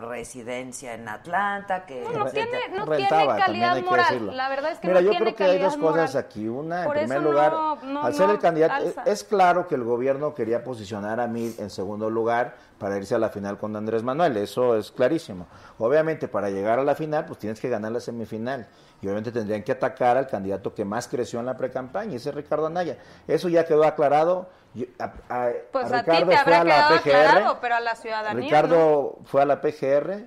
[0.00, 2.02] residencia en Atlanta, que...
[2.02, 4.06] No, no tiene- no Rentaba, tiene calidad moral.
[4.08, 4.32] decirlo.
[4.32, 6.24] La verdad es que Mira, no yo tiene creo que hay dos calidad cosas moral.
[6.24, 6.48] aquí.
[6.48, 7.52] Una, Por en primer lugar,
[7.84, 9.10] no- al ser no el candidato, es, alza.
[9.10, 13.18] es claro que el gobierno quería posicionar a mí en segundo lugar para irse a
[13.18, 14.36] la final con Andrés Manuel.
[14.36, 15.46] Eso es clarísimo.
[15.78, 18.66] Obviamente, para llegar a la final, pues tienes que ganar la semifinal.
[19.02, 22.34] Y obviamente tendrían que atacar al candidato que más creció en la precampaña, ese es
[22.34, 22.96] Ricardo Anaya.
[23.26, 24.48] Eso ya quedó aclarado.
[24.98, 27.16] A- a- Pues a a, ti Ricardo te fue habrá a la quedado PGR.
[27.16, 28.40] aclarado, pero a la ciudadanía no.
[28.42, 30.24] Ricardo fue a la PGR,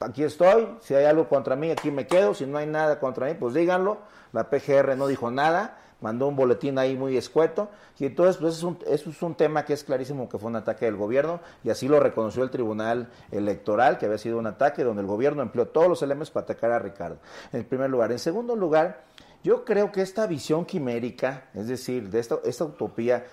[0.00, 3.26] aquí estoy, si hay algo contra mí, aquí me quedo, si no hay nada contra
[3.26, 3.98] mí, pues díganlo.
[4.32, 8.62] La PGR no dijo nada, mandó un boletín ahí muy escueto, y entonces pues es
[8.62, 11.70] un- eso es un tema que es clarísimo que fue un ataque del gobierno, y
[11.70, 15.66] así lo reconoció el Tribunal Electoral, que había sido un ataque donde el gobierno empleó
[15.68, 17.16] todos los elementos para atacar a Ricardo,
[17.52, 18.12] en primer lugar.
[18.12, 19.04] En segundo lugar,
[19.44, 23.24] yo creo que esta visión quimérica, es decir, de esta, esta utopía,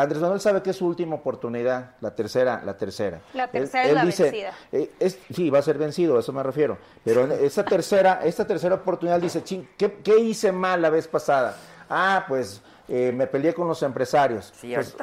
[0.00, 3.20] Andrés Manuel sabe que es su última oportunidad, la tercera, la tercera.
[3.34, 4.52] La tercera es la vencida.
[4.70, 6.78] eh, es- sí, va a ser vencido, a eso me refiero.
[7.04, 11.08] Pero en esta tercera, esta tercera oportunidad dice, ching, ¿qué, qué hice mal la vez
[11.08, 11.56] pasada?
[11.88, 14.52] Ah, pues eh, me peleé con los empresarios.
[14.58, 14.94] Sí, Pues,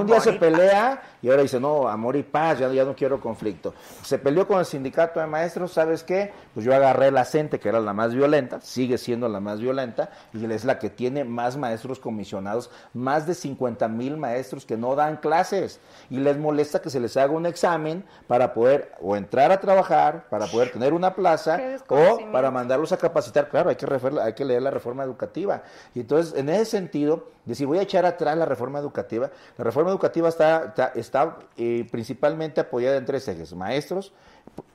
[0.00, 3.20] un día se pelea y ahora dice, no, amor y paz, ya, ya no quiero
[3.20, 3.74] conflicto.
[4.02, 6.32] Se peleó con el sindicato de maestros, ¿sabes qué?
[6.54, 10.10] Pues yo agarré la CENTE, que era la más violenta, sigue siendo la más violenta,
[10.32, 14.94] y es la que tiene más maestros comisionados, más de 50 mil maestros que no
[14.94, 15.80] dan clases,
[16.10, 20.26] y les molesta que se les haga un examen para poder o entrar a trabajar,
[20.28, 21.56] para poder tener una plaza,
[21.88, 23.48] o para mandarlos a capacitar.
[23.48, 25.62] Claro, hay que, refer- hay que leer la reforma educativa.
[25.94, 29.64] Y entonces, en ese sentido, de si voy a echar atrás la reforma educativa, la
[29.64, 34.12] reforma educativa está, está, está, eh, principalmente apoyada en tres ejes, maestros,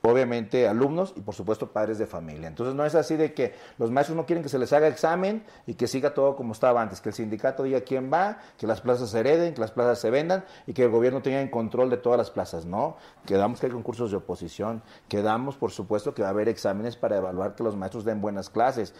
[0.02, 2.48] obviamente alumnos y por supuesto padres de familia.
[2.48, 5.44] Entonces no es así de que los maestros no quieren que se les haga examen
[5.66, 8.80] y que siga todo como estaba antes, que el sindicato diga quién va, que las
[8.80, 11.90] plazas se hereden, que las plazas se vendan y que el gobierno tenga en control
[11.90, 12.66] de todas las plazas.
[12.66, 12.96] No,
[13.26, 17.16] quedamos que hay concursos de oposición, quedamos por supuesto que va a haber exámenes para
[17.16, 18.94] evaluar que los maestros den buenas clases.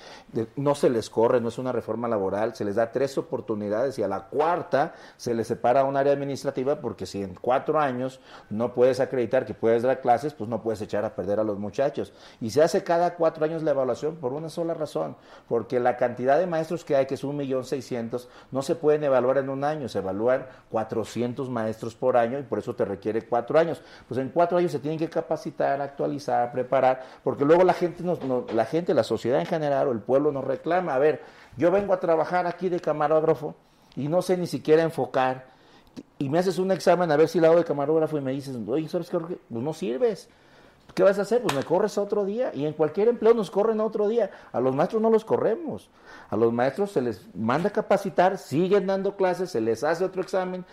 [0.57, 4.03] No se les corre, no es una reforma laboral, se les da tres oportunidades y
[4.03, 8.75] a la cuarta se les separa un área administrativa porque si en cuatro años no
[8.75, 12.13] puedes acreditar que puedes dar clases, pues no puedes echar a perder a los muchachos.
[12.41, 15.17] Y se hace cada cuatro años la evaluación por una sola razón,
[15.49, 19.05] porque la cantidad de maestros que hay, que es un millón seiscientos, no se pueden
[19.05, 23.23] evaluar en un año, se evalúan 400 maestros por año y por eso te requiere
[23.23, 23.81] cuatro años.
[24.07, 28.23] Pues en cuatro años se tienen que capacitar, actualizar, preparar, porque luego la gente, nos,
[28.23, 31.23] nos- la gente, la sociedad en general o el pueblo nos reclama, a ver,
[31.57, 33.55] yo vengo a trabajar aquí de camarógrafo
[33.95, 35.57] y no sé ni siquiera enfocar
[36.19, 38.55] y me haces un examen a ver si la hago de camarógrafo y me dices,
[38.67, 39.19] oye, ¿sabes qué?
[39.19, 40.29] Pues no sirves.
[40.97, 41.43] ¿Qué vas a hacer?
[41.43, 42.53] Pues me corres otro día.
[42.55, 44.31] Y en cualquier empleo nos corren otro día.
[44.51, 45.91] A los maestros no los corremos.
[46.31, 50.23] A los maestros se les manda a capacitar, siguen dando clases, se les hace otro
[50.23, 50.65] examen,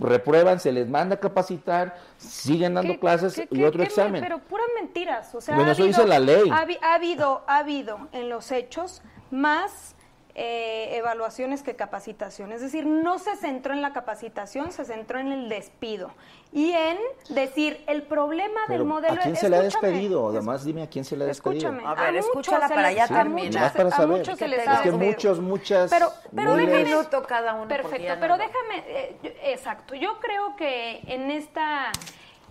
[0.00, 4.22] reprueban, se les manda a capacitar, siguen dando ¿Qué- clases qué- y otro qué examen.
[4.22, 5.34] pero puras mentiras.
[5.34, 6.48] O sea, Bueno, ha eso habido- dice la ley.
[6.50, 9.95] Ha habido, ha habido en los hechos más
[10.38, 12.52] eh, evaluaciones que capacitación.
[12.52, 16.10] Es decir, no se centró en la capacitación, se centró en el despido.
[16.52, 16.98] Y en
[17.30, 19.14] decir, el problema Pero, del modelo...
[19.14, 20.28] ¿A quién se le ha despedido?
[20.28, 21.70] Además, dime a quién se le ha despedido.
[21.70, 21.88] Escúchame.
[21.90, 23.52] A ver, muchos escúchala para a terminar.
[23.54, 24.18] Nomás para a saber.
[24.18, 25.90] muchos se Que les Es que muchos, muchas.
[25.90, 27.68] Pero, pero miles- déjame- minuto cada uno.
[27.68, 31.92] Perfecto, pero no- déjame, eh, yo- exacto, yo creo que en esta,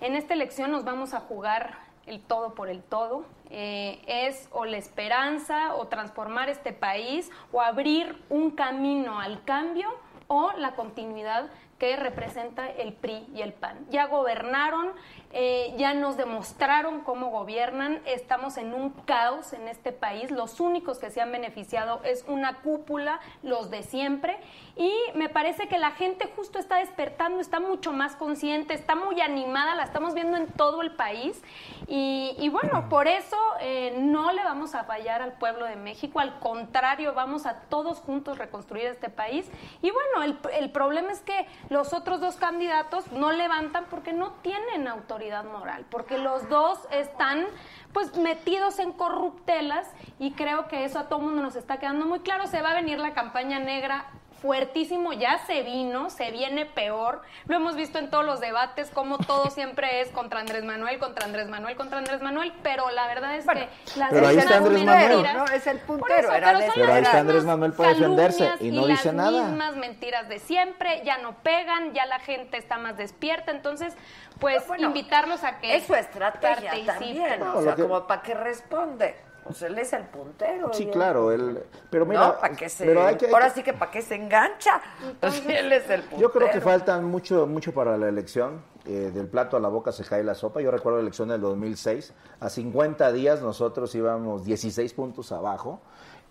[0.01, 3.25] en esta elección nos vamos a jugar el todo por el todo.
[3.49, 9.87] Eh, es o la esperanza o transformar este país o abrir un camino al cambio
[10.27, 13.85] o la continuidad que representa el PRI y el PAN.
[13.89, 14.91] Ya gobernaron,
[15.33, 20.97] eh, ya nos demostraron cómo gobiernan, estamos en un caos en este país, los únicos
[20.97, 24.37] que se han beneficiado es una cúpula, los de siempre,
[24.77, 29.19] y me parece que la gente justo está despertando, está mucho más consciente, está muy
[29.19, 31.41] animada, la estamos viendo en todo el país,
[31.87, 36.19] y, y bueno, por eso eh, no le vamos a fallar al pueblo de México,
[36.19, 39.49] al contrario, vamos a todos juntos reconstruir este país,
[39.81, 44.31] y bueno, el, el problema es que los otros dos candidatos no levantan porque no
[44.41, 47.45] tienen autoridad moral, porque los dos están
[47.93, 49.87] pues metidos en corruptelas
[50.19, 52.47] y creo que eso a todo mundo nos está quedando muy claro.
[52.47, 54.05] Se va a venir la campaña negra
[54.45, 57.21] fuertísimo, ya se vino, se viene peor.
[57.47, 61.25] Lo hemos visto en todos los debates, como todo siempre es contra Andrés Manuel, contra
[61.25, 63.67] Andrés Manuel, contra Andrés Manuel, pero la verdad es que
[63.97, 65.09] las pero ahí está mismas Andrés Manuel.
[65.17, 67.43] mentiras- No, es el puntero, eso, era pero de- son Pero las ahí está Andrés
[67.43, 69.43] Manuel para defenderse y no dice las nada.
[69.47, 73.95] mismas mentiras de siempre, ya no pegan, ya la gente está más despierta, entonces
[74.39, 76.85] pues Bueno, invitarlos a que Es su estrategia participen.
[76.85, 79.15] también, No, o sea, que- como para que responde.
[79.45, 80.73] Pues él es el puntero.
[80.73, 83.53] Sí, claro, él, pero mira, no, para que se, pero hay que- hay ahora que-
[83.53, 84.81] sí que para que se engancha.
[85.21, 86.21] Pues él es el puntero.
[86.21, 88.61] Yo creo que falta mucho, mucho para la elección.
[88.87, 90.61] Eh, del plato a la boca se cae la sopa.
[90.61, 92.13] Yo recuerdo la elección del 2006.
[92.39, 95.79] A 50 días nosotros íbamos 16 puntos abajo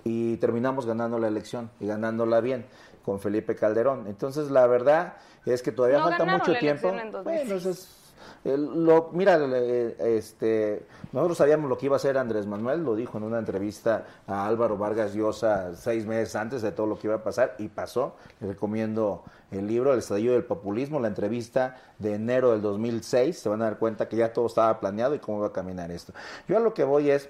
[0.04, 2.66] y terminamos ganando la elección y ganándola bien
[3.04, 4.06] con Felipe Calderón.
[4.06, 5.14] Entonces, la verdad
[5.46, 6.88] es que todavía No falta mucho la tiempo.
[6.88, 7.44] elección en 2006.
[7.48, 8.03] Bueno, eso es-
[8.44, 13.18] lo, mira, eh, este, nosotros sabíamos lo que iba a hacer Andrés Manuel, lo dijo
[13.18, 17.16] en una entrevista a Álvaro Vargas Llosa seis meses antes de todo lo que iba
[17.16, 18.16] a pasar y pasó.
[18.40, 23.38] Le recomiendo el libro El estallido del populismo, la entrevista de enero del 2006.
[23.38, 25.90] Se van a dar cuenta que ya todo estaba planeado y cómo va a caminar
[25.90, 26.12] esto.
[26.48, 27.28] Yo a lo que voy es,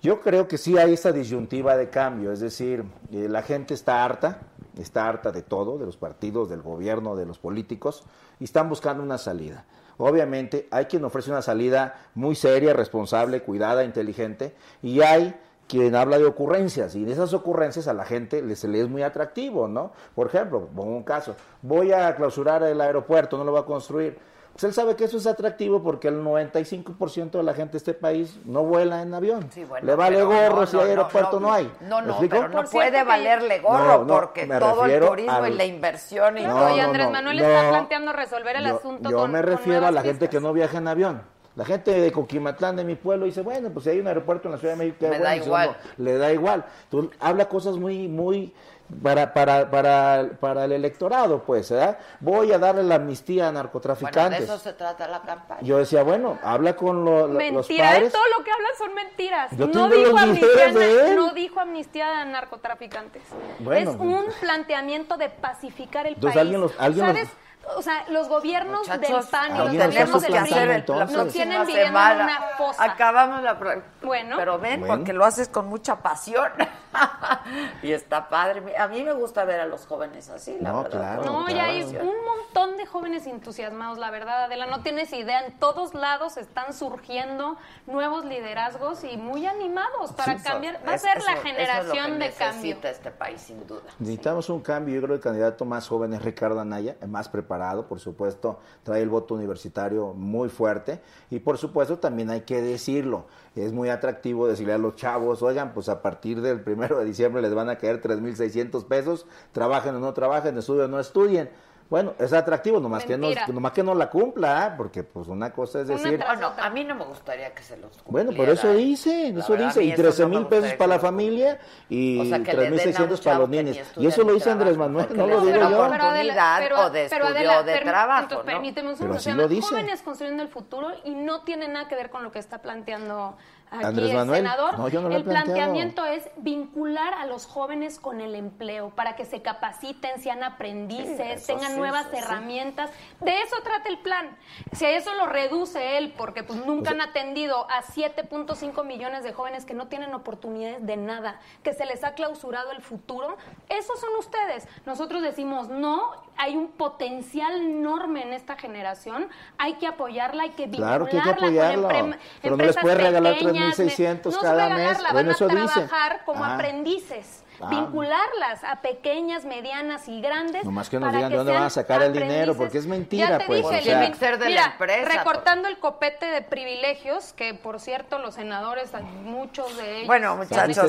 [0.00, 4.04] yo creo que sí hay esta disyuntiva de cambio, es decir, eh, la gente está
[4.04, 4.38] harta,
[4.78, 8.04] está harta de todo, de los partidos, del gobierno, de los políticos,
[8.38, 9.64] y están buscando una salida.
[9.98, 15.34] Obviamente hay quien ofrece una salida muy seria, responsable, cuidada, inteligente, y hay
[15.66, 18.88] quien habla de ocurrencias, y de esas ocurrencias a la gente le- se le es
[18.88, 19.92] muy atractivo, ¿no?
[20.14, 24.16] Por ejemplo, pongo un caso, voy a clausurar el aeropuerto, no lo voy a construir.
[24.58, 27.94] Pues él sabe que eso es atractivo porque el 95% de la gente de este
[27.94, 29.48] país no vuela en avión.
[29.52, 31.72] Sí, bueno, Le vale gorro no, si no, hay aeropuerto no, no, hay.
[31.82, 35.54] No, ¿Me no, pero no puede valerle gorro No, no, porque todo el turismo y
[35.54, 36.74] la inversión y No, todo.
[36.74, 37.44] y no, Andrés no, Manuel no.
[37.44, 40.40] está planteando resolver el Yo, asunto yo con me con refiero a la gente que
[40.40, 41.22] no viaja en avión.
[41.58, 44.52] La gente de Coquimatlán, de mi pueblo, dice, bueno, pues si hay un aeropuerto en
[44.52, 45.76] la Ciudad de México, Me da bueno, si igual.
[45.96, 46.64] le da igual.
[46.88, 48.54] Tú habla cosas muy, muy
[49.02, 51.98] para, para, para, para el electorado, pues, ¿verdad?
[52.20, 54.40] Voy a darle la amnistía a Bueno, de narcotraficantes.
[54.44, 55.60] eso se trata la campaña.
[55.62, 57.94] Yo decía, bueno, habla con lo- lo- los Mentira, ¿eh?
[57.94, 58.12] padres.
[58.12, 59.50] todo lo que hablan son mentiras.
[59.56, 61.16] Yo no dijo, amnistía, videos de él.
[61.16, 63.22] no dijo amnistía a narcotraficantes.
[63.58, 63.90] Bueno.
[63.90, 66.40] es un planteamiento de pacificar el Entonces, país.
[66.42, 67.28] alguien los- alguien los-.
[67.76, 71.16] O sea, los gobiernos del Muchachos, PAN y lo los gobiernos del entonces.
[71.16, 72.84] Nos tienen viviendo en una fosa.
[72.84, 73.58] Acabamos la
[74.02, 74.36] Bueno.
[74.36, 74.94] pero ven Bueno.
[74.96, 76.50] porque lo haces con mucha pasión
[77.82, 78.76] y está padre.
[78.76, 80.98] A mí me gusta ver a los jóvenes así, la No, verdad.
[80.98, 81.24] claro.
[81.24, 85.44] No, mucha ya hay un montón de jóvenes entusiasmados, la verdad, Adela, no tienes idea,
[85.44, 90.80] en todos lados están surgiendo nuevos liderazgos y muy animados para cambiar.
[90.86, 92.46] Va a ser eso- la eso es lo generación que de cambio.
[92.58, 93.82] necesita este país, sin duda.
[93.98, 94.94] Necesitamos un cambio.
[94.94, 97.48] Yo creo que el candidato más joven es Ricardo Anaya, más preparado,
[97.88, 101.00] por supuesto, trae el voto universitario muy fuerte.
[101.30, 105.74] Y por supuesto, también hay que decirlo, es muy atractivo decirle a los chavos, oigan,
[105.74, 110.00] pues a partir del primero de diciembre les van a caer 3.600 pesos, trabajen o
[110.00, 111.50] no trabajen, estudien o no estudien.
[111.90, 114.74] Bueno, es atractivo, nomás que, no, nomás que no la cumpla, ¿ah?
[114.76, 116.18] porque pues una cosa es decir...
[116.18, 118.84] Bueno, a mí no me gustaría que se los Bueno, cumpliera, por eso ¿eh?
[118.84, 120.98] dice, La eso verdad, dice, y eso 13 no me mil pesos gustaría para la
[120.98, 121.58] familia
[121.88, 123.78] y O sea, que le den a un 3.600 para los niños.
[123.96, 125.84] Y eso lo dice Andrés Manuel, no lo digo yo.
[125.84, 128.52] oportunidad o de pero estudio Adela, o de trabajo, entonces, ¿no?
[128.52, 129.48] permíteme un Pero segundo.
[129.48, 129.66] Se llama.
[129.68, 133.38] Jóvenes construyendo el futuro y no tiene nada que ver con lo que está planteando
[133.70, 134.38] aquí Andrés el Manuel.
[134.42, 134.78] senador.
[134.78, 138.90] No, yo no lo he el planteamiento es vincular a los jóvenes con el empleo
[138.90, 142.22] para que se capaciten, sean aprendices, tengan sí, nuevas eso sí.
[142.22, 142.90] herramientas.
[143.20, 144.36] De eso trata el plan.
[144.72, 148.84] Si a eso lo reduce él, porque pues nunca O sea- han atendido a 7.5
[148.84, 152.82] millones de jóvenes que no tienen oportunidades de nada, que se les ha clausurado el
[152.82, 153.36] futuro,
[153.68, 154.66] esos son ustedes.
[154.86, 159.28] Nosotros decimos, no, hay un potencial enorme en esta generación,
[159.58, 162.44] hay que apoyarla, hay que vincularla Claro que hay que apoyarlo, pero no les
[162.76, 165.02] empresas puedes regalar pequeñas, 3,600 no cada mes.
[165.02, 165.66] van Bueno, a eso dice.
[165.66, 166.54] trabajar como Ah.
[166.54, 167.44] aprendices.
[167.60, 167.68] Ah.
[167.70, 170.64] Vincularlas a pequeñas, medianas y grandes.
[170.64, 172.56] Nomás que nos digan de dónde sean van a sacar el dinero, aprendices.
[172.56, 173.62] porque es Ya mentira, te pues.
[173.62, 177.54] dije, o sea, Lili, Ser de la mira, empresa, recortando el copete de privilegios, que
[177.54, 178.90] por cierto los senadores,
[179.24, 180.06] muchos de ellos...
[180.06, 180.84] Bueno, muchachos,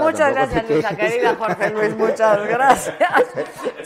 [0.00, 2.96] muchas gracias, Luisa querida Jorge Luis, muchas gracias.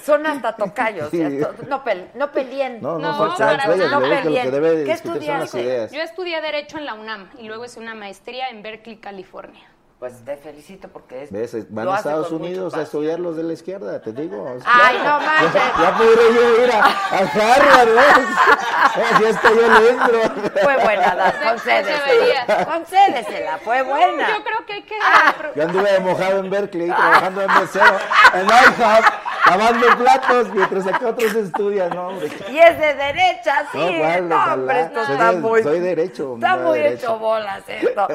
[0.04, 1.22] Son hasta tocayos, Sí.
[1.68, 2.80] No, pel- no peleen.
[2.80, 4.52] No, no, para que peleen.
[4.52, 5.88] que ¿Qué estudiaste?
[5.92, 9.62] Yo estudié Derecho en la UNAM y luego hice una maestría en Berkeley, California.
[9.98, 11.32] Pues te felicito porque es.
[11.32, 11.56] ¿Ves?
[11.72, 14.46] Van a Estados Unidos a estudiar los de la izquierda, te digo.
[14.66, 15.54] Ay, no manches.
[15.54, 19.20] Ya, ya podré yo ir a, a Harvard, ¿ves?
[19.22, 20.50] ya estoy yo dentro.
[20.62, 21.50] Fue buena, debería.
[21.50, 22.66] concédesela.
[22.66, 24.28] Concédesela, fue buena.
[24.36, 24.94] Yo creo que hay que...
[25.54, 27.96] Yo anduve de mojado en Berkeley, trabajando en mesero,
[28.34, 29.04] en IHOP,
[29.46, 32.30] lavando platos, mientras acá otros estudian, ¿no, hombre?
[32.50, 33.78] Y es de derecha, sí.
[33.78, 35.62] No, hombre, esto Soy está de- muy.
[35.62, 37.02] soy derecho, Está muy derecho.
[37.06, 38.08] hecho bolas esto.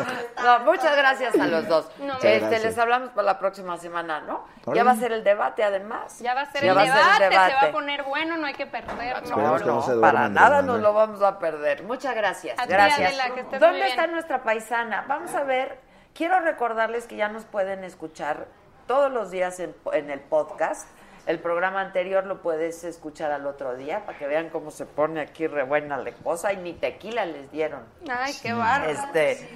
[0.44, 1.90] No, muchas gracias a los dos.
[2.00, 2.14] No.
[2.14, 2.64] Este, gracias.
[2.64, 4.46] les hablamos para la próxima semana, ¿no?
[4.74, 6.20] Ya va a ser el debate, además.
[6.20, 8.04] Ya va a ser, Ya el, va a ser el debate, se va a poner
[8.04, 9.16] bueno, no hay que perder.
[9.16, 11.84] No, Esperemos que no no, se duerma para nada nos lo vamos a perder.
[11.84, 12.60] Muchas gracias.
[12.60, 13.10] A gracias.
[13.10, 15.06] Adela, que ¿Dónde está nuestra paisana?
[15.08, 15.80] Vamos a ver.
[16.14, 18.48] Quiero recordarles que ya nos pueden escuchar
[18.86, 20.88] todos los días en, en el podcast.
[21.28, 25.22] El programa anterior lo puedes escuchar al otro día para que vean cómo se pone
[25.22, 27.84] aquí re buena la cosa y ni tequila les dieron.
[28.10, 28.92] Ay, qué bárbaro.
[28.92, 29.48] Este,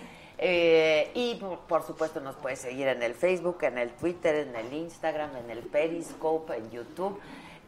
[0.48, 4.72] eh, y por- supuesto nos puedes seguir en el Facebook, en el Twitter, en el
[4.72, 7.20] Instagram, en el Periscope, en YouTube.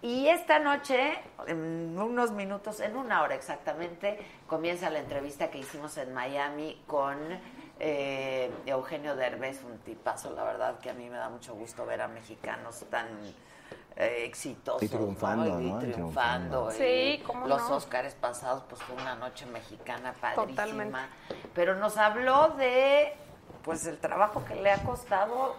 [0.04, 1.18] Y esta noche,
[1.48, 7.18] en unos minutos, en una hora exactamente, comienza la entrevista que hicimos en Miami con
[7.80, 12.02] eh, Eugenio Derbez, un tipazo, la verdad que a mí me da mucho gusto ver
[12.02, 13.08] a mexicanos tan
[13.98, 14.84] eh, exitosos.
[14.84, 15.60] Y triunfando, ¿no?
[15.60, 16.68] Y triunfando.
[16.68, 16.72] triunfando.
[16.72, 17.78] Sí, cómo Los no.
[17.78, 20.48] Óscares pasados, pues fue una noche mexicana padrísima.
[20.48, 20.99] Totalmente.
[21.56, 23.14] Pero nos habló de,
[23.64, 25.56] pues, el trabajo que le ha costado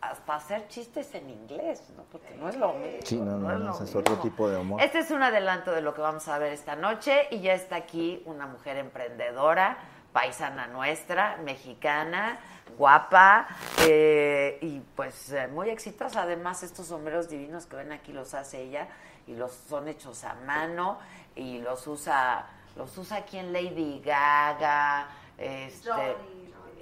[0.00, 2.04] hasta hacer chistes en inglés, ¿no?
[2.04, 3.00] Porque no es lo mismo.
[3.04, 4.80] Sí, no, no, es es otro tipo de humor.
[4.80, 7.76] Este es un adelanto de lo que vamos a ver esta noche y ya está
[7.76, 9.76] aquí una mujer emprendedora,
[10.12, 12.38] paisana nuestra, mexicana,
[12.76, 13.46] guapa
[13.86, 16.22] eh, y pues eh, muy exitosa.
[16.22, 18.88] Además, estos sombreros divinos que ven aquí los hace ella
[19.26, 20.98] y los son hechos a mano
[21.34, 22.46] y los usa,
[22.76, 25.08] los usa aquí en Lady Gaga,
[25.38, 26.16] este,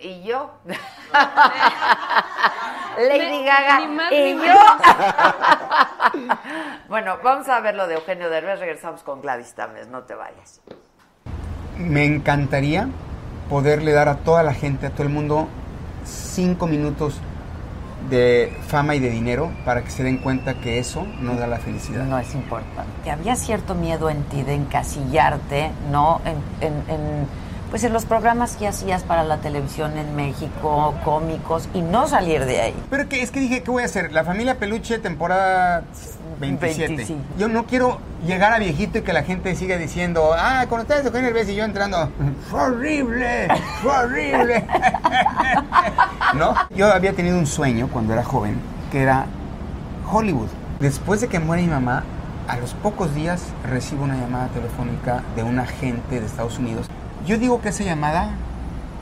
[0.01, 0.51] y yo.
[2.99, 4.55] Lady Gaga ni más y ni yo.
[6.89, 8.61] bueno, vamos a ver lo de Eugenio Derbez.
[8.61, 9.89] Regresamos con Gladys Tames.
[9.89, 10.63] No te vayas.
[11.77, 12.89] Me encantaría
[13.49, 15.49] poderle dar a toda la gente, a todo el mundo,
[16.05, 17.21] cinco minutos
[18.11, 21.59] de fama y de dinero para que se den cuenta que eso no da la
[21.59, 22.05] felicidad.
[22.05, 23.11] No es importante.
[23.11, 26.21] Había cierto miedo en ti de encasillarte, ¿no?
[26.25, 27.27] En, en- en,
[27.71, 32.47] pues en los programas que hacías para la televisión en México, cómicos, y no salir
[32.47, 32.75] de ahí.
[32.89, 34.11] Pero que, es que dije, ¿qué voy a hacer?
[34.13, 35.83] La familia Peluche, temporada
[36.39, 36.89] 27.
[36.89, 37.21] 25.
[37.39, 41.05] Yo no quiero llegar a viejito y que la gente siga diciendo, ah, con ustedes
[41.07, 42.11] Eugenio Derbez y yo entrando,
[42.51, 43.49] fue horrible,
[43.83, 44.65] fue horrible.
[46.35, 46.55] ¿No?
[46.75, 48.57] Yo había tenido un sueño cuando era joven,
[48.91, 49.27] que era
[50.11, 50.49] Hollywood.
[50.81, 52.05] Después de que muere mi mamá,
[52.49, 56.87] a los pocos días recibo una llamada telefónica de un agente de Estados Unidos.
[57.27, 58.31] Yo digo que esa llamada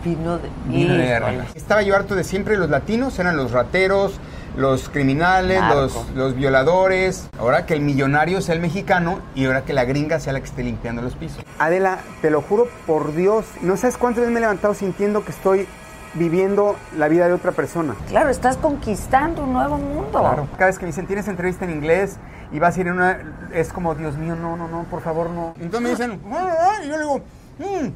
[0.04, 1.44] vino de, vino de.
[1.54, 4.18] Estaba yo harto de siempre los latinos, eran los rateros,
[4.56, 7.28] los criminales, los, los violadores.
[7.38, 10.46] Ahora que el millonario sea el mexicano y ahora que la gringa sea la que
[10.46, 11.44] esté limpiando los pisos.
[11.58, 15.30] Adela, te lo juro por Dios, no sabes cuántas veces me he levantado sintiendo que
[15.32, 15.66] estoy
[16.14, 17.94] viviendo la vida de otra persona.
[18.08, 20.18] Claro, estás conquistando un nuevo mundo.
[20.18, 20.48] Claro.
[20.54, 22.16] Cada vez que me dicen, tienes entrevista en inglés
[22.52, 23.18] y vas a ir en una...
[23.52, 25.52] Es como, Dios mío, no, no, no, por favor, no.
[25.60, 27.20] Entonces me dicen, "Ah, ah", y yo le digo,
[27.58, 27.88] "Mm,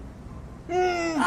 [0.71, 1.23] mm".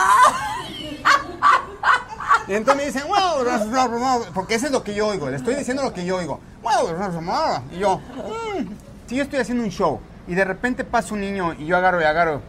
[2.47, 5.07] Y entonces me dicen, wow, bla, bla, bla, bla", porque eso es lo que yo
[5.07, 6.39] oigo, le estoy diciendo lo que yo oigo.
[6.61, 8.67] Wow, bla, bla, bla", y yo, "Mm".
[9.07, 12.01] si yo estoy haciendo un show y de repente pasa un niño y yo agarro
[12.01, 12.41] y agarro,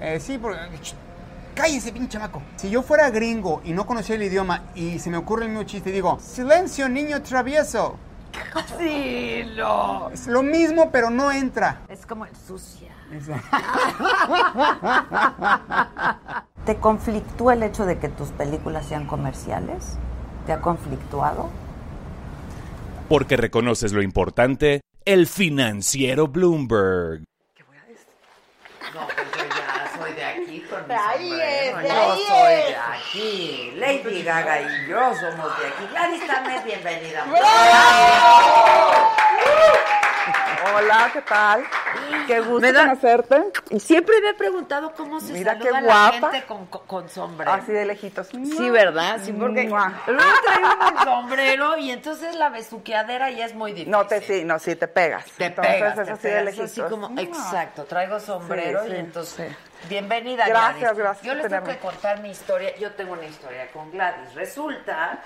[0.00, 0.58] eh, sí, porque...
[1.54, 2.42] Cállese, pinche chamaco.
[2.56, 5.62] Si yo fuera gringo y no conocía el idioma y se me ocurre el mismo
[5.62, 7.96] chiste y digo, silencio, niño travieso.
[8.78, 10.10] Sí, no.
[10.10, 11.82] Es lo mismo, pero no entra.
[11.88, 12.90] Es como el sucia.
[16.66, 19.96] ¿Te conflictúa el hecho de que tus películas sean comerciales?
[20.46, 21.50] ¿Te ha conflictuado?
[23.08, 27.24] Porque reconoces lo importante, el financiero Bloomberg.
[28.94, 32.52] No, pues yo ya soy de aquí con mi ahí es, de yo ahí soy
[32.52, 32.68] es.
[32.68, 33.72] de aquí.
[33.76, 35.86] Lady Gaga y yo somos de aquí.
[35.90, 37.24] Gladys Tames, bienvenida.
[40.74, 41.64] Hola, ¿qué tal?
[42.26, 43.44] Qué gusto Me da- conocerte.
[43.70, 46.30] Y siempre me he preguntado cómo se Mira saluda qué la guapa.
[46.32, 46.46] gente
[46.86, 47.52] con, sombrero.
[47.52, 48.28] Así de lejitos.
[48.28, 49.20] Sí, ¿verdad?
[49.22, 50.20] Sí, porque luego uno
[50.90, 53.90] el sombrero y entonces la besuqueadera ya es muy difícil.
[53.90, 55.24] No te sí, no, sí te pegas.
[55.32, 56.70] Te Entonces pegas, es te así de lejitos.
[56.70, 59.88] así como, exacto, traigo sombrero Sí, y entonces, sí.
[59.88, 60.98] bienvenida Gracias, Gladys.
[60.98, 64.34] gracias Yo les tengo que contar mi historia, yo tengo una historia con Gladys.
[64.34, 65.20] Resulta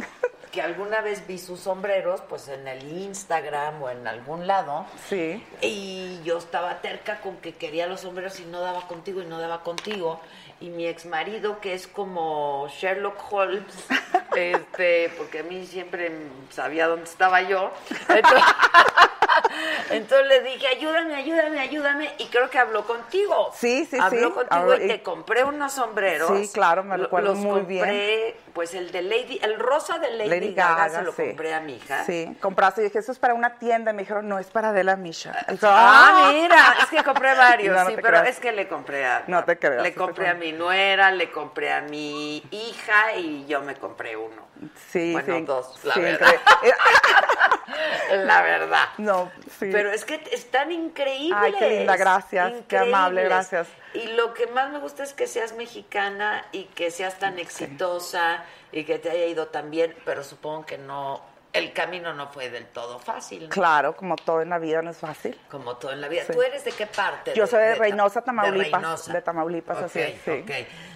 [0.49, 5.45] que alguna vez vi sus sombreros, pues en el Instagram o en algún lado, Sí.
[5.61, 9.39] y yo estaba terca con que quería los sombreros y no daba contigo y no
[9.39, 10.21] daba contigo.
[10.61, 13.63] Y mi ex marido, que es como Sherlock Holmes,
[14.37, 16.11] este, porque a mí siempre
[16.51, 17.71] sabía dónde estaba yo.
[18.09, 18.43] Entonces,
[19.91, 22.15] entonces le dije, ayúdame, ayúdame, ayúdame.
[22.19, 23.51] Y creo que habló contigo.
[23.55, 23.99] Sí, sí, sí.
[24.01, 26.31] Habló contigo Habló- y te compré unos sombreros.
[26.39, 30.29] Sí, claro, me recuerdo los muy compré, pues el de Lady, el rosa de Lady,
[30.31, 31.23] Lady Gaga, Gaga, se lo sí.
[31.29, 32.05] compré a mi hija.
[32.05, 33.91] Sí, compraste y dije, eso es para una tienda.
[33.93, 35.35] Y me dijeron, no, es para Adela Misha.
[35.49, 38.29] Y yo, Ah, mira, es que compré varios, No, no sí, pero creas.
[38.29, 39.25] es que le compré a...
[39.27, 43.47] No te creas, Le te compré a mi nuera, le compré a mi hija y
[43.47, 44.49] yo me compré uno.
[44.91, 45.45] Sí, Bueno, sí.
[45.45, 46.35] dos, la sí, verdad.
[48.25, 48.85] La verdad.
[48.99, 49.69] No, sí.
[49.73, 51.39] Pero es que están increíbles.
[51.41, 53.69] Ay, qué linda, gracias, qué amable, gracias.
[53.95, 58.45] Y lo que más me gusta es que seas mexicana y que seas tan exitosa
[58.73, 61.23] y que te haya ido tan bien, pero supongo que no,
[61.53, 63.45] el camino no fue del todo fácil.
[63.45, 63.49] ¿no?
[63.49, 65.39] Claro, como todo en la vida no es fácil.
[65.51, 66.23] Como todo en la vida.
[66.27, 66.33] Sí.
[66.33, 67.33] ¿Tú eres de qué parte?
[67.35, 68.83] Yo soy de Reynosa, de Tamaulipas.
[68.83, 69.13] Reynosa.
[69.13, 70.31] De Tamaulipas, así Ok, es, sí.
[70.43, 70.51] ok.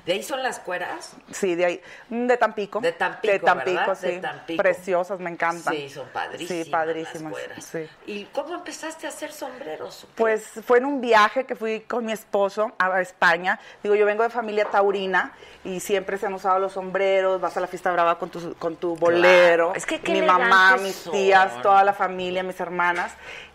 [0.07, 1.15] ¿De ahí son las cueras?
[1.31, 1.81] Sí, de ahí.
[2.09, 2.81] Mm, De Tampico.
[2.81, 3.99] De Tampico, De Tampico, ¿verdad?
[4.01, 4.07] sí.
[4.09, 4.63] De Tampico.
[4.63, 5.75] Preciosas, me encantan.
[5.75, 7.33] Sí, son padrísimas Sí, padrísimas.
[7.33, 7.65] las cueras.
[7.65, 7.89] sí.
[8.07, 10.07] ¿Y cómo empezaste a hacer sombreros?
[10.17, 13.59] Pues fue en un viaje que fui con mi esposo a España.
[13.83, 15.33] Digo, yo vengo de familia taurina
[15.65, 18.77] y siempre se han usado los sombreros, vas a la fiesta brava con tu, con
[18.77, 19.73] tu bolero.
[19.77, 23.13] Es que qué mi mamá, elegantes mis tías, toda la familia, mis hermanas.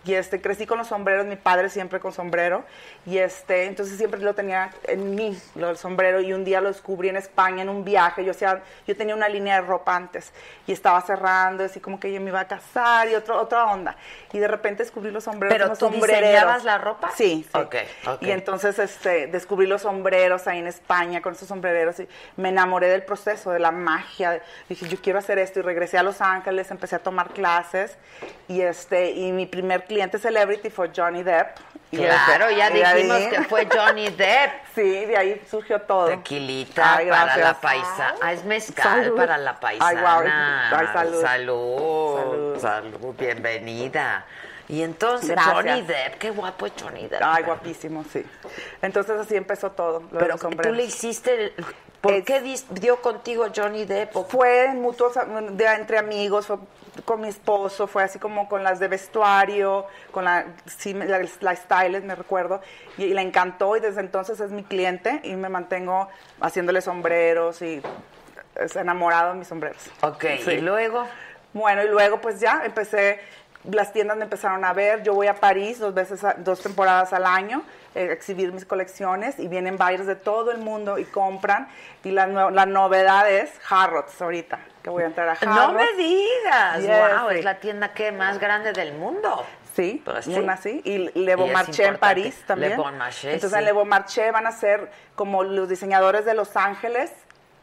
[0.07, 2.63] Y este, crecí con los sombreros, mi padre siempre con sombrero.
[3.05, 6.21] Y este, entonces siempre lo tenía en mí, lo del sombrero.
[6.21, 8.23] Y un día lo descubrí en España en un viaje.
[8.23, 10.31] Yo, hacía, yo tenía una línea de ropa antes
[10.65, 13.97] y estaba cerrando, así como que yo me iba a casar y otro, otra onda.
[14.31, 15.57] Y de repente descubrí los sombreros.
[15.57, 17.11] ¿Pero tú diseñabas la ropa?
[17.13, 17.59] Sí, sí.
[17.59, 17.75] Ok,
[18.07, 18.21] ok.
[18.21, 22.07] Y entonces este, descubrí los sombreros ahí en España con esos sombrereros y
[22.37, 24.41] me enamoré del proceso, de la magia.
[24.69, 27.97] Dije, yo quiero hacer esto y regresé a Los Ángeles, empecé a tomar clases
[28.47, 31.57] y este y mi primer cliente celebrity fue Johnny Depp.
[31.91, 34.51] Y Claro, ya de ahí- dijimos que fue Johnny Depp.
[34.75, 36.07] Sí, de ahí surgió todo.
[36.07, 38.13] Tequilita Ay, para la paisa.
[38.21, 39.15] Ah, es mezcal Salud.
[39.17, 40.01] para la Ay, paisana.
[40.01, 40.23] guau.
[40.79, 41.21] Ay, salud.
[41.21, 42.17] Salud.
[42.17, 42.59] Salud.
[42.59, 43.15] Salud.
[43.17, 44.25] Bienvenida.
[44.69, 45.53] Y entonces Gracias.
[45.55, 47.21] Johnny Depp, qué guapo es Johnny Depp.
[47.23, 48.25] Ay, guapísimo, sí.
[48.81, 50.01] Entonces así empezó todo.
[50.11, 51.53] lo Pero tú le hiciste,
[52.01, 54.13] ¿por qué dis- dio contigo Johnny Depp?
[54.17, 55.13] ¿O Fue en mutuos,
[55.51, 56.57] de, entre amigos, fue
[57.05, 61.19] con mi esposo, fue así como con las de vestuario, con la, sí, me- la,
[61.41, 62.61] la stylist, me recuerdo,
[62.97, 66.07] y, y le encantó y desde entonces es mi cliente y me mantengo
[66.41, 67.81] haciéndole sombreros y
[68.55, 69.89] es enamorado de mis sombreros.
[70.01, 70.51] Ok, Sí.
[70.51, 71.07] y luego...
[71.53, 73.19] Bueno, y luego pues ya empecé,
[73.71, 77.13] las tiendas me empezaron a ver, yo voy a París dos veces, a- dos temporadas
[77.13, 77.63] al año,
[77.95, 81.67] eh, exhibir mis colecciones y vienen buyers de todo el mundo y compran
[82.03, 85.55] y la, la novedad es Harrods ahorita, que voy a entrar a Harrods.
[85.55, 86.87] No me digas, Yes,
[87.21, 87.35] wow, sí.
[87.39, 89.45] es la tienda que más grande del mundo.
[89.75, 90.33] Sí, Pues sí.
[90.33, 90.81] una así.
[90.85, 91.97] Y Le Bon Marché en.
[91.97, 92.71] París también.
[92.71, 93.59] Le Bon Marché, Entonces sí.
[93.59, 97.11] en Le Bon Marché van a ser como los diseñadores de Los Ángeles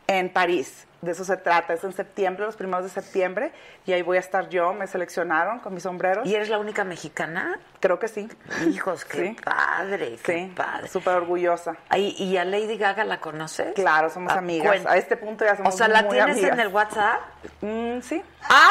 [0.06, 0.86] en París.
[1.00, 1.74] De eso se trata.
[1.74, 3.52] Es en septiembre, los primeros de septiembre.
[3.84, 4.72] Y ahí voy a estar yo.
[4.72, 6.26] Me seleccionaron con mis sombreros.
[6.26, 7.58] ¿Y eres la única mexicana?
[7.80, 8.26] Creo que sí.
[8.70, 9.36] Hijos, qué Sí.
[9.44, 10.88] padre, qué Sí, padre.
[10.88, 11.76] súper orgúorguosa.
[11.90, 13.74] Ay, ¿Y a Lady Gaga la conoces?
[13.74, 14.66] Claro, somos Ah, amigas.
[14.66, 14.92] cuenta.
[14.92, 16.52] A este punto ya somos O sea, ¿la muy tienes amigas.
[16.52, 17.20] en el WhatsApp?
[17.60, 18.22] Mm, sí.
[18.48, 18.70] ¡Ah!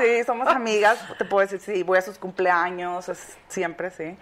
[0.00, 0.98] Sí, somos amigas.
[1.18, 4.16] Te puedo decir, sí, voy a sus cumpleaños, es- siempre, sí.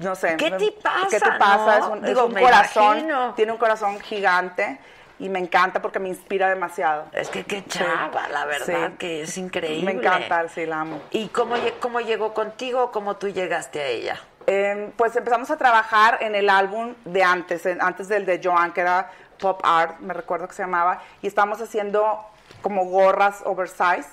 [0.00, 0.36] No sé.
[0.36, 1.78] ¿Qué te pasa, ¿Qué te pasa?
[1.80, 1.84] no?
[1.86, 2.98] Es un, es Digo, un me corazón.
[2.98, 3.34] imagino.
[3.34, 4.78] Tiene un corazón gigante
[5.18, 7.06] y me encanta porque me inspira demasiado.
[7.12, 8.96] Es que qué chava, la verdad, Sí.
[8.98, 9.94] que es increíble.
[9.94, 11.00] Me encanta, sí, la amo.
[11.10, 14.20] ¿Y cómo, cómo llegó contigo o cómo tú llegaste a ella?
[14.46, 18.72] Eh, pues empezamos a trabajar en el álbum de antes, en- antes del de Joan,
[18.72, 19.10] que era
[19.40, 22.20] Pop Art, me recuerdo que se llamaba, y estábamos haciendo
[22.62, 24.08] como gorras oversize,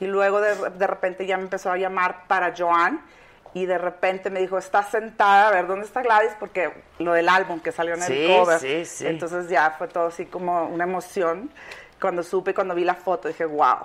[0.00, 3.00] y luego de, de repente ya me empezó a llamar para Joan,
[3.54, 6.32] y de repente me dijo, estás sentada, a ver, ¿dónde está Gladys?
[6.38, 8.58] Porque lo del álbum que salió en Sí, el cover.
[8.60, 9.06] sí, sí.
[9.06, 11.50] Entonces ya fue todo así como una emoción.
[12.00, 13.78] Cuando supe, cuando vi la foto, dije, wow.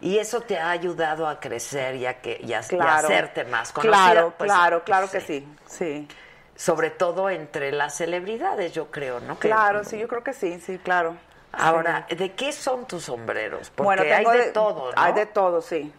[0.00, 3.08] Y eso te ha ayudado a crecer y a, que, y a, y a Claro.
[3.08, 4.12] hacerte más conocida.
[4.12, 6.06] Claro, pues, claro, claro que sí, sí.
[6.54, 9.38] Sobre todo entre las celebridades, yo creo, ¿no?
[9.38, 11.16] Que- Claro, sí, yo creo que sí, sí, claro.
[11.52, 13.70] Ahora, ¿de qué son tus sombreros?
[13.70, 15.02] Porque bueno, hay de, todo, ¿no?
[15.02, 15.90] Hay de todo, sí.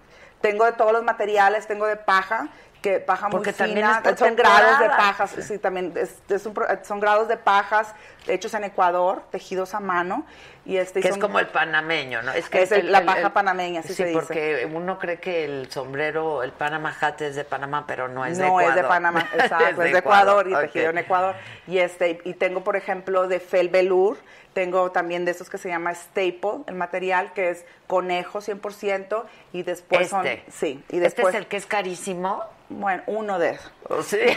[0.42, 2.48] Tengo de todos los materiales, tengo de paja,
[2.82, 6.54] que paja Porque muy fina, es son grados de pajas, sí, también es, es un
[6.84, 7.94] son grados de pajas
[8.28, 10.26] hechos en Ecuador, tejidos a mano
[10.66, 12.32] y este Que es son- como el panameño, ¿no?
[12.34, 14.20] Es el- la paja panameña, así sí, se dice.
[14.20, 18.38] porque uno cree que el sombrero, el Panama hat es de Panamá, pero no es
[18.38, 18.70] de no Ecuador.
[18.70, 20.98] es de Panamá, exacto, es de Ecuador y tejido en.
[21.00, 21.36] Ecuador.
[21.68, 24.18] Y este y tengo por ejemplo de fel velour,
[24.54, 29.64] tengo también de esos que se llama staple, el material que es conejo 100% y
[29.64, 30.52] después son Este.
[30.52, 32.44] sí, y ¿Este después es el que es carísimo?
[32.70, 33.72] Bueno, uno de esos.
[33.90, 34.18] ¿O sí?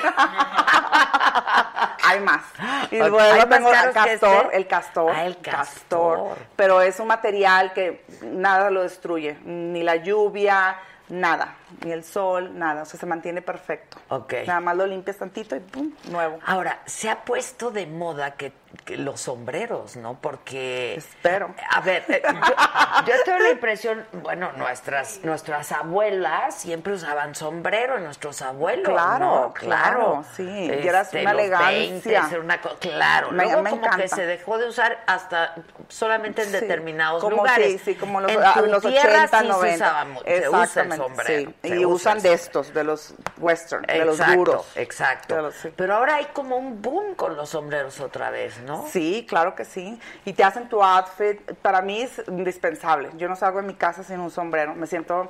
[2.02, 2.42] Hay más.
[2.90, 4.56] Y Ok, luego ¿hay más tengo el caros que castor, este?
[4.56, 6.36] el castor, Ah, el castor.
[6.56, 10.76] Pero es un material que nada lo destruye, ni la lluvia,
[11.08, 13.98] nada, ni el sol, nada, o sea, se mantiene perfecto.
[14.08, 14.34] Ok.
[14.46, 16.38] Nada más lo limpias tantito y pum, nuevo.
[16.46, 18.52] Ahora, se ha puesto de moda que,
[18.84, 20.20] que los sombreros, ¿no?
[20.20, 20.94] Porque...
[20.96, 21.54] Espero.
[21.70, 28.42] A ver, yo, yo tengo la impresión, bueno, nuestras nuestras abuelas siempre usaban sombrero, nuestros
[28.42, 29.18] abuelos, Claro,
[29.48, 29.54] ¿no?
[29.54, 31.68] claro, sí, y era Este, una elegancia.
[31.68, 35.54] 20, era una claro, Me- luego me como que se dejó de usar hasta
[35.88, 37.72] solamente en Sí, determinados como lugares.
[37.72, 39.68] sí, sí, como los, en a- tu los tierra 80, sí 90.
[39.76, 41.50] se usaba mucho, se usa el Exactamente, sombrero.
[41.50, 41.56] sí.
[41.62, 44.66] Se Y usa usan de estos, de los western, de los duros.
[44.76, 45.36] Exacto.
[45.40, 45.72] Los- sí.
[45.76, 48.86] Pero ahora hay como un boom con los sombreros otra vez, ¿no?
[48.88, 50.00] Sí, claro que sí.
[50.24, 51.40] Y te hacen tu outfit.
[51.62, 53.10] Para mí es indispensable.
[53.16, 54.74] Yo no salgo de mi casa sin un sombrero.
[54.74, 55.28] Me siento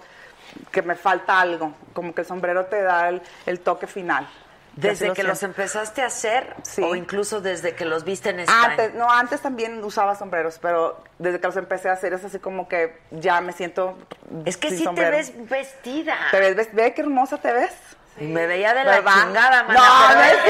[0.71, 1.73] que me falta algo.
[1.93, 4.29] Como que el sombrero te da el, el toque final.
[4.81, 6.83] Desde que los empezaste a hacer Sí.
[6.83, 8.65] o incluso desde que los viste en España.
[8.71, 12.39] Antes, no, antes también usaba sombreros, pero desde que los empecé a hacer es así
[12.39, 13.97] como que ya me siento.
[14.45, 15.11] Es que sí sombrero.
[15.11, 16.17] te ves vestida.
[16.31, 17.73] ¿Te ves, ves- ve qué hermosa te ves?
[18.19, 20.35] Me veía de la chingada, mana, No, no es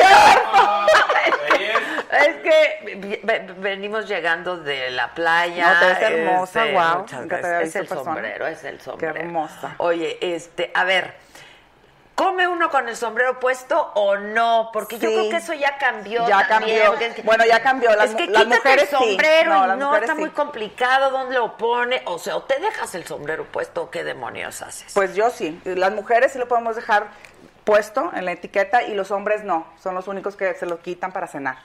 [2.11, 3.21] Es que
[3.59, 5.75] venimos llegando de la playa.
[5.75, 8.05] No, te ves hermosa, este, te había Es el persona.
[8.15, 9.15] sombrero, es el sombrero.
[9.17, 9.75] hermosa.
[9.79, 11.15] Oye, este, a ver,
[12.21, 14.69] ¿come uno con el sombrero puesto o no?
[14.75, 16.29] Porque yo creo que eso ya cambió.
[16.29, 17.25] Ya también, cambió.
[17.25, 17.97] Bueno, ya cambió.
[17.97, 19.05] Las es que las mujeres el sí.
[19.09, 20.21] sombrero No, y no, está sí.
[20.21, 22.03] muy complicado dónde lo pone.
[22.05, 24.93] O sea, o te dejas el sombrero puesto o qué demonios haces.
[24.93, 25.59] Pues yo sí.
[25.65, 27.09] Las mujeres sí lo podemos dejar
[27.65, 29.67] puesto en la etiqueta y los hombres no.
[29.83, 31.57] Son los únicos que se lo quitan para cenar.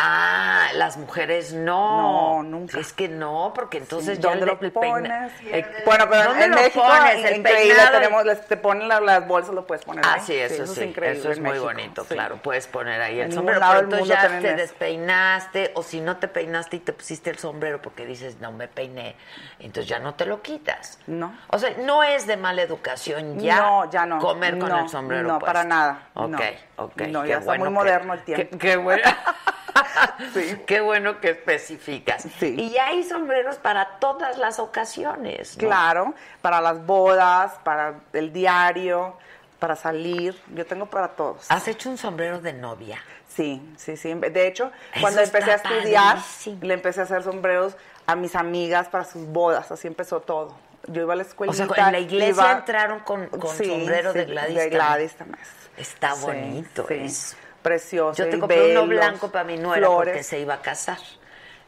[0.00, 2.38] Ah, las mujeres no.
[2.38, 2.78] No, nunca.
[2.78, 5.32] Es que no, porque entonces ya ¿Dónde el, lo pones?
[5.44, 7.24] Eh, bueno, pero ¿dónde en lo México, pones?
[7.24, 7.90] El increíble, peinado?
[7.98, 10.20] tenemos, les- te ponen la- las bolsas, lo puedes poner Ah, ahí.
[10.24, 10.80] sí, eso sí.
[10.80, 12.14] es increíble Eso es muy México, bonito, sí.
[12.14, 12.36] claro.
[12.42, 13.60] Puedes poner ahí el En sombrero.
[13.60, 14.56] lado Pero entonces ya te eso.
[14.56, 18.68] despeinaste, o si no te peinaste y te pusiste el sombrero porque dices, no me
[18.68, 19.16] peiné,
[19.58, 20.98] entonces ya no te lo quitas.
[21.06, 21.34] No.
[21.48, 24.18] O sea, no es de mala educación ya, No, ya no.
[24.20, 25.46] comer con No, el sombrero No, puesto.
[25.46, 26.08] para nada.
[26.14, 26.40] Ok,
[26.76, 27.00] ok.
[27.08, 28.58] No, qué ya está bueno muy que- moderno el tiempo.
[28.58, 28.76] Qué, qué
[30.66, 32.26] Qué bueno que especificas.
[32.42, 35.56] Y ya hay sombreros para todas las ocasiones.
[35.56, 35.68] ¿no?
[35.68, 39.16] Claro, para las bodas, para el diario,
[39.58, 40.40] para salir.
[40.54, 41.46] Yo tengo para todos.
[41.50, 42.98] ¿Has hecho un sombrero de novia?
[43.28, 44.14] Sí, sí, sí.
[44.14, 46.58] De hecho, Eso cuando empecé a estudiar, padrísimo.
[46.62, 49.70] le empecé a hacer sombreros a mis amigas para sus bodas.
[49.70, 50.56] Así empezó todo.
[50.86, 51.52] Yo iba a la escuela.
[51.52, 54.54] O sea, en la iglesia entraron con, con sombrero de Gladys.
[54.56, 54.68] De.
[54.70, 55.38] Gladys también.
[55.76, 56.94] Está bonito sí.
[56.94, 57.36] eso.
[57.62, 58.22] Precioso.
[58.22, 60.12] Yo te compré uno blanco para mi nuera flores.
[60.14, 60.98] porque se iba a casar.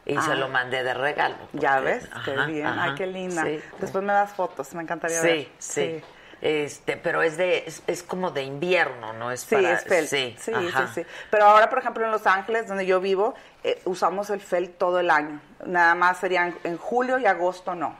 [0.05, 0.21] Y Ah.
[0.21, 1.35] se lo mandé de regalo.
[1.53, 2.65] Ya ves, qué Ajá, bien.
[2.65, 3.43] ajá, Ay, qué linda.
[3.43, 3.61] sí.
[3.79, 5.31] Después me das fotos, me encantaría ver.
[5.39, 6.01] Sí, sí.
[6.41, 10.09] Este, pero es de es, es como de invierno, no es Sí, para es felt.
[10.09, 10.87] Sí, Sí, ajá.
[10.87, 11.07] sí, sí.
[11.29, 14.99] Pero ahora, por ejemplo, en Los Ángeles, donde yo vivo, eh, usamos el felt todo
[14.99, 15.39] el año.
[15.67, 17.95] Nada más serían en julio y agosto no.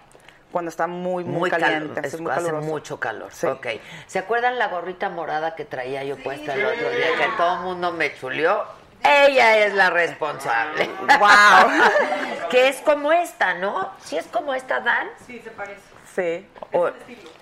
[0.51, 1.87] Cuando está muy, muy, Muy caliente.
[1.95, 2.67] calor, es es- muy hace caluroso.
[2.67, 3.31] mucho calor.
[3.31, 3.47] Sí.
[3.47, 3.67] Ok.
[4.07, 7.07] ¿Se acuerdan la gorrita morada que traía yo puesta el otro día?
[7.17, 8.63] Que todo el mundo me chuleó.
[9.03, 10.89] Ella es la responsable.
[11.19, 12.49] ¡Wow!
[12.49, 13.89] que es como esta, ¿no?
[14.03, 15.07] ¿Sí es como esta, Dan?
[15.25, 15.81] Sí, se parece.
[16.13, 16.47] Sí.
[16.73, 16.89] O,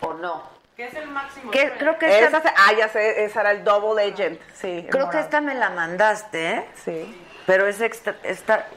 [0.07, 0.43] o no.
[0.77, 1.51] Que es el máximo.
[1.51, 4.39] Que- creo que esta, Esa ah, ya sé, esa era el Double Agent.
[4.53, 4.87] Sí.
[4.89, 6.65] creo que esta me la mandaste, ¿eh?
[6.85, 7.25] Sí.
[7.45, 8.67] Pero es extra, esta...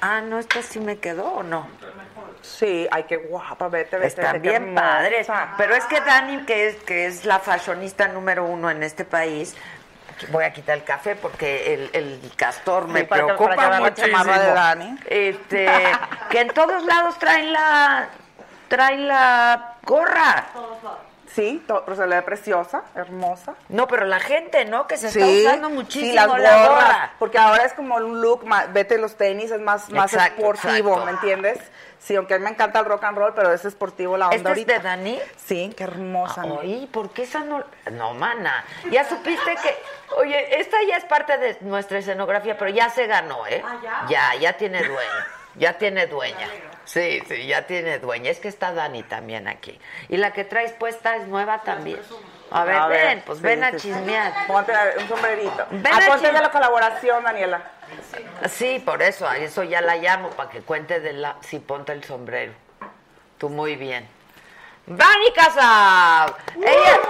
[0.00, 1.68] Ah, no, esta sí me quedó o no.
[2.42, 4.06] Sí, ay, qué guapa, vete, vete.
[4.08, 5.28] Están vete, bien padres.
[5.56, 9.54] Pero es que Dani, que es, que es la fashionista número uno en este país,
[10.30, 14.98] voy a quitar el café porque el, el castor me Sí, preocupa para de Dani.
[15.06, 15.68] Este,
[16.30, 18.08] que en todos lados traen la,
[18.68, 20.46] traen la gorra.
[21.34, 23.54] Sí, to- pero se le ve preciosa, hermosa.
[23.68, 24.86] No, pero la gente, ¿no?
[24.86, 27.10] Que se está Sí, usando sí, muchísimo las la gorra.
[27.18, 30.92] Porque ahora es como un look, más, vete los tenis, es más, más Exacto, esportivo,
[30.94, 31.04] exacto.
[31.04, 31.58] ¿me entiendes?
[31.98, 34.36] Sí, aunque a mí me encanta el rock and roll, pero es esportivo la onda
[34.36, 35.18] ¿Esta es de Dani?
[35.36, 36.44] Sí, qué hermosa.
[36.44, 36.56] ¿no?
[36.56, 37.64] Oye, ¿por qué esa no?
[37.92, 38.64] No, mana.
[38.90, 39.76] Ya supiste que.
[40.16, 43.62] Oye, esta ya es parte de nuestra escenografía, pero ya se ganó, ¿eh?
[43.64, 44.06] Ah, ¿ya?
[44.08, 45.24] Ya, ya tiene dueño.
[45.56, 46.48] Ya tiene dueña.
[46.84, 48.30] Sí, sí, ya tiene dueña.
[48.30, 49.78] Es que está Dani también aquí.
[50.08, 52.00] Y la que traes puesta es nueva también.
[52.50, 53.88] A ver, ven, pues sí, ven a sí, sí.
[53.88, 54.46] chismear.
[54.46, 55.66] Ponte un sombrerito.
[55.70, 57.62] Ven ah, a de la colaboración, Daniela.
[58.48, 61.36] Sí, por eso, a eso ya la llamo, para que cuente de la...
[61.40, 62.52] Sí, ponte el sombrero.
[63.38, 64.08] Tú muy bien.
[64.86, 66.34] ¡Dani Casab!
[66.56, 67.00] Ella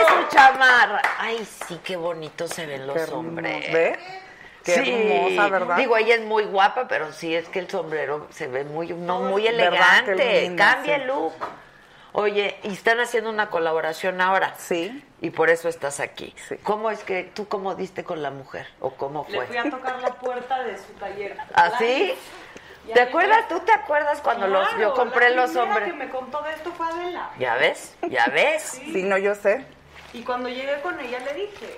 [0.00, 1.00] es su chamarra.
[1.18, 3.22] Ay, sí, qué bonitos se ven los Qué hermoso.
[3.22, 3.72] sombreros.
[3.72, 3.98] ¿Ve?
[4.64, 5.76] Qué hermosa, ¿verdad?
[5.76, 9.20] Digo, ella es muy guapa, pero sí es que el sombrero se ve muy, no,
[9.20, 10.52] muy elegante.
[10.56, 11.02] Cambia sí.
[11.02, 11.34] el look.
[12.18, 14.54] Oye, y están haciendo una colaboración ahora.
[14.56, 15.04] Sí.
[15.20, 16.34] Y por eso estás aquí.
[16.48, 16.56] Sí.
[16.62, 18.66] ¿Cómo es que tú cómo diste con la mujer?
[18.80, 19.34] ¿O cómo fue?
[19.40, 21.36] Le fui a tocar la puerta de su taller.
[21.52, 22.14] ¿Así?
[22.86, 23.46] Ya ¿Te acuerdas?
[23.48, 25.88] ¿Tú te acuerdas cuando los, yo Claro, compré la los primera hombres?
[25.90, 27.30] que me contó de esto fue Adela.
[27.38, 27.94] ¿Ya ves?
[28.08, 28.62] ¿Ya ves?
[28.62, 29.66] Sí, no, yo sé.
[30.14, 31.76] Y cuando llegué con ella le dije,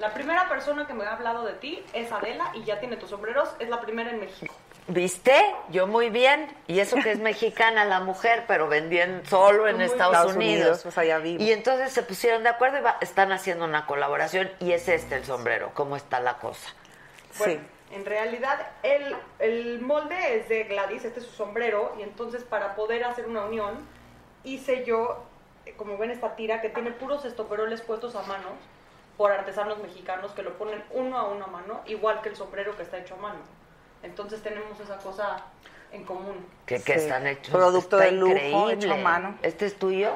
[0.00, 3.08] la primera persona que me ha hablado de ti es Adela y ya tiene tus
[3.08, 4.54] sombreros, es la primera en México.
[4.88, 5.34] ¿Viste?
[5.68, 6.48] Yo muy bien.
[6.66, 10.60] Y eso que es mexicana la mujer, pero vendían solo en Muy Estados, Estados Unidos.
[10.62, 11.42] Unidos, pues allá vivo.
[11.42, 15.16] Y entonces se pusieron de acuerdo y va- están haciendo una colaboración y es este
[15.16, 15.70] el sombrero.
[15.74, 16.70] ¿Cómo está la cosa?
[17.38, 17.60] Bueno,
[17.92, 22.74] en realidad el, el molde es de Gladys, este es su sombrero, y entonces para
[22.74, 23.86] poder hacer una unión
[24.44, 25.22] hice yo,
[25.66, 28.48] eh, como ven esta tira, que tiene puros estoperoles puestos a mano
[29.18, 32.74] por artesanos mexicanos que lo ponen uno a uno a mano, igual que el sombrero
[32.76, 33.40] que está hecho a mano.
[34.02, 35.42] Entonces tenemos esa cosa
[35.92, 36.46] en común.
[36.66, 37.00] Que, que Sí.
[37.00, 37.52] están hechos.
[37.54, 38.72] Producto está de lujo, increíble.
[38.74, 39.38] hecho a mano.
[39.42, 40.12] ¿Este es tuyo?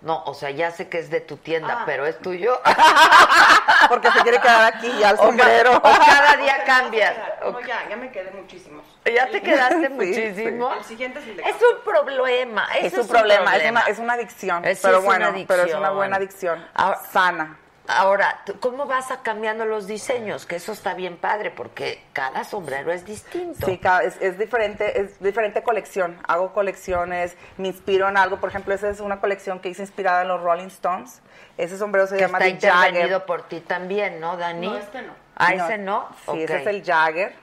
[0.00, 1.82] No, o sea, ya sé que es de tu tienda, Ah.
[1.84, 2.60] pero es tuyo.
[3.88, 5.76] Porque se quiere quedar aquí ya ca- sombrero.
[5.76, 7.16] o cada día cambias.
[7.42, 8.84] No, ya, ya me quedé muchísimos.
[9.04, 10.72] ¿Ya te quedaste Sí, muchísimo?
[10.72, 12.68] El siguiente es el de Es un problema.
[12.80, 14.64] Es un problema, es una, es una adicción.
[14.64, 16.64] Es- pero es bueno, una pero es una buena adicción.
[16.74, 17.58] Ahora- sana.
[17.90, 20.44] Ahora, ¿tú- ¿cómo vas a cambiando los diseños?
[20.44, 23.66] Que eso está bien padre, porque cada sombrero es distinto.
[23.66, 26.18] Sí, cada- es, es diferente, es diferente colección.
[26.28, 28.40] Hago colecciones, me inspiro en algo.
[28.40, 31.22] Por ejemplo, esa es una colección que hice inspirada en los Rolling Stones.
[31.56, 33.24] Ese sombrero se que llama está The Jagger.
[33.24, 34.68] por ti también, ¿no, Dani?
[34.68, 35.12] No, este no.
[35.36, 36.08] Ah, ese no.
[36.30, 37.34] Sí, ese es el Jagger.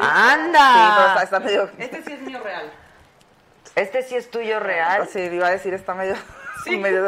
[0.00, 0.72] ¡Anda!
[0.74, 1.70] Sí, pero está, está medio...
[1.78, 2.72] Este sí es mío real.
[3.76, 5.06] Este sí es tuyo real.
[5.08, 6.16] Sí, iba a decir, está medio...
[6.78, 7.06] medio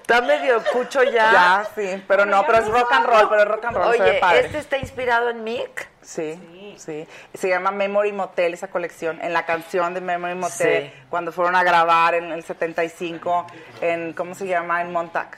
[0.00, 1.32] Está medio cucho ya.
[1.32, 3.92] Ya, sí, pero no, pero es rock and roll, pero es rock and roll.
[3.96, 4.40] se ve Oye, padre.
[4.46, 5.88] ¿este está inspirado en Mick?
[6.02, 9.20] Sí, sí, Se llama Memory Motel esa colección.
[9.22, 11.02] En la canción de Memory Motel, Sí.
[11.08, 13.46] cuando fueron a grabar en el 75
[13.80, 14.80] en, ¿cómo se llama?
[14.80, 15.28] En Montauk.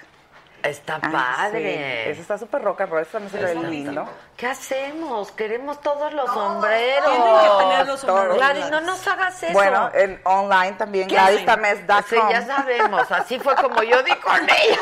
[0.63, 2.05] Está Ah, padre.
[2.05, 2.11] sí.
[2.13, 4.09] Ese está súper rock and roll, eso también se ve lindo.
[4.37, 5.33] ¿Qué hacemos?
[5.33, 7.11] Queremos todos los sombreros.
[7.11, 8.37] tienen que tener los sombreros.
[8.37, 9.53] Gladys, no nos hagas eso.
[9.53, 11.15] Bueno, en online también, ¿Qué?
[11.15, 12.03] GladysTamez.com.
[12.09, 13.11] Sí, ya sabemos.
[13.11, 14.79] Así fue como yo di con ella.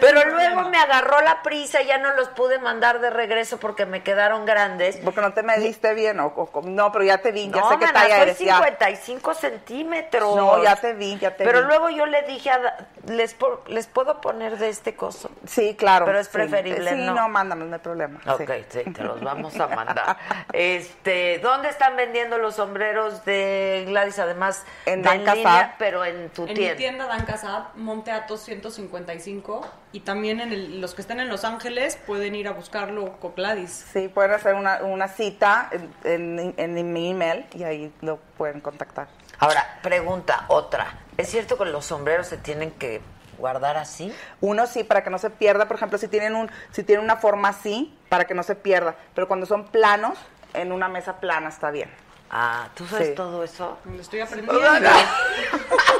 [0.00, 3.84] Pero luego me agarró la prisa y ya no los pude mandar de regreso porque
[3.84, 4.96] me quedaron grandes.
[5.04, 7.76] Porque no te mediste bien, o, o- no, pero ya te vi, ya no, sé
[7.76, 8.38] mana, talla eres.
[8.38, 8.56] ya.
[8.56, 10.36] 55 centímetros.
[10.36, 11.66] No, ya te vi, ya te Pero vi.
[11.66, 13.36] luego yo le dije, a ¿les,
[13.66, 15.30] ¿les puedo poner de este coso?
[15.46, 16.06] Sí, claro.
[16.06, 16.32] Pero es sí.
[16.32, 17.14] preferible, Sí, ¿no?
[17.14, 18.20] no, mándame, no hay problema.
[18.24, 18.42] sí.
[18.44, 20.16] Ok, sí, te los vamos a mandar.
[20.52, 24.18] Este, ¿dónde están vendiendo los sombreros de Gladys?
[24.18, 25.78] Además, En Dan línea, Casab.
[25.78, 26.76] pero en tu En mi tienda.
[26.76, 31.44] tienda Dan Casab, Monte Atos 155 y también en el- los que estén en Los
[31.44, 33.86] Ángeles pueden ir a buscarlo con Gladys.
[33.92, 35.70] Sí, pueden hacer una, una cita
[36.04, 39.08] en, en- en mi email y ahí lo pueden contactar.
[39.38, 40.98] Ahora, pregunta, otra.
[41.16, 43.00] ¿Es cierto que los sombreros se tienen que
[43.40, 44.14] guardar así?
[44.40, 47.16] Uno sí, para que no se pierda, por ejemplo, si tienen, un, si tienen una
[47.16, 50.16] forma así, para que no se pierda, pero cuando son planos,
[50.54, 51.90] en una mesa plana está bien.
[52.30, 53.14] Ah, ¿tú sabes Sí.
[53.16, 53.78] todo eso?
[53.86, 54.60] Lo estoy aprendiendo.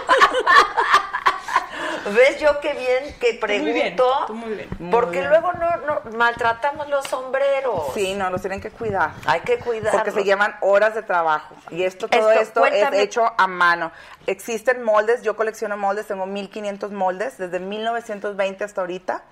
[2.15, 3.65] ¿Ves yo qué bien que pregunto?
[3.65, 4.69] muy bien, tú muy bien.
[4.91, 5.29] Porque Muy bien.
[5.29, 7.93] luego no, no maltratamos los sombreros.
[7.95, 9.13] Sí, no, los tienen que cuidar.
[9.27, 9.93] Hay que cuidar.
[9.93, 11.55] Porque se llevan horas de trabajo.
[11.71, 13.93] Y esto, todo Esto, es hecho a mano.
[14.27, 19.23] Existen moldes, yo colecciono moldes, tengo 1500 moldes desde 1920 hasta ahorita.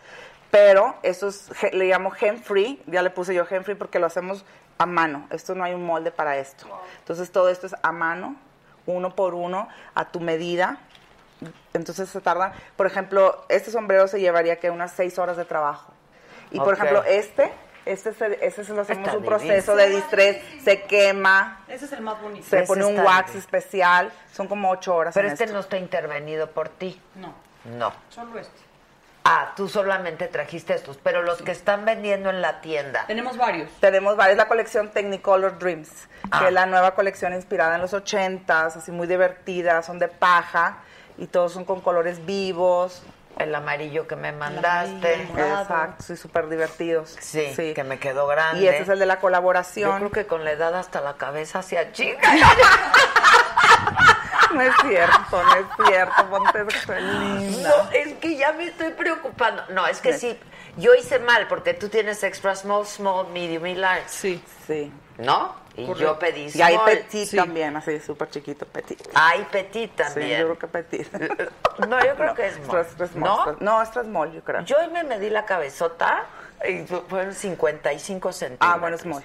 [0.51, 4.07] Pero eso es, le llamo gen free, ya le puse yo gen free porque lo
[4.07, 4.45] hacemos
[4.79, 5.27] a mano.
[5.31, 6.67] Esto no hay un molde para esto.
[7.01, 8.37] Entonces todo esto es a mano,
[8.87, 10.79] uno por uno, a tu medida.
[11.75, 15.93] Entonces se tarda, por ejemplo, este sombrero se llevaría que unas seis horas de trabajo.
[16.51, 17.53] Y por ejemplo, este,
[17.85, 21.93] este, se, este se lo hacemos Está un proceso de distrés, se quema, Ese es
[21.93, 22.47] el más bonito.
[22.49, 23.39] se pone un wax bien.
[23.39, 25.15] especial, son como ocho horas.
[25.15, 25.55] Pero en este esto.
[25.55, 27.01] no está intervenido por ti.
[27.17, 27.35] No,
[27.65, 27.93] No.
[28.09, 28.67] solo este.
[29.31, 33.05] Ah, tú solamente trajiste estos, pero los que están vendiendo en la tienda.
[33.07, 33.71] Tenemos varios.
[33.79, 36.39] Tenemos varias, la colección Technicolor Dreams, Ah.
[36.41, 40.79] que es la nueva colección inspirada en los ochentas, así muy divertida, son de paja
[41.19, 43.03] y todos son con colores vivos.
[43.39, 45.23] El amarillo que me mandaste.
[45.23, 47.17] Exacto, sí, súper divertidos.
[47.21, 48.63] Sí, que me quedó grande.
[48.63, 49.97] Y este es el de la Yo colaboración.
[49.99, 52.29] creo que con la edad hasta la cabeza se achica.
[54.55, 56.65] No es cierto, no es cierto, ponte
[57.01, 57.69] linda.
[57.69, 59.63] No, es que ya me estoy preocupando.
[59.69, 60.39] No, es que sí,
[60.79, 64.09] yo hice mal porque tú tienes extra small, small, medium y large.
[64.09, 64.43] Sí.
[64.67, 64.93] Sí.
[65.19, 65.55] ¿No?
[65.79, 66.03] Y Correcto.
[66.13, 66.85] yo pedí Y hay small.
[66.91, 69.01] petit también, así súper chiquito, petit.
[69.15, 70.41] Hay petit Sí, también.
[70.41, 71.13] yo creo que petit.
[71.89, 72.85] No, yo creo que es small.
[72.85, 73.37] Small, ¿No?
[73.37, 74.61] extra- no, extra small, yo creo.
[74.63, 76.27] Yo hoy me medí la cabezota
[76.69, 76.79] y
[77.09, 78.71] fueron 55 centímetros.
[78.75, 79.23] Ah, bueno, small.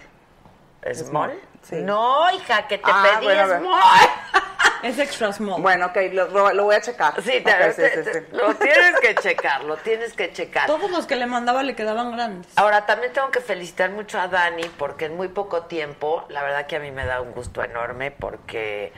[0.93, 1.39] ¿Small?
[1.61, 1.75] Sí.
[1.77, 4.09] No, hija, que te Ah, pedí bueno, small.
[4.83, 5.61] Es extra small.
[5.61, 7.13] Bueno, ok, lo, lo- lo voy a checar.
[7.21, 10.67] Sí, te- Ok, te- te- lo tienes que checar, lo tienes que checar.
[10.67, 12.51] Todos los que le mandaba le quedaban grandes.
[12.57, 16.65] Ahora, también tengo que felicitar mucho a Dani porque en muy poco tiempo, la verdad
[16.67, 18.91] que a mí me da un gusto enorme porque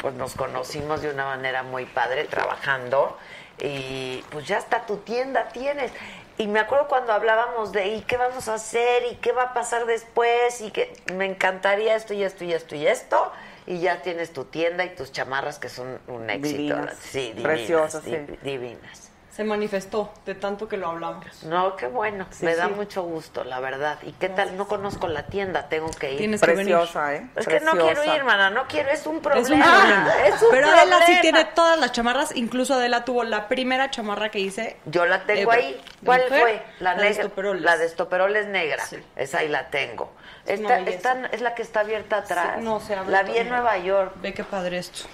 [0.00, 3.18] pues nos conocimos de una manera muy padre trabajando
[3.60, 5.90] y pues ya está tu tienda tienes.
[6.38, 9.02] Y me acuerdo cuando hablábamos de ¿y qué vamos a hacer?
[9.10, 10.60] ¿y qué va a pasar después?
[10.60, 13.32] y que me encantaría esto y esto y esto y esto.
[13.66, 16.56] Y ya tienes tu tienda y tus chamarras que son un éxito.
[16.56, 16.96] Divinas.
[17.00, 17.42] Sí, divinas.
[17.42, 18.16] Preciosas, sí.
[18.42, 19.07] Divinas.
[19.38, 21.44] Se manifestó de tanto que lo hablamos.
[21.44, 22.26] No, qué bueno.
[22.30, 23.96] Sí, me da mucho gusto, la verdad.
[24.02, 24.56] ¿Y qué tal?
[24.56, 26.18] No conozco la tienda, tengo que ir.
[26.18, 26.74] Tienes que venir.
[26.74, 27.30] Preciosa, ¿eh?
[27.36, 27.84] Es que no Preciosa.
[28.00, 29.46] quiero ir, hermana, no quiero, es un problema.
[29.46, 30.12] Es un problema.
[30.26, 34.28] Es un Pero Adela sí tiene todas las chamarras, incluso Adela tuvo la primera chamarra
[34.28, 34.76] que hice.
[34.86, 35.74] Yo la tengo ahí.
[35.74, 36.62] de ¿Cuál mujer, fue?
[36.80, 37.22] La, la de negra.
[37.22, 37.62] estoperoles.
[37.62, 38.84] La de estoperoles negra.
[38.86, 38.96] Sí.
[39.14, 40.14] Esa ahí la tengo.
[40.46, 42.54] Es Esta, esta es la que está abierta atrás.
[42.58, 44.14] Sí, no, se abre La vi en Nueva York.
[44.16, 45.04] Ve qué padre esto.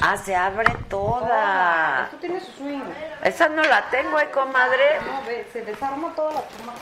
[0.00, 2.04] Ah, se abre toda.
[2.04, 2.82] Esto tiene su swing.
[3.22, 5.00] Esa no la tengo, eh, comadre.
[5.04, 6.78] No, ve, se desarma toda la chamarra.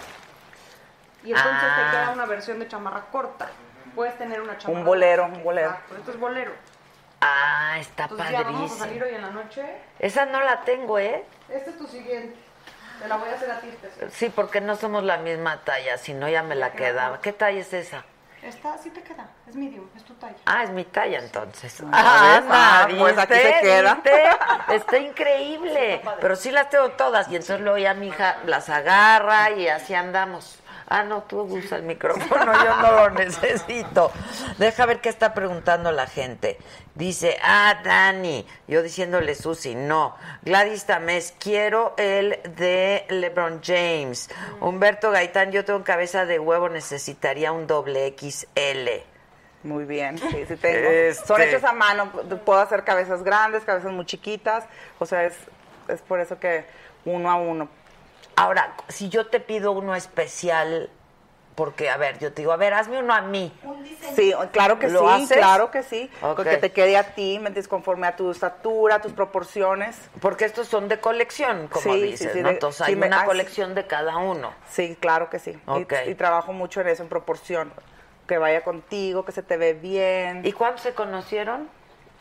[1.22, 1.76] Y entonces Ah.
[1.84, 3.48] te queda una versión de chamarra corta.
[3.94, 4.78] Puedes tener una chamarra.
[4.80, 5.70] Un bolero, un bolero.
[5.70, 6.52] Exacto, esto es bolero.
[7.20, 9.06] Ah, está Entonces ya vamos a salir padrísimo.
[9.06, 9.62] hoy en la noche.
[9.98, 11.24] Esa no la tengo, ¿eh?
[11.50, 12.34] Este es tu siguiente.
[13.02, 14.10] Te la voy a hacer a ti especial.
[14.10, 17.20] Sí, porque no somos la misma talla, si no ya me la quedaba.
[17.20, 18.04] ¿Qué talla es esa?
[18.42, 19.28] Esta sí te queda.
[19.46, 20.36] Es medium, es tu talla.
[20.46, 21.82] Ah, es mi talla entonces.
[21.92, 23.60] Ah, anda, ah, pues aquí se ¿viste?
[23.60, 23.94] queda.
[23.94, 24.22] ¿viste?
[24.74, 26.02] Está increíble.
[26.20, 29.94] Pero sí las tengo todas y entonces luego ya mi hija las agarra y así
[29.94, 30.58] andamos.
[30.92, 34.10] Ah, no, tú usa el micrófono, yo no lo necesito.
[34.58, 36.58] Deja ver qué está preguntando la gente.
[36.96, 40.16] Dice, ah, Dani, yo diciéndole Susi, no.
[40.42, 44.28] Gladys Tamés, quiero el de LeBron James.
[44.60, 48.88] Humberto Gaitán, yo tengo cabeza de huevo, necesitaría un doble XL.
[49.62, 50.88] Muy bien, sí, sí tengo.
[50.90, 52.10] Este- Son hechos a mano,
[52.44, 54.64] puedo hacer cabezas grandes, cabezas muy chiquitas,
[54.98, 55.34] o sea, es,
[55.86, 56.64] es por eso que
[57.04, 57.68] uno a uno.
[58.40, 60.90] Ahora, si yo te pido uno especial,
[61.54, 63.52] porque, a ver, yo te digo, a ver, hazme uno a mí.
[64.14, 65.36] Sí, claro que ¿Lo sí, haces?
[65.36, 66.36] claro que sí, Ok.
[66.36, 67.68] porque te quede a ti, ¿me entiendes?
[67.68, 69.96] Conforme a tu estatura, tus proporciones.
[70.20, 72.48] Porque estos son de colección, como Sí, dices, sí, sí, ¿no?
[72.48, 74.52] de- Entonces sí hay me- una ah, colección de cada uno.
[74.70, 75.50] Sí, claro que sí.
[75.50, 75.92] Y- Ok.
[76.06, 77.72] Y, trabajo mucho en eso, en proporción.
[78.26, 80.46] Que vaya contigo, que se te ve bien.
[80.46, 81.68] ¿Y cuándo se conocieron?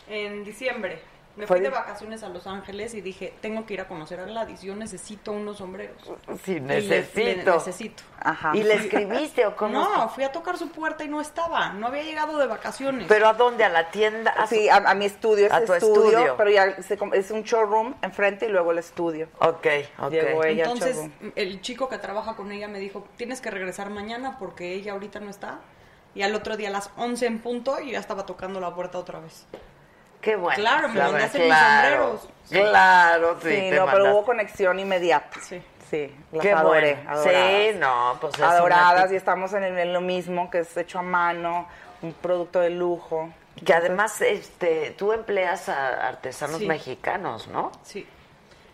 [0.09, 1.01] En diciembre.
[1.39, 4.25] Me fui de vacaciones a Los Ángeles y dije, tengo que ir a conocer a
[4.25, 5.95] Gladys, yo necesito unos sombreros.
[6.43, 7.51] Sí, Y le- necesito.
[7.51, 8.03] le- necesito.
[8.19, 8.51] Ajá.
[8.53, 9.69] ¿Y le escribiste o cómo?
[9.99, 13.05] No, fui a tocar su puerta y no estaba, no había llegado de vacaciones.
[13.07, 13.63] ¿Pero a dónde?
[13.63, 14.31] ¿A la tienda?
[14.31, 16.35] ¿A Sí, a, a mi estudio, A ese tu estudio, estudio.
[16.37, 19.29] pero ya se com- es un showroom enfrente y luego el estudio.
[19.39, 19.67] Ok,
[19.99, 20.11] ok.
[20.11, 21.31] Llegó ella Entonces, showroom.
[21.35, 25.19] el chico que trabaja con ella me dijo, tienes que regresar mañana porque ella ahorita
[25.21, 25.59] no está.
[26.15, 28.97] Y al otro día a las 11 en punto y ya estaba tocando la puerta
[28.97, 29.45] otra vez.
[30.21, 30.55] Qué bueno.
[30.59, 32.19] Claro, me hacer mis claro.
[32.19, 32.29] sombreros.
[32.71, 33.49] Claro, sí.
[33.49, 34.09] Sí, te no, pero mandaste.
[34.11, 35.39] hubo conexión inmediata.
[35.41, 35.61] Sí.
[35.89, 37.09] Sí, las Qué adoré, bueno.
[37.11, 37.51] adoradas.
[37.73, 40.99] Sí, no, pues es Adoradas y estamos en, el- en lo mismo, que es hecho
[40.99, 41.67] a mano,
[42.03, 43.29] un producto de lujo.
[43.65, 46.67] Que además este, tú empleas a artesanos Sí.
[46.67, 47.71] mexicanos, ¿no?
[47.81, 48.05] Sí.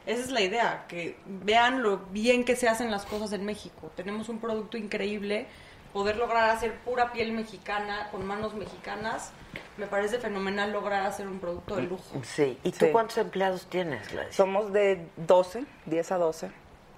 [0.05, 3.89] Esa es la idea, que vean lo bien que se hacen las cosas en México.
[3.95, 5.47] Tenemos un producto increíble,
[5.93, 9.31] poder lograr hacer pura piel mexicana, con manos mexicanas,
[9.77, 12.03] me parece fenomenal lograr hacer un producto de lujo.
[12.23, 12.57] Sí.
[12.63, 12.91] ¿Y tú Sí.
[12.91, 14.35] cuántos empleados tienes, Gladys?
[14.35, 16.51] Somos de 12, 10 a 12.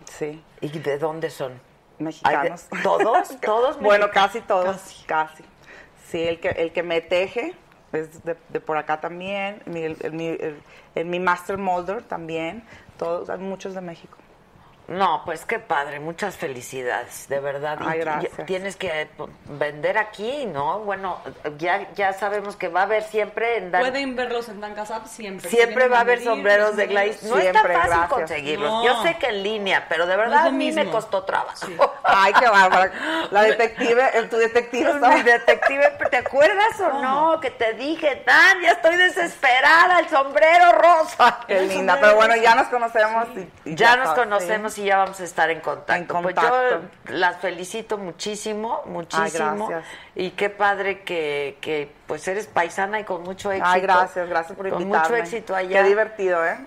[0.06, 0.44] Sí.
[0.62, 1.60] ¿Y de dónde son?
[2.00, 2.70] Mexicanos.
[2.70, 3.30] De- ¿Todos?
[3.42, 5.04] ¿Todos bueno, casi todos.
[5.08, 5.44] Casi.
[6.10, 7.54] Sí, el que, el que me teje
[7.92, 9.62] es de, de por acá también.
[9.66, 10.62] Mi, el, el- mi, el-
[10.96, 12.64] el- mi master molder también.
[12.98, 14.18] Todos, hay muchos de México.
[14.88, 17.78] No, pues qué padre, muchas felicidades, de verdad.
[17.86, 18.32] Ay, gracias.
[18.46, 19.10] tienes que eh,
[19.46, 20.80] vender aquí, ¿no?
[20.80, 21.20] Bueno,
[21.58, 25.06] ya, ya sabemos que va a haber siempre en Dan- Pueden verlos en Dan Casab
[25.08, 25.50] siempre.
[25.50, 27.22] Siempre va a haber sombreros de Gladys.
[27.24, 28.10] No Siempre, es tan fácil gracias.
[28.10, 28.70] conseguirlos.
[28.72, 28.86] No.
[28.86, 31.68] Yo sé que en línea, pero de No verdad lo a mí me costó trabajo.
[32.06, 33.28] Ay, qué bárbara.
[33.32, 35.10] La detective, el, tu detective está...
[35.10, 37.40] Mi detective, ¿te acuerdas o no?
[37.42, 41.40] Que te dije, Dan, ya estoy desesperada, el sombrero rosa.
[41.46, 41.98] Qué linda.
[42.00, 43.28] Pero bueno, ya nos conocemos.
[43.66, 44.77] Y, y Ya nos sabes, conocemos sí.
[44.78, 46.18] Y ya vamos a estar en contacto.
[46.18, 46.82] En Pues contacto.
[47.06, 49.68] yo las felicito muchísimo, muchísimo.
[49.68, 49.84] gracias.
[50.16, 53.70] y qué padre que, que pues eres paisana y con mucho éxito.
[53.70, 55.08] Ay, gracias, gracias por Con invitarme.
[55.10, 55.82] mucho éxito allá.
[55.84, 56.58] Qué divertido, ¿eh?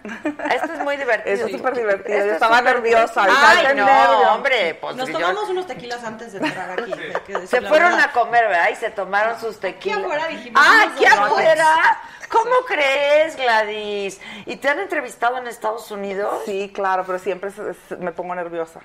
[0.55, 1.35] Esto es muy divertido.
[1.35, 2.15] Eso es súper divertido.
[2.15, 3.27] Esto Yo es estaba nerviosa.
[3.28, 4.32] Ay, no, nervio.
[4.32, 4.74] hombre.
[4.81, 6.93] Pues Nos yo- tomamos unos tequilas antes de entrar aquí.
[7.27, 8.11] que Se fueron verdad.
[8.11, 8.69] a comer, ¿verdad?
[8.70, 9.99] Y se tomaron sus tequilas.
[9.99, 12.01] afuera dijimos, ¡Ah, dos afuera!
[12.31, 14.20] ¿Cómo crees, Gladys?
[14.47, 16.43] ¿Y te han entrevistado en Estados Unidos?
[16.47, 17.51] Sí, claro, pero siempre
[17.98, 18.81] me pongo nerviosa.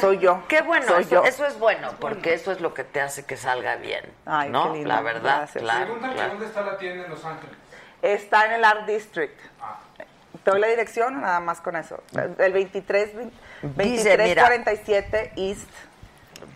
[0.00, 0.42] Soy yo.
[0.48, 1.24] Qué bueno, Soy eso, yo.
[1.24, 4.04] eso es bueno, porque eso es lo que te hace que salga bien.
[4.24, 4.68] Ay, ¿no?
[4.72, 5.62] qué lindo, La verdad, gracias.
[5.62, 5.84] claro.
[5.84, 6.30] Preguntan que claro.
[6.32, 7.56] dónde está la tienda en Los Ángeles.
[8.00, 9.38] Está en el Art District.
[10.42, 12.02] ¿Te doy la dirección o nada más con eso?
[12.38, 14.42] El 23, Dice, 23 mira.
[14.42, 15.68] 47 East.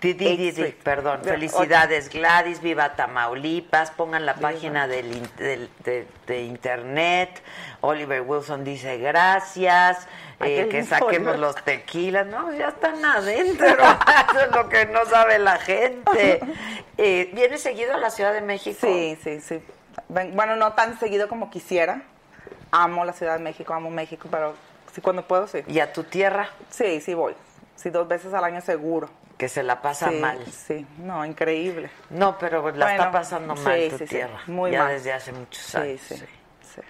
[0.01, 0.77] Di, di, di, di, Street.
[0.83, 7.43] perdón, De- felicidades Gladys, viva Tamaulipas, pongan la página del, de, de internet,
[7.81, 10.07] Oliver Wilson dice gracias,
[10.41, 13.67] eh, que saquemos los tequilas, no, ya están adentro,
[14.31, 16.41] eso es lo que no sabe la gente.
[16.99, 18.79] Eh, ¿Vienes seguido a la Ciudad de México?
[18.81, 19.63] Sí, sí, sí.
[20.09, 22.01] Bueno, no tan seguido como quisiera.
[22.71, 24.55] Amo la Ciudad de México, amo México, pero
[24.95, 25.59] sí cuando puedo, sí.
[25.69, 26.49] ¿Y a tu tierra?
[26.71, 27.35] Sí, sí voy.
[27.75, 29.11] Sí, dos veces al año seguro.
[29.39, 30.47] Que se la pasa Sí, mal.
[30.47, 31.91] Sí, no, increíble.
[32.11, 34.93] No, pero la está pasando sí, mal tu sí, sí, tierra, muy ya mal.
[34.93, 36.01] desde hace muchos años.
[36.01, 36.25] sí, sí.
[36.75, 36.81] sí.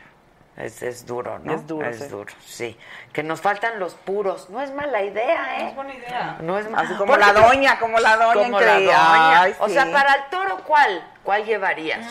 [0.56, 1.52] Es, es duro, ¿no?
[1.52, 2.08] Es duro, Es sí.
[2.08, 2.78] duro, sí.
[3.12, 4.48] Que nos faltan los puros.
[4.48, 5.68] No es mala idea, ¿eh?
[5.68, 6.38] Es buena idea.
[6.40, 8.92] No es ma- Así como la doña, como la doña Como la increíble.
[8.94, 9.42] doña.
[9.42, 9.74] Ay, O sí.
[9.74, 11.04] sea, para el toro, ¿cuál?
[11.24, 12.06] ¿Cuál llevarías?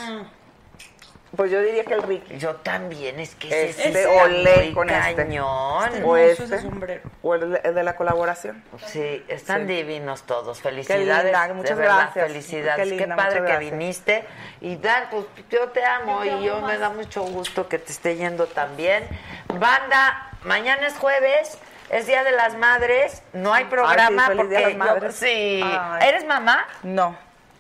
[1.36, 2.38] Pues yo diría que el Ricky.
[2.38, 5.16] Yo también, es que ese Este está olé con este.
[5.16, 6.04] cañón.
[6.04, 6.44] O este.
[6.44, 7.02] ese sombrero.
[7.22, 8.64] O el de, el de la colaboración.
[8.86, 9.74] Sí, están Sí.
[9.76, 10.58] divinos todos.
[10.60, 11.32] Qué Felicidades.
[11.48, 12.28] de muchas verdad, gracias.
[12.28, 12.90] Felicidades.
[12.90, 14.26] Qué Qué, padre que viniste.
[14.62, 18.16] Y Dan, pues yo te amo y yo me da mucho gusto que te esté
[18.16, 19.08] yendo también.
[19.48, 21.58] Banda, mañana es jueves.
[21.90, 25.16] Es Día de las Madres, no hay programa feliz porque Día de las yo- Madres.
[25.16, 25.62] sí.
[25.64, 26.08] Ay.
[26.10, 26.66] ¿Eres mamá?
[26.82, 27.16] No,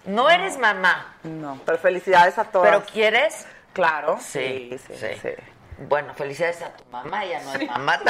[0.05, 1.59] No eres mamá, no.
[1.65, 2.67] Pero felicidades a todas.
[2.67, 3.45] pero ¿quieres?
[3.75, 4.17] Claro.
[4.19, 5.19] Sí, Sí, sí, sí.
[5.21, 5.29] sí.
[5.77, 7.99] Bueno, felicidades a tu mamá, ella no es mamá.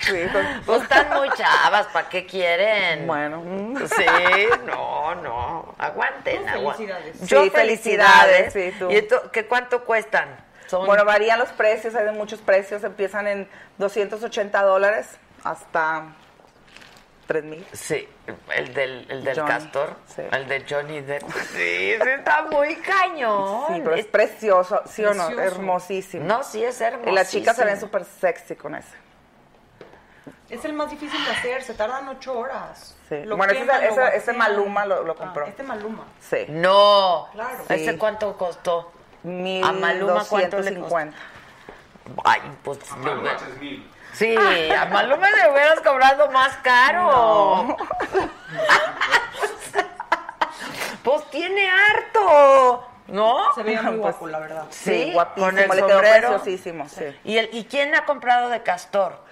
[0.00, 3.06] Sí, pues, Pues están muy chavas, ¿para qué quieren?
[3.06, 3.42] Bueno.
[3.86, 4.06] Sí,
[4.64, 5.74] no, no.
[5.78, 6.86] Aguanten, No, aguanten.
[6.88, 7.28] felicidades.
[7.28, 8.52] Yo Sí, felicidades.
[8.52, 8.90] felicidades, sí, tú.
[8.90, 10.36] ¿Y esto, qué cuánto cuestan?
[10.66, 13.48] Son- Bueno, varían los precios, hay de muchos precios, empiezan en
[13.78, 15.06] 280 dólares
[15.44, 16.04] hasta
[17.30, 17.64] 3 mil.
[17.72, 18.08] Sí,
[18.56, 20.22] el del, el del Johnny, castor, sí.
[20.32, 21.22] el de Johnny Depp.
[21.52, 23.66] Sí, ese está muy cañón.
[23.68, 25.28] Sí, pero es precioso, ¿sí o no?
[25.30, 26.24] Hermosísimo.
[26.24, 27.08] No, sí, es hermoso.
[27.08, 28.96] Y las chicas se ven súper sexy con ese.
[30.48, 32.96] Es el más difícil de hacer, se tardan ocho horas.
[33.08, 33.22] Sí.
[33.24, 34.32] Lo Bueno, ese, queman, ese, ese.
[34.32, 35.44] Maluma lo, lo compró.
[35.46, 36.02] Ah, este Maluma.
[36.18, 36.46] Sí.
[36.48, 37.28] No.
[37.32, 37.62] Claro.
[37.68, 37.96] ¿Ese Sí.
[37.96, 38.90] cuánto costó?
[39.22, 41.16] Mil ¿A Maluma cuánto le 250.
[42.24, 42.80] Ay, pues.
[43.04, 43.30] lo ve-
[44.20, 47.74] Sí, a Maluma le hubieras cobrado más caro.
[51.02, 53.54] pues tiene harto, ¿no?
[53.54, 54.66] Se veía muy guapo, la verdad.
[54.68, 56.28] Sí, Sí, guapísimo, con el le quedó sombrero.
[56.28, 57.04] preciosísimo, sí.
[57.24, 59.24] ¿Y, el, ¿Y quién ha comprado de castor?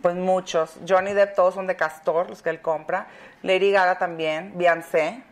[0.00, 0.78] Pues muchos.
[0.88, 3.08] Johnny Depp, todos son de Castor, los que él compra.
[3.42, 5.24] Lady Gaga también, Beyoncé.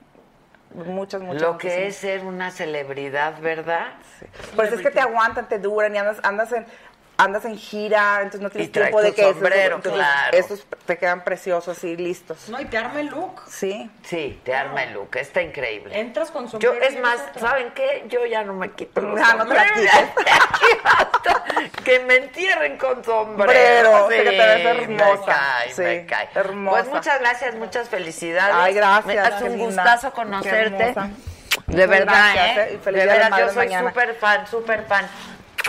[0.74, 1.40] Muchas, muchas.
[1.40, 1.88] Lo que muchísimas.
[1.88, 3.86] es ser una celebridad, ¿verdad?
[4.56, 6.66] Pues es que te aguantan, te duran y andas, andas en
[7.18, 10.36] andas en gira, entonces no tienes Y tiempo de tu que sombrero, claro.
[10.36, 12.48] Estos te quedan preciosos y listos.
[12.48, 13.42] No, y te arma el look.
[13.48, 13.90] Sí.
[14.04, 15.98] Sí, te arma el look, está increíble.
[15.98, 16.74] Entras con Yo, sombrero.
[16.80, 17.20] es y más.
[17.38, 18.04] ¿saben qué?
[18.08, 19.56] Yo ya no me quito los Ya no te
[21.84, 23.98] que me entierren con sombrero.
[23.98, 25.18] Sombrero, que te ves hermosa.
[25.18, 26.28] Me cae, Sí, me cae.
[26.34, 26.82] hermosa.
[26.82, 28.54] Pues muchas gracias, muchas felicidades.
[28.56, 30.94] Ay, gracias, Me hace qué un gustazo conocerte.
[31.66, 32.72] De verdad, gracias, ¿eh?
[32.72, 32.80] ¿eh?
[32.86, 35.06] Y De verdad, yo soy súper fan, súper fan.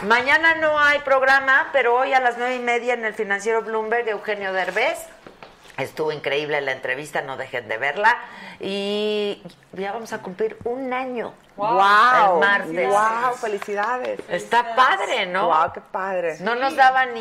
[0.03, 4.07] Mañana no hay programa, pero hoy a las nueve y media en el Financiero Bloomberg,
[4.07, 4.97] Eugenio Derbez.
[5.77, 8.17] Estuvo increíble la entrevista, no dejen de verla.
[8.61, 9.43] Y
[9.73, 11.33] ya vamos a cumplir un año.
[11.57, 12.35] Wow.
[12.35, 12.89] El martes.
[12.89, 14.21] Wow, felicidades.
[14.29, 15.47] Está padre, ¿no?
[15.47, 16.37] Wow, qué padre.
[16.39, 17.17] No nos daban ni